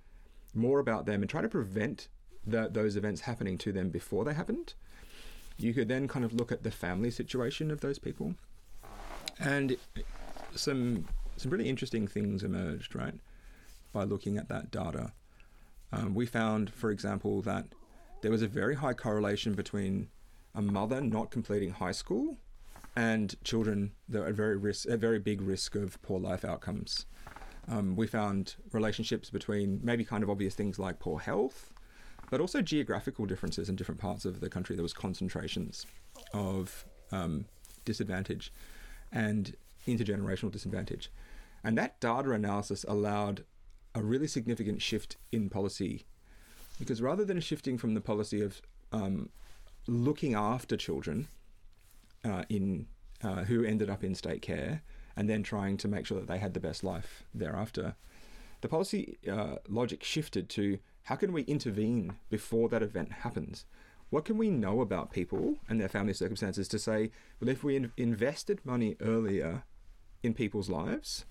more 0.55 0.81
about 0.81 1.07
them 1.07 1.23
and 1.23 1.31
try 1.31 1.41
to 1.41 1.49
prevent 1.49 2.09
the, 2.45 2.69
those 2.69 2.97
events 2.97 3.21
happening 3.23 3.57
to 3.59 3.71
them 3.71 3.91
before 3.91 4.25
they 4.25 4.35
happened?" 4.35 4.75
You 5.57 5.73
could 5.73 5.87
then 5.87 6.09
kind 6.09 6.25
of 6.25 6.35
look 6.35 6.51
at 6.51 6.65
the 6.65 6.73
family 6.73 7.13
situation 7.13 7.71
of 7.71 7.81
those 7.81 8.01
people, 8.01 8.35
and 9.39 9.77
some 10.57 11.07
some 11.37 11.53
really 11.53 11.69
interesting 11.69 12.09
things 12.09 12.43
emerged, 12.43 12.97
right, 12.97 13.15
by 13.93 14.03
looking 14.03 14.37
at 14.37 14.49
that 14.49 14.73
data. 14.73 15.13
Um, 15.93 16.13
we 16.13 16.27
found, 16.27 16.71
for 16.71 16.91
example, 16.91 17.41
that 17.43 17.67
there 18.25 18.33
was 18.33 18.41
a 18.41 18.49
very 18.49 18.75
high 18.75 18.95
correlation 18.95 19.53
between 19.53 20.09
a 20.55 20.63
mother 20.63 21.03
not 21.03 21.31
completing 21.31 21.69
high 21.69 21.93
school 21.93 22.39
and 22.97 23.35
children 23.45 23.93
that 24.09 24.23
are 24.23 24.29
at 24.29 24.35
very 24.35 24.57
risk, 24.57 24.89
at 24.89 24.99
very 24.99 25.19
big 25.19 25.43
risk 25.43 25.75
of 25.75 26.01
poor 26.01 26.19
life 26.19 26.43
outcomes. 26.43 27.05
Um, 27.69 27.97
we 27.97 28.07
found 28.07 28.55
relationships 28.73 29.29
between 29.29 29.79
maybe 29.83 30.07
kind 30.07 30.23
of 30.23 30.31
obvious 30.31 30.55
things 30.55 30.79
like 30.79 31.01
poor 31.01 31.19
health, 31.21 31.71
but 32.31 32.41
also 32.41 32.63
geographical 32.63 33.27
differences 33.27 33.69
in 33.69 33.77
different 33.77 34.01
parts 34.01 34.25
of 34.25 34.41
the 34.41 34.49
country. 34.49 34.75
There 34.75 34.83
was 34.83 34.95
concentrations 34.95 35.85
of 36.33 36.87
um, 37.13 37.45
disadvantage 37.85 38.55
and 39.13 39.55
intergenerational 39.87 40.51
disadvantage. 40.51 41.11
And 41.63 41.77
that 41.77 42.01
data 42.01 42.31
analysis 42.31 42.87
allowed 42.89 43.45
a 43.95 44.03
really 44.03 44.29
significant 44.29 44.81
shift 44.81 45.19
in 45.31 45.51
policy 45.51 46.07
because 46.79 47.01
rather 47.01 47.25
than 47.25 47.41
shifting 47.41 47.79
from 47.79 47.95
the 47.95 48.01
policy 48.01 48.41
of 48.41 48.61
um, 48.93 49.29
looking 49.87 50.35
after 50.35 50.77
children 50.77 51.29
uh, 52.25 52.45
in 52.49 52.87
uh, 53.23 53.45
who 53.45 53.65
ended 53.65 53.89
up 53.89 54.05
in 54.05 54.15
state 54.15 54.43
care 54.43 54.83
and 55.17 55.29
then 55.29 55.43
trying 55.43 55.77
to 55.79 55.89
make 55.89 56.07
sure 56.07 56.19
that 56.19 56.27
they 56.29 56.39
had 56.39 56.55
the 56.55 56.61
best 56.61 56.85
life 56.85 57.25
thereafter, 57.33 57.95
the 58.61 58.69
policy 58.69 59.19
uh, 59.31 59.57
logic 59.69 60.03
shifted 60.03 60.49
to 60.49 60.79
how 61.05 61.17
can 61.17 61.33
we 61.33 61.43
intervene 61.43 62.15
before 62.31 62.69
that 62.69 62.83
event 62.83 63.13
happens? 63.13 63.67
What 64.11 64.25
can 64.25 64.39
we 64.39 64.51
know 64.51 64.81
about 64.81 65.13
people 65.13 65.57
and 65.69 65.81
their 65.81 65.89
family 65.89 66.15
circumstances 66.15 66.69
to 66.69 66.79
say, 66.79 67.11
well, 67.41 67.51
if 67.51 67.63
we 67.63 67.77
in- 67.77 67.93
invested 67.97 68.61
money 68.65 68.97
earlier 69.01 69.65
in 70.23 70.35
people's 70.35 70.71
lives, 70.71 71.25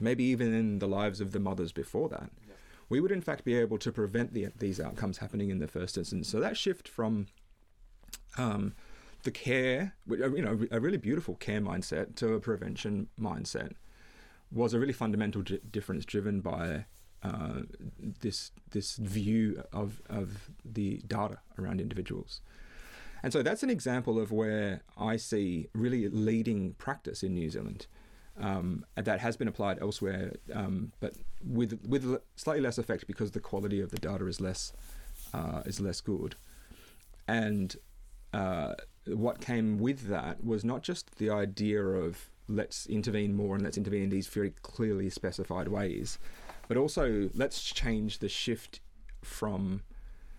maybe 0.00 0.24
even 0.24 0.52
in 0.52 0.78
the 0.78 0.88
lives 0.88 1.20
of 1.20 1.32
the 1.32 1.38
mothers 1.38 1.72
before 1.72 2.08
that. 2.08 2.30
We 2.90 3.00
would 3.00 3.12
in 3.12 3.22
fact 3.22 3.44
be 3.44 3.56
able 3.56 3.78
to 3.78 3.90
prevent 3.90 4.34
the, 4.34 4.48
these 4.58 4.78
outcomes 4.78 5.18
happening 5.18 5.48
in 5.48 5.58
the 5.58 5.66
first 5.66 5.96
instance. 5.96 6.28
So 6.28 6.40
that 6.40 6.56
shift 6.58 6.86
from 6.86 7.28
um, 8.36 8.74
the 9.22 9.30
care, 9.30 9.94
you 10.08 10.42
know, 10.42 10.66
a 10.70 10.80
really 10.80 10.98
beautiful 10.98 11.36
care 11.36 11.60
mindset 11.60 12.16
to 12.16 12.34
a 12.34 12.40
prevention 12.40 13.08
mindset 13.18 13.72
was 14.52 14.74
a 14.74 14.78
really 14.78 14.92
fundamental 14.92 15.42
difference 15.70 16.04
driven 16.04 16.40
by 16.40 16.84
uh, 17.22 17.60
this 18.20 18.50
this 18.70 18.96
view 18.96 19.62
of 19.72 20.00
of 20.08 20.50
the 20.64 21.02
data 21.06 21.38
around 21.58 21.80
individuals. 21.80 22.40
And 23.22 23.32
so 23.32 23.42
that's 23.42 23.62
an 23.62 23.70
example 23.70 24.18
of 24.18 24.32
where 24.32 24.80
I 24.96 25.18
see 25.18 25.68
really 25.74 26.08
leading 26.08 26.72
practice 26.74 27.22
in 27.22 27.34
New 27.34 27.50
Zealand 27.50 27.86
um, 28.38 28.84
that 28.94 29.20
has 29.20 29.36
been 29.36 29.48
applied 29.48 29.80
elsewhere, 29.80 30.34
um, 30.54 30.92
but 31.00 31.14
with 31.44 31.80
with 31.86 32.20
slightly 32.36 32.62
less 32.62 32.78
effect 32.78 33.06
because 33.06 33.32
the 33.32 33.40
quality 33.40 33.80
of 33.80 33.90
the 33.90 33.98
data 33.98 34.26
is 34.26 34.40
less 34.40 34.72
uh, 35.34 35.62
is 35.66 35.80
less 35.80 36.00
good. 36.00 36.36
And 37.28 37.76
uh, 38.32 38.74
what 39.06 39.40
came 39.40 39.78
with 39.78 40.08
that 40.08 40.44
was 40.44 40.64
not 40.64 40.82
just 40.82 41.16
the 41.18 41.30
idea 41.30 41.82
of 41.82 42.30
let's 42.48 42.86
intervene 42.86 43.34
more 43.34 43.54
and 43.54 43.64
let's 43.64 43.76
intervene 43.76 44.04
in 44.04 44.10
these 44.10 44.26
very 44.26 44.50
clearly 44.62 45.10
specified 45.10 45.68
ways, 45.68 46.18
but 46.68 46.76
also 46.76 47.30
let's 47.34 47.62
change 47.62 48.18
the 48.18 48.28
shift 48.28 48.80
from 49.22 49.82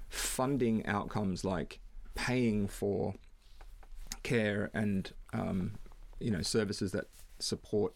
funding 0.09 0.85
outcomes 0.85 1.45
like 1.45 1.79
paying 2.15 2.67
for 2.67 3.15
care 4.23 4.69
and 4.73 5.13
um, 5.33 5.71
you 6.19 6.29
know 6.29 6.41
services 6.41 6.91
that 6.91 7.05
support 7.43 7.93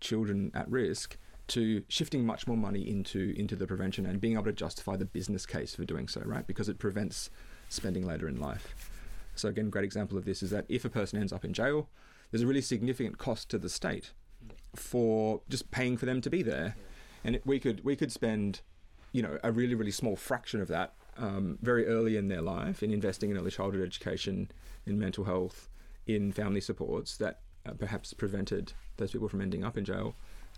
children 0.00 0.50
at 0.54 0.68
risk 0.70 1.16
to 1.48 1.82
shifting 1.88 2.24
much 2.24 2.46
more 2.46 2.56
money 2.56 2.88
into 2.88 3.34
into 3.36 3.56
the 3.56 3.66
prevention 3.66 4.06
and 4.06 4.20
being 4.20 4.34
able 4.34 4.44
to 4.44 4.52
justify 4.52 4.96
the 4.96 5.04
business 5.04 5.44
case 5.46 5.74
for 5.74 5.84
doing 5.84 6.08
so, 6.08 6.22
right? 6.24 6.46
Because 6.46 6.68
it 6.68 6.78
prevents 6.78 7.30
spending 7.68 8.06
later 8.06 8.28
in 8.28 8.40
life. 8.40 8.74
So 9.34 9.48
again, 9.48 9.66
a 9.66 9.70
great 9.70 9.84
example 9.84 10.18
of 10.18 10.24
this 10.24 10.42
is 10.42 10.50
that 10.50 10.66
if 10.68 10.84
a 10.84 10.90
person 10.90 11.18
ends 11.18 11.32
up 11.32 11.44
in 11.44 11.52
jail, 11.52 11.88
there's 12.30 12.42
a 12.42 12.46
really 12.46 12.60
significant 12.60 13.18
cost 13.18 13.48
to 13.50 13.58
the 13.58 13.68
state 13.68 14.12
for 14.74 15.42
just 15.48 15.70
paying 15.70 15.96
for 15.96 16.06
them 16.06 16.20
to 16.20 16.30
be 16.30 16.42
there, 16.42 16.76
and 17.24 17.36
it, 17.36 17.42
we 17.46 17.58
could 17.58 17.84
we 17.84 17.96
could 17.96 18.12
spend, 18.12 18.60
you 19.12 19.22
know, 19.22 19.38
a 19.42 19.52
really 19.52 19.74
really 19.74 19.90
small 19.90 20.16
fraction 20.16 20.60
of 20.60 20.68
that 20.68 20.94
um, 21.18 21.58
very 21.60 21.86
early 21.86 22.16
in 22.16 22.28
their 22.28 22.42
life 22.42 22.82
in 22.82 22.90
investing 22.90 23.30
in 23.30 23.36
early 23.36 23.50
childhood 23.50 23.82
education, 23.82 24.50
in 24.86 24.98
mental 24.98 25.24
health, 25.24 25.68
in 26.06 26.32
family 26.32 26.60
supports 26.60 27.16
that 27.18 27.40
uh, 27.66 27.72
perhaps 27.72 28.12
prevented 28.12 28.72
those 28.96 29.12
people 29.12 29.28
from 29.28 29.40
ending 29.40 29.64
up 29.64 29.76
in 29.76 29.84
jail. 29.84 30.14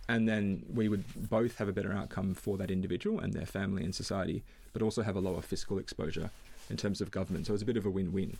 And 0.09 0.29
then 0.29 0.65
we 0.73 0.89
would 0.89 1.05
both 1.31 1.57
have 1.59 1.69
a 1.69 1.73
better 1.73 1.93
outcome 1.93 2.35
for 2.35 2.59
that 2.59 2.71
individual 2.71 3.21
and 3.21 3.33
their 3.33 3.47
family 3.47 3.85
and 3.85 3.95
society, 3.95 4.43
but 4.73 4.83
also 4.83 5.03
have 5.03 5.17
a 5.17 5.21
lower 5.21 5.41
fiscal 5.41 5.79
exposure 5.79 6.31
in 6.69 6.77
terms 6.77 7.01
of 7.01 7.11
government. 7.11 7.47
So 7.47 7.55
it's 7.55 7.63
a 7.63 7.67
bit 7.67 7.77
of 7.77 7.87
a 7.87 7.91
win 7.91 8.13
win. 8.13 8.37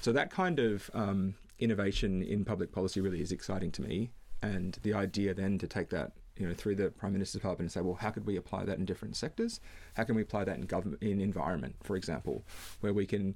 So 0.00 0.12
that 0.12 0.30
kind 0.30 0.58
of 0.58 0.90
um, 0.94 1.34
innovation 1.58 2.22
in 2.22 2.44
public 2.44 2.72
policy 2.72 3.00
really 3.00 3.20
is 3.20 3.32
exciting 3.32 3.70
to 3.72 3.82
me. 3.82 4.10
And 4.42 4.78
the 4.82 4.94
idea 4.94 5.34
then 5.34 5.58
to 5.58 5.66
take 5.66 5.88
that 5.90 6.12
you 6.36 6.46
know 6.46 6.54
through 6.54 6.76
the 6.76 6.90
prime 6.90 7.12
minister's 7.12 7.40
department 7.40 7.66
and 7.66 7.72
say 7.72 7.80
well 7.80 7.96
how 7.96 8.10
could 8.10 8.24
we 8.24 8.36
apply 8.36 8.64
that 8.64 8.78
in 8.78 8.84
different 8.84 9.16
sectors 9.16 9.60
how 9.94 10.04
can 10.04 10.14
we 10.14 10.22
apply 10.22 10.44
that 10.44 10.56
in 10.56 10.62
government 10.62 11.02
in 11.02 11.20
environment 11.20 11.74
for 11.82 11.96
example 11.96 12.44
where 12.80 12.92
we 12.92 13.06
can 13.06 13.34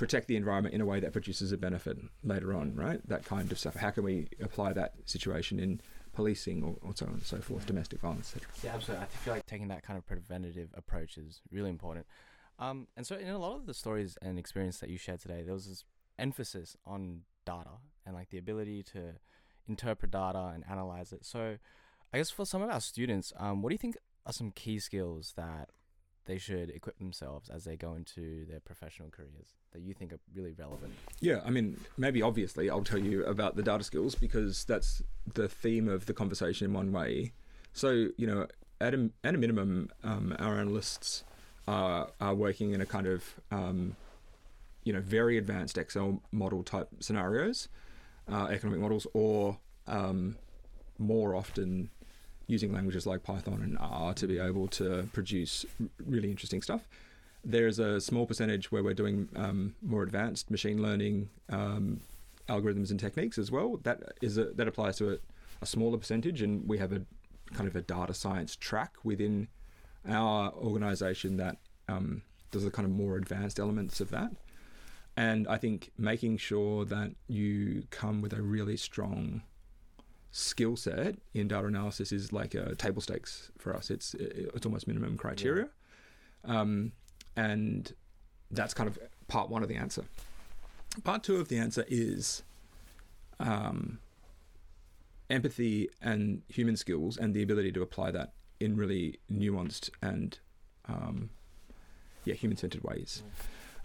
protect 0.00 0.28
the 0.28 0.36
environment 0.36 0.74
in 0.74 0.80
a 0.80 0.86
way 0.86 0.98
that 0.98 1.12
produces 1.12 1.52
a 1.52 1.58
benefit 1.58 1.98
later 2.24 2.54
on, 2.54 2.74
right? 2.74 3.06
That 3.06 3.22
kind 3.22 3.52
of 3.52 3.58
stuff. 3.58 3.76
How 3.76 3.90
can 3.90 4.02
we 4.02 4.28
apply 4.40 4.72
that 4.72 4.94
situation 5.04 5.60
in 5.60 5.80
policing 6.14 6.64
or, 6.64 6.76
or 6.80 6.96
so 6.96 7.04
on 7.04 7.12
and 7.12 7.22
so 7.22 7.38
forth, 7.38 7.66
domestic 7.66 8.00
violence, 8.00 8.34
etc. 8.34 8.48
Yeah, 8.64 8.74
absolutely. 8.74 9.04
I 9.04 9.08
feel 9.08 9.34
like 9.34 9.46
taking 9.46 9.68
that 9.68 9.82
kind 9.82 9.98
of 9.98 10.06
preventative 10.06 10.70
approach 10.74 11.18
is 11.18 11.42
really 11.52 11.68
important. 11.68 12.06
Um, 12.58 12.88
and 12.96 13.06
so, 13.06 13.14
in 13.16 13.28
a 13.28 13.38
lot 13.38 13.56
of 13.56 13.66
the 13.66 13.74
stories 13.74 14.16
and 14.22 14.38
experience 14.38 14.78
that 14.80 14.88
you 14.88 14.96
shared 14.96 15.20
today, 15.20 15.42
there 15.42 15.54
was 15.54 15.68
this 15.68 15.84
emphasis 16.18 16.76
on 16.86 17.22
data 17.44 17.76
and 18.06 18.14
like 18.14 18.30
the 18.30 18.38
ability 18.38 18.82
to 18.94 19.14
interpret 19.68 20.10
data 20.10 20.52
and 20.54 20.64
analyze 20.68 21.12
it. 21.12 21.26
So, 21.26 21.58
I 22.12 22.18
guess 22.18 22.30
for 22.30 22.46
some 22.46 22.62
of 22.62 22.70
our 22.70 22.80
students, 22.80 23.34
um, 23.36 23.60
what 23.60 23.68
do 23.68 23.74
you 23.74 23.78
think 23.78 23.96
are 24.24 24.32
some 24.32 24.50
key 24.50 24.78
skills 24.78 25.34
that 25.36 25.68
they 26.26 26.38
should 26.38 26.70
equip 26.70 26.98
themselves 26.98 27.48
as 27.48 27.64
they 27.64 27.76
go 27.76 27.94
into 27.94 28.44
their 28.46 28.60
professional 28.60 29.08
careers 29.10 29.56
that 29.72 29.80
you 29.80 29.94
think 29.94 30.12
are 30.12 30.20
really 30.34 30.54
relevant? 30.58 30.92
Yeah, 31.20 31.40
I 31.44 31.50
mean, 31.50 31.78
maybe 31.96 32.22
obviously 32.22 32.70
I'll 32.70 32.84
tell 32.84 32.98
you 32.98 33.24
about 33.24 33.56
the 33.56 33.62
data 33.62 33.84
skills 33.84 34.14
because 34.14 34.64
that's 34.64 35.02
the 35.34 35.48
theme 35.48 35.88
of 35.88 36.06
the 36.06 36.14
conversation 36.14 36.66
in 36.66 36.72
one 36.72 36.92
way. 36.92 37.32
So, 37.72 38.08
you 38.16 38.26
know, 38.26 38.46
at 38.80 38.94
a, 38.94 39.10
at 39.24 39.34
a 39.34 39.38
minimum, 39.38 39.90
um, 40.02 40.34
our 40.38 40.58
analysts 40.58 41.24
are, 41.66 42.10
are 42.20 42.34
working 42.34 42.72
in 42.72 42.80
a 42.80 42.86
kind 42.86 43.06
of, 43.06 43.40
um, 43.50 43.96
you 44.84 44.92
know, 44.92 45.00
very 45.00 45.38
advanced 45.38 45.78
Excel 45.78 46.22
model 46.32 46.62
type 46.62 46.88
scenarios, 47.00 47.68
uh, 48.30 48.48
economic 48.50 48.80
models, 48.80 49.06
or 49.14 49.58
um, 49.86 50.36
more 50.98 51.34
often 51.34 51.90
using 52.50 52.72
languages 52.72 53.06
like 53.06 53.22
Python 53.22 53.60
and 53.62 53.78
R 53.80 54.12
to 54.14 54.26
be 54.26 54.38
able 54.38 54.66
to 54.68 55.08
produce 55.12 55.64
really 56.04 56.30
interesting 56.30 56.60
stuff. 56.60 56.88
There's 57.44 57.78
a 57.78 58.00
small 58.00 58.26
percentage 58.26 58.70
where 58.70 58.82
we're 58.82 58.94
doing 58.94 59.28
um, 59.36 59.74
more 59.82 60.02
advanced 60.02 60.50
machine 60.50 60.82
learning 60.82 61.30
um, 61.48 62.00
algorithms 62.48 62.90
and 62.90 63.00
techniques 63.00 63.38
as 63.38 63.50
well. 63.50 63.78
That 63.84 64.02
is 64.20 64.36
a, 64.36 64.46
that 64.56 64.68
applies 64.68 64.98
to 64.98 65.12
a, 65.12 65.16
a, 65.62 65.66
smaller 65.66 65.96
percentage, 65.96 66.42
and 66.42 66.68
we 66.68 66.76
have 66.78 66.92
a 66.92 67.02
kind 67.54 67.68
of 67.68 67.76
a 67.76 67.82
data 67.82 68.12
science 68.12 68.56
track 68.56 68.96
within 69.04 69.48
our 70.06 70.52
organization 70.52 71.36
that 71.38 71.56
um, 71.88 72.22
does 72.50 72.64
the 72.64 72.70
kind 72.70 72.86
of 72.86 72.92
more 72.92 73.16
advanced 73.16 73.58
elements 73.58 74.00
of 74.00 74.10
that. 74.10 74.32
And 75.16 75.48
I 75.48 75.56
think 75.56 75.90
making 75.98 76.38
sure 76.38 76.84
that 76.84 77.12
you 77.26 77.84
come 77.90 78.20
with 78.22 78.32
a 78.32 78.42
really 78.42 78.76
strong 78.76 79.42
skill 80.32 80.76
set 80.76 81.16
in 81.34 81.48
data 81.48 81.66
analysis 81.66 82.12
is 82.12 82.32
like 82.32 82.54
a 82.54 82.74
table 82.76 83.02
stakes 83.02 83.50
for 83.58 83.74
us. 83.74 83.90
It's 83.90 84.14
it's 84.14 84.66
almost 84.66 84.86
minimum 84.86 85.16
criteria, 85.16 85.68
yeah. 86.46 86.60
um, 86.60 86.92
and 87.36 87.92
that's 88.50 88.74
kind 88.74 88.88
of 88.88 88.98
part 89.28 89.50
one 89.50 89.62
of 89.62 89.68
the 89.68 89.76
answer. 89.76 90.04
part 91.04 91.22
two 91.22 91.36
of 91.36 91.48
the 91.48 91.58
answer 91.58 91.84
is 91.88 92.42
um, 93.38 93.98
empathy 95.28 95.88
and 96.02 96.42
human 96.48 96.76
skills 96.76 97.16
and 97.16 97.34
the 97.34 97.42
ability 97.42 97.72
to 97.72 97.82
apply 97.82 98.10
that 98.10 98.32
in 98.58 98.76
really 98.76 99.18
nuanced 99.32 99.90
and 100.02 100.38
um, 100.88 101.30
yeah 102.24 102.34
human 102.34 102.56
centered 102.56 102.82
ways. 102.82 103.22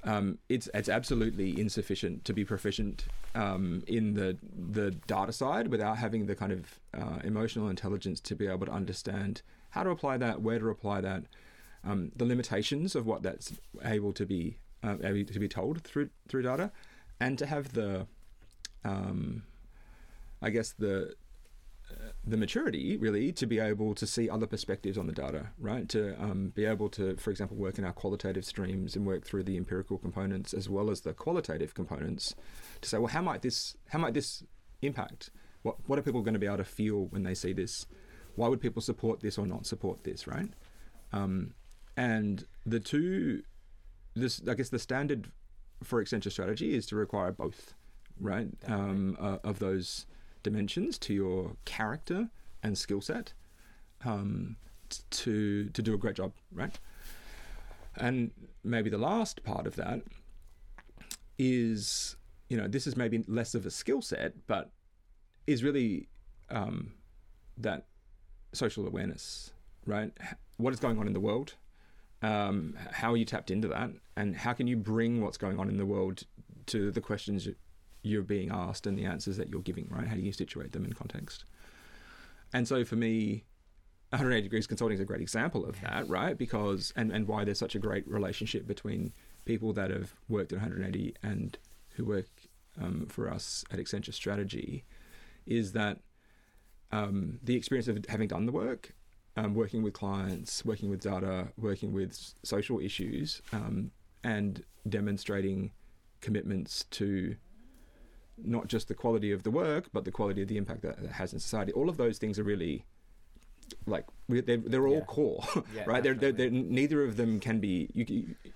Um, 0.06 0.38
it's 0.50 0.70
it's 0.76 0.88
absolutely 0.88 1.60
insufficient 1.60 2.26
to 2.26 2.34
be 2.34 2.46
proficient 2.46 3.06
um, 3.34 3.84
in 3.88 4.14
the 4.14 4.38
the 4.56 4.92
data 4.92 5.34
side 5.34 5.68
without 5.70 5.98
having 5.98 6.28
the 6.28 6.36
kind 6.36 6.52
of 6.52 6.80
uh, 6.94 7.20
emotional 7.24 7.70
intelligence 7.70 8.20
to 8.22 8.36
be 8.36 8.46
able 8.46 8.68
to 8.68 8.72
understand 8.72 9.42
how 9.72 9.84
to 9.84 9.90
apply 9.90 10.18
that, 10.18 10.42
where 10.42 10.60
to 10.60 10.70
apply 10.70 11.02
that, 11.02 11.24
um, 11.84 12.12
the 12.16 12.24
limitations 12.24 12.96
of 12.96 13.08
what 13.08 13.24
that's 13.24 13.54
able 13.84 14.14
to 14.14 14.26
be 14.28 14.60
uh, 14.84 14.96
able 15.04 15.26
to 15.26 15.40
be 15.40 15.48
told 15.48 15.82
through 15.82 16.10
through 16.28 16.44
data, 16.44 16.72
and 17.20 17.40
to 17.40 17.48
have 17.48 17.74
the 17.74 18.06
um, 18.84 19.42
I 20.40 20.52
guess 20.52 20.72
the 20.72 21.16
the 22.26 22.38
maturity 22.38 22.98
really 22.98 23.32
to 23.32 23.46
be 23.46 23.60
able 23.60 23.94
to 23.96 24.08
see 24.08 24.30
other 24.30 24.48
perspectives 24.48 24.98
on 24.98 25.08
the 25.08 25.14
data, 25.14 25.48
right? 25.60 25.88
To 25.90 26.20
um, 26.22 26.50
be 26.50 26.66
able 26.66 26.90
to, 26.90 27.16
for 27.18 27.30
example, 27.30 27.56
work 27.58 27.78
in 27.78 27.86
our 27.86 27.94
qualitative 27.94 28.46
streams 28.46 28.96
and 28.96 29.06
work 29.06 29.26
through 29.26 29.44
the 29.44 29.58
empirical 29.58 29.98
components 29.98 30.54
as 30.54 30.68
well 30.68 30.90
as 30.90 31.02
the 31.02 31.14
qualitative 31.14 31.74
components 31.74 32.36
to 32.82 32.90
say, 32.90 32.98
well, 32.98 33.08
how 33.08 33.22
might 33.22 33.42
this 33.42 33.76
how 33.90 34.00
might 34.00 34.14
this 34.14 34.44
impact? 34.82 35.30
What 35.62 35.78
what 35.88 36.00
are 36.00 36.02
people 36.02 36.22
going 36.22 36.34
to 36.34 36.40
be 36.40 36.48
able 36.48 36.58
to 36.58 36.64
feel 36.64 37.06
when 37.06 37.24
they 37.24 37.36
see 37.36 37.54
this? 37.54 37.86
Why 38.36 38.48
would 38.48 38.60
people 38.60 38.82
support 38.82 39.22
this 39.22 39.38
or 39.38 39.46
not 39.46 39.66
support 39.66 40.04
this, 40.04 40.28
right? 40.28 40.50
Um, 41.14 41.54
and 41.96 42.46
the 42.66 42.80
two, 42.80 43.44
this 44.16 44.42
I 44.48 44.56
guess 44.56 44.70
the 44.70 44.80
standard 44.80 45.32
for 45.84 46.04
Accenture 46.04 46.32
strategy 46.32 46.76
is 46.76 46.86
to 46.88 46.96
require 46.96 47.32
both, 47.32 47.76
right? 48.20 48.48
Um, 48.68 49.16
uh, 49.20 49.38
of 49.44 49.60
those 49.60 50.06
dimensions 50.46 51.00
to 51.00 51.14
your 51.14 51.58
character 51.66 52.30
and 52.62 52.78
skill 52.78 53.02
set 53.02 53.34
um, 54.06 54.56
to 55.10 55.70
to 55.70 55.82
do 55.82 55.94
a 55.94 55.98
great 55.98 56.16
job, 56.16 56.32
right? 56.54 56.80
And 57.98 58.32
maybe 58.64 58.90
the 58.90 59.00
last 59.00 59.44
part 59.44 59.66
of 59.66 59.76
that 59.78 60.02
is, 61.40 62.16
you 62.50 62.58
know, 62.58 62.68
this 62.68 62.86
is 62.86 62.96
maybe 62.96 63.24
less 63.28 63.56
of 63.56 63.66
a 63.66 63.72
skill 63.72 64.02
set, 64.02 64.34
but 64.48 64.70
is 65.48 65.64
really 65.64 66.08
um, 66.50 66.94
that 67.58 67.86
social 68.54 68.86
awareness, 68.86 69.52
right? 69.86 70.12
What 70.58 70.74
is 70.74 70.80
going 70.80 71.00
on 71.00 71.08
in 71.08 71.14
the 71.14 71.20
world? 71.20 71.56
Um, 72.22 72.78
how 72.92 73.14
are 73.14 73.18
you 73.18 73.26
tapped 73.26 73.50
into 73.50 73.68
that? 73.70 73.90
And 74.16 74.36
how 74.36 74.54
can 74.54 74.68
you 74.68 74.78
bring 74.78 75.22
what's 75.22 75.38
going 75.38 75.60
on 75.60 75.70
in 75.70 75.78
the 75.78 75.86
world 75.86 76.24
to 76.68 76.92
the 76.92 77.02
questions 77.02 77.48
you're 78.06 78.22
being 78.22 78.52
asked 78.52 78.86
and 78.86 78.98
the 78.98 79.06
answers 79.06 79.38
that 79.38 79.50
you're 79.50 79.62
giving, 79.62 79.88
right? 79.90 80.08
How 80.08 80.16
do 80.16 80.22
you 80.22 80.32
situate 80.32 80.72
them 80.72 80.86
in 80.86 80.94
context? 80.94 81.44
And 82.54 82.68
so 82.68 82.86
for 82.86 82.96
me, 82.96 83.44
180 84.10 84.44
Degrees 84.44 84.68
Consulting 84.68 84.96
is 84.96 85.02
a 85.02 85.06
great 85.06 85.22
example 85.22 85.66
of 85.66 85.82
that, 85.82 86.08
right? 86.08 86.38
Because, 86.38 86.94
and, 86.96 87.12
and 87.12 87.28
why 87.28 87.44
there's 87.44 87.60
such 87.60 87.76
a 87.76 87.80
great 87.80 88.08
relationship 88.08 88.68
between 88.68 89.12
people 89.46 89.74
that 89.74 89.90
have 89.90 90.14
worked 90.30 90.54
at 90.54 90.60
180 90.60 91.16
and 91.24 91.58
who 91.96 92.06
work 92.06 92.28
um, 92.82 93.08
for 93.10 93.30
us 93.30 93.66
at 93.72 93.80
Accenture 93.80 94.14
Strategy 94.14 94.84
is 95.46 95.72
that 95.74 96.00
um, 96.92 97.40
the 97.44 97.56
experience 97.56 97.88
of 97.88 98.04
having 98.08 98.28
done 98.28 98.46
the 98.46 98.52
work, 98.52 98.94
um, 99.36 99.54
working 99.54 99.82
with 99.82 99.94
clients, 99.94 100.64
working 100.64 100.90
with 100.90 101.02
data, 101.02 101.48
working 101.58 101.92
with 101.92 102.34
social 102.44 102.80
issues, 102.80 103.42
um, 103.52 103.92
and 104.24 104.64
demonstrating 104.88 105.72
commitments 106.22 106.86
to 106.92 107.36
not 108.44 108.68
just 108.68 108.88
the 108.88 108.94
quality 108.94 109.32
of 109.32 109.44
the 109.44 109.52
work, 109.52 109.90
but 109.94 110.06
the 110.06 110.12
quality 110.12 110.42
of 110.42 110.48
the 110.48 110.58
impact 110.58 110.82
that 110.82 111.00
it 111.00 111.12
has 111.12 111.34
in 111.34 111.40
society. 111.40 111.72
All 111.72 111.90
of 111.90 111.98
those 111.98 112.18
things 112.18 112.38
are 112.40 112.44
really 112.44 112.86
like 113.88 114.06
they're, 114.30 114.58
they're 114.58 114.88
all 114.88 114.96
Yeah. 114.98 115.06
core, 115.06 115.44
Yeah, 115.76 115.84
right? 115.88 116.04
They're, 116.04 116.14
they're, 116.14 116.32
they're, 116.32 116.50
neither 116.52 117.04
of 117.04 117.18
them 117.18 117.40
can 117.40 117.60
be 117.60 117.90
you, 117.94 118.06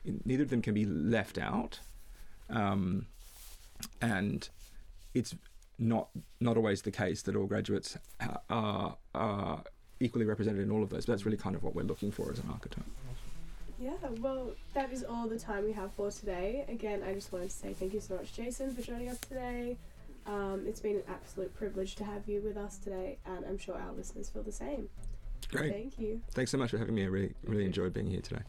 you, 0.03 0.19
neither 0.25 0.43
of 0.43 0.49
them 0.49 0.61
can 0.61 0.73
be 0.73 0.85
left 0.85 1.37
out, 1.37 1.79
um, 2.49 3.07
and 4.01 4.47
it's 5.13 5.35
not 5.79 6.09
not 6.39 6.57
always 6.57 6.81
the 6.83 6.91
case 6.91 7.21
that 7.23 7.35
all 7.35 7.45
graduates 7.45 7.97
are, 8.49 8.97
are 9.15 9.63
equally 9.99 10.25
represented 10.25 10.61
in 10.61 10.71
all 10.71 10.83
of 10.83 10.89
those. 10.89 11.05
But 11.05 11.13
that's 11.13 11.25
really 11.25 11.37
kind 11.37 11.55
of 11.55 11.63
what 11.63 11.73
we're 11.73 11.83
looking 11.83 12.11
for 12.11 12.31
as 12.31 12.39
an 12.39 12.49
archetype. 12.51 12.83
Yeah, 13.79 13.91
well, 14.19 14.51
that 14.73 14.91
is 14.91 15.05
all 15.05 15.27
the 15.27 15.39
time 15.39 15.63
we 15.63 15.71
have 15.71 15.93
for 15.93 16.11
today. 16.11 16.65
Again, 16.67 17.01
I 17.07 17.13
just 17.13 17.31
wanted 17.31 17.49
to 17.49 17.55
say 17.55 17.73
thank 17.73 17.93
you 17.93 18.01
so 18.01 18.15
much, 18.15 18.33
Jason, 18.33 18.75
for 18.75 18.81
joining 18.81 19.07
us 19.09 19.19
today. 19.19 19.77
Um, 20.27 20.65
it's 20.67 20.81
been 20.81 20.97
an 20.97 21.03
absolute 21.07 21.55
privilege 21.55 21.95
to 21.95 22.03
have 22.03 22.27
you 22.27 22.41
with 22.41 22.57
us 22.57 22.77
today, 22.77 23.17
and 23.25 23.45
I'm 23.45 23.57
sure 23.57 23.75
our 23.75 23.93
listeners 23.93 24.29
feel 24.29 24.43
the 24.43 24.51
same. 24.51 24.89
Great. 25.49 25.71
Thank 25.71 25.97
you. 25.97 26.21
Thanks 26.31 26.51
so 26.51 26.57
much 26.57 26.71
for 26.71 26.77
having 26.77 26.93
me. 26.93 27.03
I 27.03 27.07
really 27.07 27.33
really 27.43 27.65
enjoyed 27.65 27.93
being 27.93 28.07
here 28.07 28.21
today. 28.21 28.41